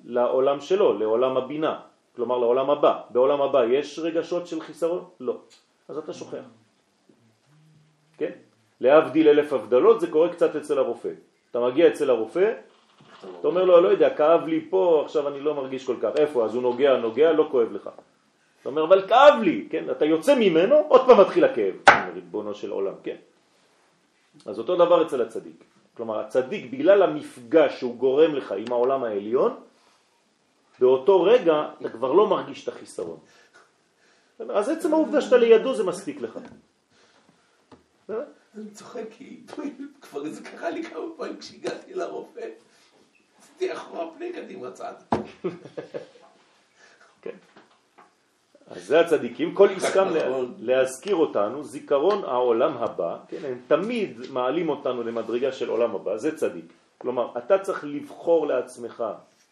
לעולם 0.03 0.59
שלו, 0.59 0.99
לעולם 0.99 1.37
הבינה, 1.37 1.81
כלומר 2.15 2.37
לעולם 2.37 2.69
הבא. 2.69 3.01
בעולם 3.09 3.41
הבא 3.41 3.63
יש 3.63 3.99
רגשות 3.99 4.47
של 4.47 4.61
חיסרון? 4.61 5.09
לא. 5.19 5.41
אז 5.87 5.97
אתה 5.97 6.13
שוכח. 6.13 6.43
כן? 8.17 8.31
להבדיל 8.81 9.27
אלף 9.29 9.53
הבדלות 9.53 10.01
זה 10.01 10.07
קורה 10.11 10.29
קצת 10.29 10.55
אצל 10.55 10.77
הרופא. 10.77 11.09
אתה 11.51 11.59
מגיע 11.59 11.87
אצל 11.87 12.09
הרופא, 12.09 12.53
אתה 13.39 13.47
אומר 13.47 13.63
לו, 13.65 13.81
לא 13.81 13.87
יודע, 13.87 14.09
כאב 14.09 14.47
לי 14.47 14.65
פה, 14.69 15.01
עכשיו 15.05 15.27
אני 15.27 15.39
לא 15.39 15.53
מרגיש 15.53 15.85
כל 15.85 15.95
כך. 16.01 16.09
איפה? 16.17 16.45
אז 16.45 16.55
הוא 16.55 16.63
נוגע, 16.63 16.97
נוגע, 16.97 17.31
לא 17.31 17.47
כואב 17.51 17.71
לך. 17.71 17.89
אתה 18.61 18.69
אומר, 18.69 18.83
אבל 18.83 19.07
כאב 19.07 19.41
לי, 19.43 19.67
כן? 19.69 19.91
אתה 19.91 20.05
יוצא 20.05 20.35
ממנו, 20.35 20.75
עוד 20.87 21.05
פעם 21.05 21.21
מתחיל 21.21 21.43
הכאב. 21.43 21.75
ריבונו 22.13 22.55
של 22.55 22.71
עולם, 22.71 22.93
כן? 23.03 23.15
אז 24.45 24.59
אותו 24.59 24.75
דבר 24.75 25.05
אצל 25.05 25.21
הצדיק. 25.21 25.63
כלומר, 25.97 26.19
הצדיק, 26.19 26.71
בגלל 26.71 27.03
המפגש 27.03 27.79
שהוא 27.79 27.95
גורם 27.95 28.35
לך 28.35 28.51
עם 28.51 28.71
העולם 28.71 29.03
העליון, 29.03 29.55
באותו 30.79 31.23
רגע 31.23 31.69
אתה 31.81 31.89
כבר 31.89 32.13
לא 32.13 32.27
מרגיש 32.27 32.63
את 32.63 32.67
החיסרון. 32.67 33.17
אז 34.49 34.69
עצם 34.69 34.93
העובדה 34.93 35.21
שאתה 35.21 35.37
לידו 35.37 35.73
זה 35.73 35.83
מספיק 35.83 36.21
לך. 36.21 36.39
אני 38.57 38.69
צוחק 38.69 39.03
כי 39.17 39.41
כבר 40.01 40.29
זה 40.29 40.43
קרה 40.43 40.69
לי 40.69 40.83
כמה 40.83 41.03
פעמים 41.17 41.37
כשהגעתי 41.37 41.93
לרופא. 41.93 42.49
עשיתי 43.39 43.73
אחורה 43.73 44.05
פני 44.17 44.33
קדימה 44.33 44.71
צד. 44.71 44.93
כן. 47.21 47.35
אז 48.67 48.85
זה 48.85 48.99
הצדיקים, 48.99 49.55
כל 49.55 49.69
עסקם 49.77 50.07
נכון. 50.07 50.53
להזכיר 50.59 51.15
אותנו, 51.15 51.63
זיכרון 51.63 52.23
העולם 52.23 52.77
הבא, 52.77 53.17
כן, 53.27 53.45
הם 53.45 53.61
תמיד 53.67 54.17
מעלים 54.31 54.69
אותנו 54.69 55.03
למדרגה 55.03 55.51
של 55.51 55.69
עולם 55.69 55.95
הבא, 55.95 56.17
זה 56.17 56.37
צדיק. 56.37 56.65
כלומר, 56.97 57.37
אתה 57.37 57.59
צריך 57.59 57.83
לבחור 57.83 58.47
לעצמך 58.47 59.03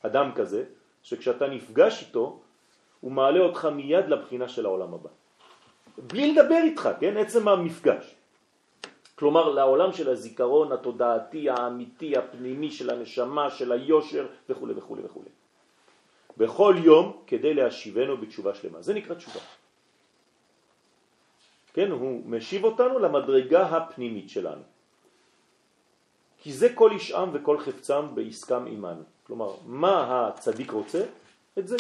אדם 0.01 0.32
כזה, 0.36 0.64
שכשאתה 1.03 1.47
נפגש 1.47 2.03
איתו, 2.08 2.39
הוא 3.01 3.12
מעלה 3.12 3.39
אותך 3.39 3.66
מיד 3.66 4.08
לבחינה 4.08 4.47
של 4.49 4.66
העולם 4.66 4.93
הבא. 4.93 5.10
בלי 5.97 6.34
לדבר 6.34 6.62
איתך, 6.64 6.89
כן? 6.99 7.18
עצם 7.18 7.47
המפגש. 7.47 8.14
כלומר, 9.16 9.49
לעולם 9.49 9.93
של 9.93 10.09
הזיכרון 10.09 10.72
התודעתי, 10.72 11.49
האמיתי, 11.49 12.18
הפנימי 12.18 12.72
של 12.72 12.89
הנשמה, 12.89 13.49
של 13.49 13.72
היושר 13.72 14.28
וכו' 14.49 14.68
וכו' 14.76 14.97
וכו'. 15.03 15.24
בכל 16.38 16.76
יום 16.84 17.24
כדי 17.28 17.53
להשיבנו 17.53 18.18
בתשובה 18.18 18.55
שלמה. 18.55 18.82
זה 18.82 18.93
נקרא 18.93 19.16
תשובה. 19.16 19.39
כן, 21.74 21.91
הוא 21.91 22.22
משיב 22.26 22.63
אותנו 22.63 22.99
למדרגה 22.99 23.63
הפנימית 23.66 24.30
שלנו. 24.30 24.63
כי 26.38 26.53
זה 26.53 26.74
כל 26.76 26.91
אישם 26.91 27.30
וכל 27.34 27.59
חפצם 27.59 28.16
בעסקם 28.16 28.66
עמנו. 28.68 29.03
כלומר, 29.28 29.51
מה 29.66 30.28
הצדיק 30.28 30.72
רוצה? 30.72 31.03
את 31.59 31.68
זה. 31.68 31.78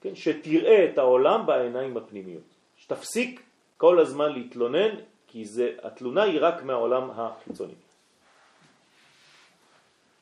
כן, 0.00 0.14
שתראה 0.14 0.84
את 0.84 0.98
העולם 0.98 1.46
בעיניים 1.46 1.96
הפנימיות. 1.96 2.42
שתפסיק 2.76 3.40
כל 3.76 3.98
הזמן 3.98 4.32
להתלונן, 4.32 4.94
כי 5.36 5.44
זה, 5.44 5.76
התלונה 5.82 6.22
היא 6.22 6.38
רק 6.40 6.62
מהעולם 6.62 7.10
החיצוני. 7.10 7.76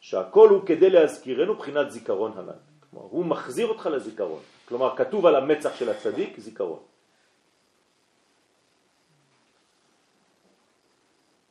שהכל 0.01 0.49
הוא 0.49 0.67
כדי 0.67 0.91
להזכירנו 0.91 1.55
בחינת 1.55 1.91
זיכרון 1.91 2.33
הנ"ל. 2.35 2.59
כלומר, 2.91 3.07
הוא 3.11 3.25
מחזיר 3.27 3.67
אותך 3.67 3.87
לזיכרון. 3.87 4.43
כלומר, 4.67 4.97
כתוב 4.97 5.27
על 5.27 5.37
המצח 5.37 5.71
של 5.79 5.89
הצדיק 5.89 6.39
זיכרון. 6.39 6.83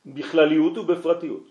בכלליות 0.06 0.78
ובפרטיות. 0.78 1.48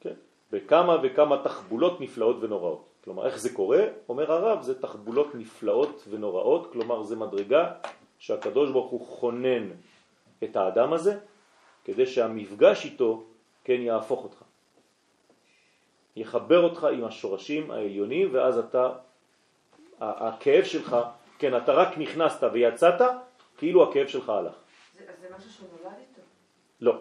כן? 0.00 0.14
בכמה 0.52 0.96
וכמה 1.02 1.42
תחבולות 1.42 2.00
נפלאות 2.00 2.36
ונוראות. 2.40 2.84
כלומר, 3.04 3.26
איך 3.26 3.36
זה 3.36 3.50
קורה? 3.50 3.82
אומר 4.08 4.32
הרב, 4.32 4.62
זה 4.62 4.78
תחבולות 4.78 5.34
נפלאות 5.34 6.06
ונוראות, 6.10 6.72
כלומר, 6.72 7.02
זה 7.02 7.16
מדרגה 7.16 7.74
שהקדוש 8.18 8.70
ברוך 8.70 8.90
הוא 8.90 9.06
חונן 9.06 9.74
את 10.44 10.56
האדם 10.56 10.92
הזה, 10.92 11.31
כדי 11.84 12.06
שהמפגש 12.06 12.84
איתו 12.84 13.24
כן 13.64 13.80
יהפוך 13.80 14.24
אותך. 14.24 14.42
יחבר 16.16 16.60
אותך 16.60 16.84
עם 16.84 17.04
השורשים 17.04 17.70
העליונים, 17.70 18.28
ואז 18.32 18.58
אתה, 18.58 18.92
הכאב 20.00 20.64
שלך, 20.64 20.96
כן, 21.38 21.56
אתה 21.56 21.72
רק 21.72 21.98
נכנסת 21.98 22.42
ויצאת, 22.52 23.00
כאילו 23.58 23.90
הכאב 23.90 24.06
שלך 24.06 24.28
הלך. 24.28 24.54
זה, 24.98 25.04
זה 25.20 25.28
משהו 25.36 25.50
שהוא 25.50 25.68
נולד 25.82 25.94
איתו. 25.98 26.22
לא. 26.80 27.00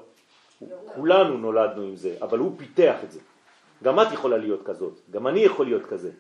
כולנו 0.95 1.37
נולדנו 1.37 1.81
עם 1.81 1.95
זה, 1.95 2.17
אבל 2.21 2.37
הוא 2.37 2.51
פיתח 2.57 2.95
את 3.03 3.11
זה. 3.11 3.19
גם 3.83 3.99
את 3.99 4.07
יכולה 4.11 4.37
להיות 4.37 4.63
כזאת, 4.63 4.93
גם 5.11 5.27
אני 5.27 5.39
יכול 5.39 5.65
להיות 5.65 5.85
כזה. 5.85 6.11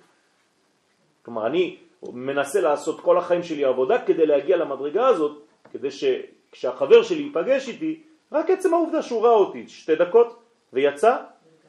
כלומר, 1.21 1.47
אני 1.47 1.77
מנסה 2.13 2.61
לעשות 2.61 3.01
כל 3.01 3.17
החיים 3.17 3.43
שלי 3.43 3.65
עבודה 3.65 4.05
כדי 4.05 4.25
להגיע 4.25 4.57
למדרגה 4.57 5.07
הזאת, 5.07 5.41
כדי 5.71 5.89
שכשהחבר 5.91 7.03
שלי 7.03 7.21
ייפגש 7.23 7.67
איתי, 7.67 8.03
רק 8.31 8.49
עצם 8.49 8.73
העובדה 8.73 9.01
שהוא 9.01 9.21
ראה 9.23 9.33
אותי 9.33 9.67
שתי 9.67 9.95
דקות 9.95 10.39
ויצא, 10.73 11.17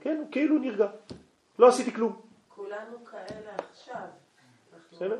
כן, 0.01 0.17
הוא 0.19 0.27
כאילו 0.31 0.59
נרגע. 0.59 0.87
לא 1.59 1.69
עשיתי 1.69 1.93
כלום. 1.93 2.21
כולנו 2.49 3.05
כאלה 3.11 3.51
עכשיו. 3.71 3.97
אנחנו 4.73 4.97
בסדר? 4.97 5.17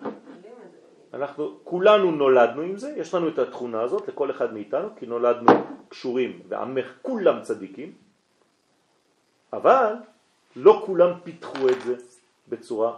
כולנו 1.65 2.11
נולדנו 2.11 2.63
עם 2.63 2.77
זה, 2.77 2.95
יש 2.97 3.15
לנו 3.15 3.29
את 3.29 3.39
התכונה 3.39 3.83
הזאת 3.83 4.09
לכל 4.09 4.31
אחד 4.31 4.55
מאיתנו, 4.55 4.89
כי 4.97 5.07
נולדנו 5.07 5.53
קשורים 5.89 6.43
ועמך 6.49 6.87
כולם 7.03 7.43
צדיקים, 7.43 7.93
אבל 9.53 9.95
לא 10.57 10.83
כולם 10.87 11.11
פיתחו 11.25 11.69
את 11.69 11.81
זה 11.83 11.95
בצורה 12.49 12.97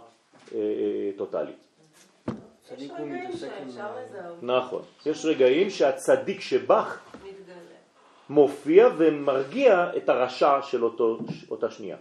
אה, 0.53 0.57
אה, 0.57 1.11
לזהות. 4.03 4.43
נכון. 4.43 4.81
יש 5.05 5.25
רגעים 5.25 5.69
שהצדיק 5.69 6.41
שבך. 6.41 6.99
מופיע 8.29 8.87
ומרגיע 8.97 9.97
את 9.97 10.09
הרשע 10.09 10.61
של 10.61 10.83
אותו, 10.83 11.19
אותה 11.49 11.71
שנייה 11.71 11.97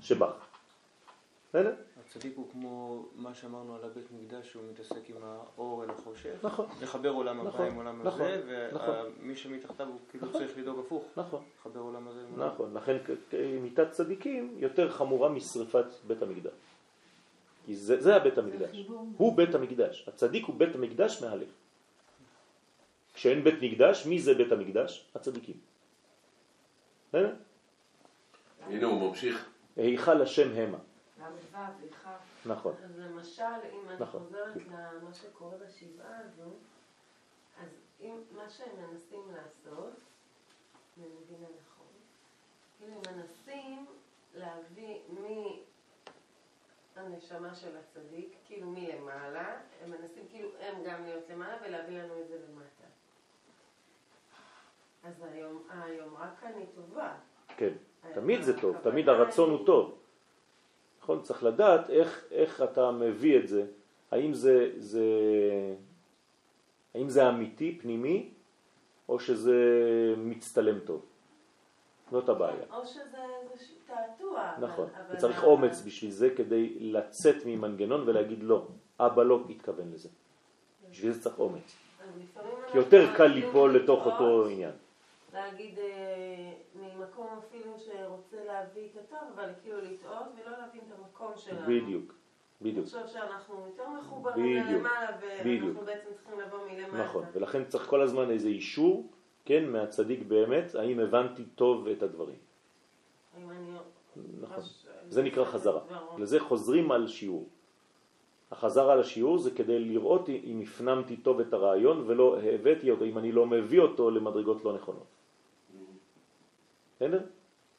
שבך. 0.00 0.32
בסדר? 1.48 1.72
הצדיק 2.06 2.32
הוא 2.36 2.46
כמו 2.52 3.04
מה 3.16 3.34
שאמרנו 3.34 3.74
על 3.74 3.80
הבית 3.84 4.04
מקדש, 4.12 4.50
שהוא 4.50 4.62
מתעסק 4.70 5.10
עם 5.10 5.16
האור 5.22 5.84
אל 5.84 5.90
החושך. 5.90 6.34
נכון. 6.42 6.66
לחבר 6.82 7.10
עולם 7.10 7.40
הבא 7.40 7.48
נכון, 7.48 7.66
עם 7.66 7.76
עולם 7.76 8.02
נכון, 8.04 8.20
הזה, 8.30 8.70
נכון. 8.72 8.94
ומי 9.20 9.36
שמתחתיו 9.36 9.86
הוא 9.86 9.98
כאילו 10.10 10.26
נכון. 10.26 10.40
צריך 10.40 10.58
לדאוג 10.58 10.78
הפוך. 10.78 11.04
נכון. 11.16 11.42
לחבר 11.60 11.80
עולם 11.80 12.08
הזה 12.08 12.20
עם 12.20 12.40
עולם 12.40 12.52
נכון, 12.52 12.74
לכן 12.74 12.96
מיתת 13.62 13.90
צדיקים 13.90 14.54
יותר 14.58 14.90
חמורה 14.90 15.28
משריפת 15.28 15.86
בית 16.06 16.22
המקדש. 16.22 16.52
כי 17.66 17.76
זה, 17.76 18.02
זה 18.02 18.16
הבית 18.16 18.38
המקדש. 18.38 18.86
הוא 19.16 19.36
בית 19.36 19.54
המקדש. 19.54 20.08
הצדיק 20.08 20.46
הוא 20.46 20.54
בית 20.58 20.74
המקדש 20.74 21.22
מהלך. 21.22 21.48
כשאין 23.22 23.44
בית 23.44 23.54
מקדש, 23.62 24.06
מי 24.06 24.20
זה 24.20 24.34
בית 24.34 24.52
המקדש? 24.52 25.10
הצדיקים. 25.14 25.60
הנה 27.12 28.86
הוא 28.86 29.08
ממשיך. 29.08 29.48
היכל 29.76 30.22
השם 30.22 30.52
המה. 30.52 30.78
ל"ו, 31.18 31.56
איכה. 31.84 32.16
נכון. 32.46 32.74
אז 32.84 32.98
למשל, 32.98 33.42
אם 33.72 33.88
אני 33.88 33.98
נכון. 34.00 34.20
חוזרת 34.20 34.56
למה 34.56 35.14
שקורה 35.14 35.56
בשבעה 35.58 36.18
הזו, 36.18 36.50
אז 37.62 37.68
אם 38.00 38.16
מה 38.36 38.50
שהם 38.50 38.76
מנסים 38.76 39.22
לעשות, 39.34 39.94
אני 40.98 41.06
מבינה 41.06 41.46
נכון, 41.60 41.92
כאילו 42.78 42.92
הם 42.94 43.16
מנסים 43.16 43.86
להביא 44.34 44.98
מהנשמה 46.96 47.54
של 47.54 47.76
הצדיק, 47.76 48.34
כאילו 48.46 48.70
מלמעלה, 48.70 49.60
הם 49.82 49.90
מנסים 49.90 50.24
כאילו 50.30 50.48
הם 50.60 50.82
גם 50.84 51.04
להיות 51.04 51.24
למעלה 51.30 51.56
ולהביא 51.64 52.02
לנו 52.02 52.20
את 52.20 52.28
זה 52.28 52.38
למטה. 52.48 52.81
אז 55.02 55.22
היום, 55.32 55.62
היומרה 55.70 56.30
כאן 56.40 56.50
היא 56.56 56.66
טובה. 56.74 57.12
כן. 57.56 57.72
תמיד 58.14 58.42
זה 58.42 58.60
טוב, 58.60 58.76
תמיד 58.82 59.08
הרצון 59.08 59.50
הוא 59.50 59.66
טוב. 59.66 59.98
נכון? 61.02 61.22
צריך 61.22 61.44
לדעת 61.44 61.90
איך, 61.90 62.24
איך 62.30 62.62
אתה 62.62 62.90
מביא 62.90 63.38
את 63.38 63.48
זה. 63.48 63.66
האם 64.10 64.34
זה, 64.34 64.70
זה, 64.76 65.04
האם 66.94 67.08
זה 67.08 67.28
אמיתי, 67.28 67.78
פנימי, 67.82 68.30
או 69.08 69.20
שזה 69.20 69.54
מצטלם 70.16 70.78
טוב. 70.80 71.02
זאת 72.10 72.28
הבעיה. 72.28 72.64
או 72.72 72.86
שזה 72.86 73.18
תעתוע. 73.86 74.52
נכון. 74.60 74.88
אבל 74.94 75.16
וצריך 75.16 75.44
אומץ 75.44 75.82
בשביל 75.86 76.10
זה 76.10 76.30
כדי 76.36 76.76
לצאת 76.80 77.36
ממנגנון 77.46 78.08
ולהגיד 78.08 78.42
לא, 78.42 78.66
אבא 79.00 79.22
לא 79.22 79.40
התכוון 79.50 79.92
לזה. 79.92 80.08
בשביל 80.90 81.12
זה 81.12 81.22
צריך 81.22 81.38
אומץ. 81.38 81.76
כי 82.72 82.78
יותר 82.78 83.16
קל 83.16 83.26
ליפול 83.26 83.76
לתוך 83.76 84.06
אותו 84.06 84.48
עניין. 84.48 84.72
להגיד 85.32 85.78
אה, 85.78 86.52
ממקום 86.74 87.26
אפילו 87.38 87.78
שרוצה 87.78 88.44
להביא 88.46 88.88
את 88.92 88.96
הטוב, 88.96 89.18
אבל 89.34 89.48
כאילו 89.62 89.78
לטעות 89.80 90.26
ולא 90.36 90.58
להבין 90.58 90.80
את 90.88 90.98
המקום 90.98 91.32
שלנו. 91.36 91.60
בדיוק, 91.62 92.14
בדיוק. 92.62 92.86
לחשוב 92.86 93.06
שאנחנו 93.06 93.66
יותר 93.66 93.88
מחוברים 93.88 94.56
למעלה. 94.56 95.16
ואנחנו 95.20 95.84
בעצם 95.84 96.08
צריכים 96.14 96.40
לבוא 96.40 96.58
מלמטה. 96.70 97.04
נכון, 97.04 97.24
ולכן 97.32 97.64
צריך 97.64 97.86
כל 97.86 98.02
הזמן 98.02 98.30
איזה 98.30 98.48
אישור, 98.48 99.10
כן, 99.44 99.68
מהצדיק 99.70 100.22
באמת, 100.22 100.74
האם 100.74 101.00
הבנתי 101.00 101.44
טוב 101.44 101.88
את 101.88 102.02
הדברים. 102.02 102.38
אם 103.38 103.50
אני 103.50 103.70
נכון. 104.40 104.64
זה 105.08 105.22
נקרא 105.22 105.44
חזרה. 105.44 105.80
לזה 106.18 106.40
חוזרים 106.40 106.92
על 106.92 107.06
שיעור. 107.06 107.48
החזרה 108.50 108.96
לשיעור 108.96 109.38
זה 109.38 109.50
כדי 109.50 109.78
לראות 109.78 110.28
אם 110.28 110.60
הפנמתי 110.62 111.16
טוב 111.16 111.40
את 111.40 111.52
הרעיון 111.52 112.04
ולא 112.06 112.38
הבאתי 112.40 112.90
אותו, 112.90 113.04
אם 113.04 113.18
אני 113.18 113.32
לא 113.32 113.46
מביא 113.46 113.80
אותו 113.80 114.10
למדרגות 114.10 114.64
לא 114.64 114.72
נכונות. 114.72 115.06
בסדר? 117.02 117.20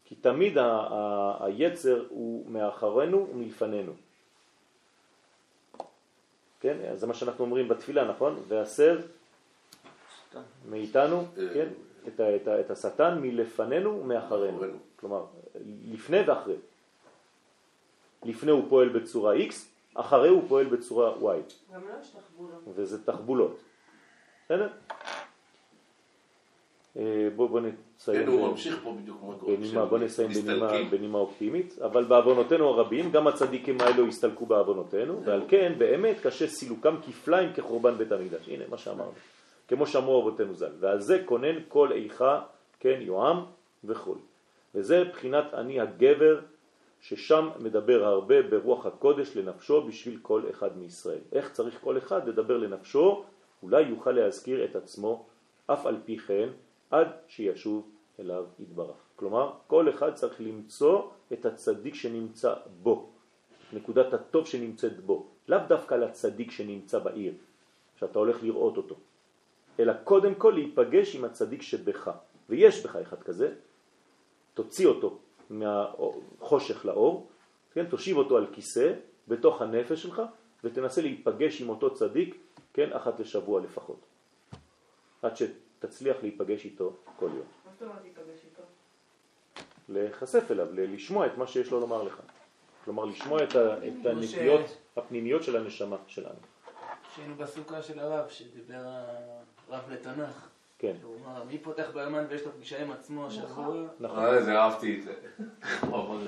כי 0.05 0.15
תמיד 0.15 0.57
ה- 0.57 0.63
ה- 0.65 1.45
היצר 1.45 2.05
הוא 2.09 2.49
מאחרינו 2.51 3.27
ומלפנינו. 3.33 3.93
כן? 6.59 6.77
אז 6.91 6.99
זה 6.99 7.07
מה 7.07 7.13
שאנחנו 7.13 7.45
אומרים 7.45 7.67
בתפילה, 7.67 8.03
נכון? 8.11 8.39
והסר 8.47 8.99
מאיתנו, 10.69 11.25
כן? 11.53 11.67
את, 12.07 12.19
ה- 12.19 12.35
את, 12.35 12.47
ה- 12.47 12.59
את 12.59 12.71
השטן 12.71 13.19
מלפנינו 13.21 13.99
ומאחרינו. 14.01 14.59
כלומר, 14.99 15.25
לפני 15.91 16.21
ואחרי. 16.21 16.55
לפני 18.25 18.51
הוא 18.51 18.63
פועל 18.69 18.89
בצורה 18.89 19.35
X, 19.37 19.53
אחרי 19.95 20.29
הוא 20.29 20.43
פועל 20.47 20.65
בצורה 20.65 21.15
Y, 21.15 21.73
גם 21.73 21.81
לא 21.87 21.93
השתחוו 22.01 22.47
לו. 22.51 22.73
וזה 22.75 23.03
תחבולות. 23.05 23.57
בסדר? 24.45 24.69
אה, 26.97 27.27
בוא, 27.35 27.49
בוא 27.49 27.59
נסיים. 27.59 28.25
כן, 28.25 28.27
הוא 28.27 28.47
ממשיך 28.47 28.79
פה 28.83 28.95
בדיוק 29.01 29.17
כמו 29.19 29.33
קורה. 29.39 29.55
בנימה, 29.55 29.85
בוא 29.85 29.99
נסיים 29.99 30.29
בנימה. 30.29 30.71
בנימה 30.89 31.17
אופטימית, 31.17 31.79
אבל 31.81 32.03
בעוונותינו 32.03 32.67
הרבים, 32.67 33.11
גם 33.11 33.27
הצדיקים 33.27 33.81
האלו 33.81 34.07
הסתלקו 34.07 34.45
בעוונותינו, 34.45 35.23
ועל 35.25 35.41
כן 35.47 35.73
באמת 35.77 36.15
קשה 36.23 36.47
סילוקם 36.47 36.95
כפליים 37.01 37.53
כחורבן 37.53 37.97
בית 37.97 38.11
המקדש. 38.11 38.49
הנה 38.49 38.63
מה 38.69 38.77
שאמרנו. 38.77 39.11
כמו 39.67 39.87
שאמרו 39.87 40.21
אבותינו 40.21 40.55
ז"ל. 40.55 40.71
ועל 40.79 41.01
זה 41.01 41.23
כונן 41.25 41.55
כל 41.67 41.91
איכה, 41.91 42.41
כן, 42.79 42.97
יואם 43.01 43.37
וכו'. 43.83 44.15
וזה 44.75 45.03
בחינת 45.03 45.53
אני 45.53 45.79
הגבר, 45.79 46.39
ששם 47.01 47.49
מדבר 47.59 48.05
הרבה 48.05 48.41
ברוח 48.41 48.85
הקודש 48.85 49.37
לנפשו 49.37 49.81
בשביל 49.81 50.19
כל 50.21 50.41
אחד 50.49 50.77
מישראל. 50.77 51.19
איך 51.31 51.51
צריך 51.51 51.79
כל 51.81 51.97
אחד 51.97 52.27
לדבר 52.27 52.57
לנפשו, 52.57 53.23
אולי 53.63 53.81
יוכל 53.81 54.11
להזכיר 54.11 54.65
את 54.65 54.75
עצמו, 54.75 55.25
אף 55.67 55.85
על 55.85 55.97
פי 56.05 56.17
כן, 56.17 56.49
עד 56.93 57.07
שישוב 57.27 57.89
אליו 58.19 58.45
יתברך. 58.59 58.95
כלומר, 59.15 59.53
כל 59.67 59.89
אחד 59.89 60.13
צריך 60.13 60.41
למצוא 60.41 61.09
את 61.33 61.45
הצדיק 61.45 61.95
שנמצא 61.95 62.53
בו, 62.81 63.09
נקודת 63.73 64.13
הטוב 64.13 64.47
שנמצאת 64.47 64.99
בו. 64.99 65.27
לאו 65.47 65.59
דווקא 65.67 65.95
לצדיק 65.95 66.51
שנמצא 66.51 66.99
בעיר, 66.99 67.33
שאתה 67.95 68.19
הולך 68.19 68.43
לראות 68.43 68.77
אותו, 68.77 68.95
אלא 69.79 69.93
קודם 70.03 70.35
כל 70.35 70.51
להיפגש 70.55 71.15
עם 71.15 71.25
הצדיק 71.25 71.61
שבך. 71.61 72.11
ויש 72.49 72.85
בך 72.85 72.95
אחד 72.95 73.23
כזה, 73.23 73.55
תוציא 74.53 74.87
אותו 74.87 75.17
מהחושך 75.49 76.85
לאור, 76.85 77.27
כן? 77.73 77.85
תושיב 77.89 78.17
אותו 78.17 78.37
על 78.37 78.47
כיסא 78.53 78.93
בתוך 79.27 79.61
הנפש 79.61 80.03
שלך 80.03 80.21
ותנסה 80.63 81.01
להיפגש 81.01 81.61
עם 81.61 81.69
אותו 81.69 81.93
צדיק, 81.93 82.37
כן? 82.73 82.93
אחת 82.93 83.19
לשבוע 83.19 83.61
לפחות. 83.61 83.99
עד 85.21 85.35
שתצליח 85.83 86.17
להיפגש 86.21 86.65
איתו 86.65 86.93
כל 87.19 87.29
יום. 87.29 87.45
מה 87.65 87.71
זאת 87.71 87.81
אומרת 87.81 88.01
להיפגש 88.01 88.45
איתו? 88.45 88.63
להיחשף 89.89 90.51
אליו, 90.51 90.67
לשמוע 90.73 91.25
את 91.25 91.37
מה 91.37 91.47
שיש 91.47 91.71
לו 91.71 91.79
לומר 91.79 92.03
לך. 92.03 92.19
כלומר, 92.85 93.05
לשמוע 93.05 93.43
את, 93.43 93.55
את 93.55 94.05
הנטיות 94.05 94.77
הפנימיות 94.97 95.43
של 95.43 95.55
הנשמה 95.57 95.97
שלנו. 96.07 96.35
שהיינו 97.15 97.35
בסוכה 97.35 97.81
של 97.81 97.99
הרב, 97.99 98.29
שדיבר 98.29 98.85
הרב 99.69 99.83
לתנ"ך. 99.89 100.47
כן, 100.77 100.95
הוא 101.03 101.15
אמר, 101.25 101.43
מי 101.43 101.57
פותח 101.57 101.89
ביומן 101.93 102.25
ויש 102.29 102.41
לו 102.41 102.51
פגישה 102.51 102.81
עם 102.81 102.91
עצמו 102.91 103.27
השבוע? 103.27 103.87
נכון, 103.99 104.19
אה, 104.19 104.43
זה 104.43 104.57
אהבתי 104.59 104.99
את 104.99 105.03
זה. 105.03 105.13
נכון. 105.81 106.27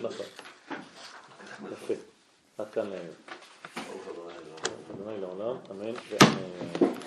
יפה. 1.72 1.94
עד 2.58 2.70
כאן 2.70 2.90
להיום. 2.90 3.16
ברוך 3.76 4.08
ה'. 4.08 4.94
אדוני 4.94 5.22
לעולם, 5.22 5.58
אמן 5.72 5.94
ואמן. 6.10 6.75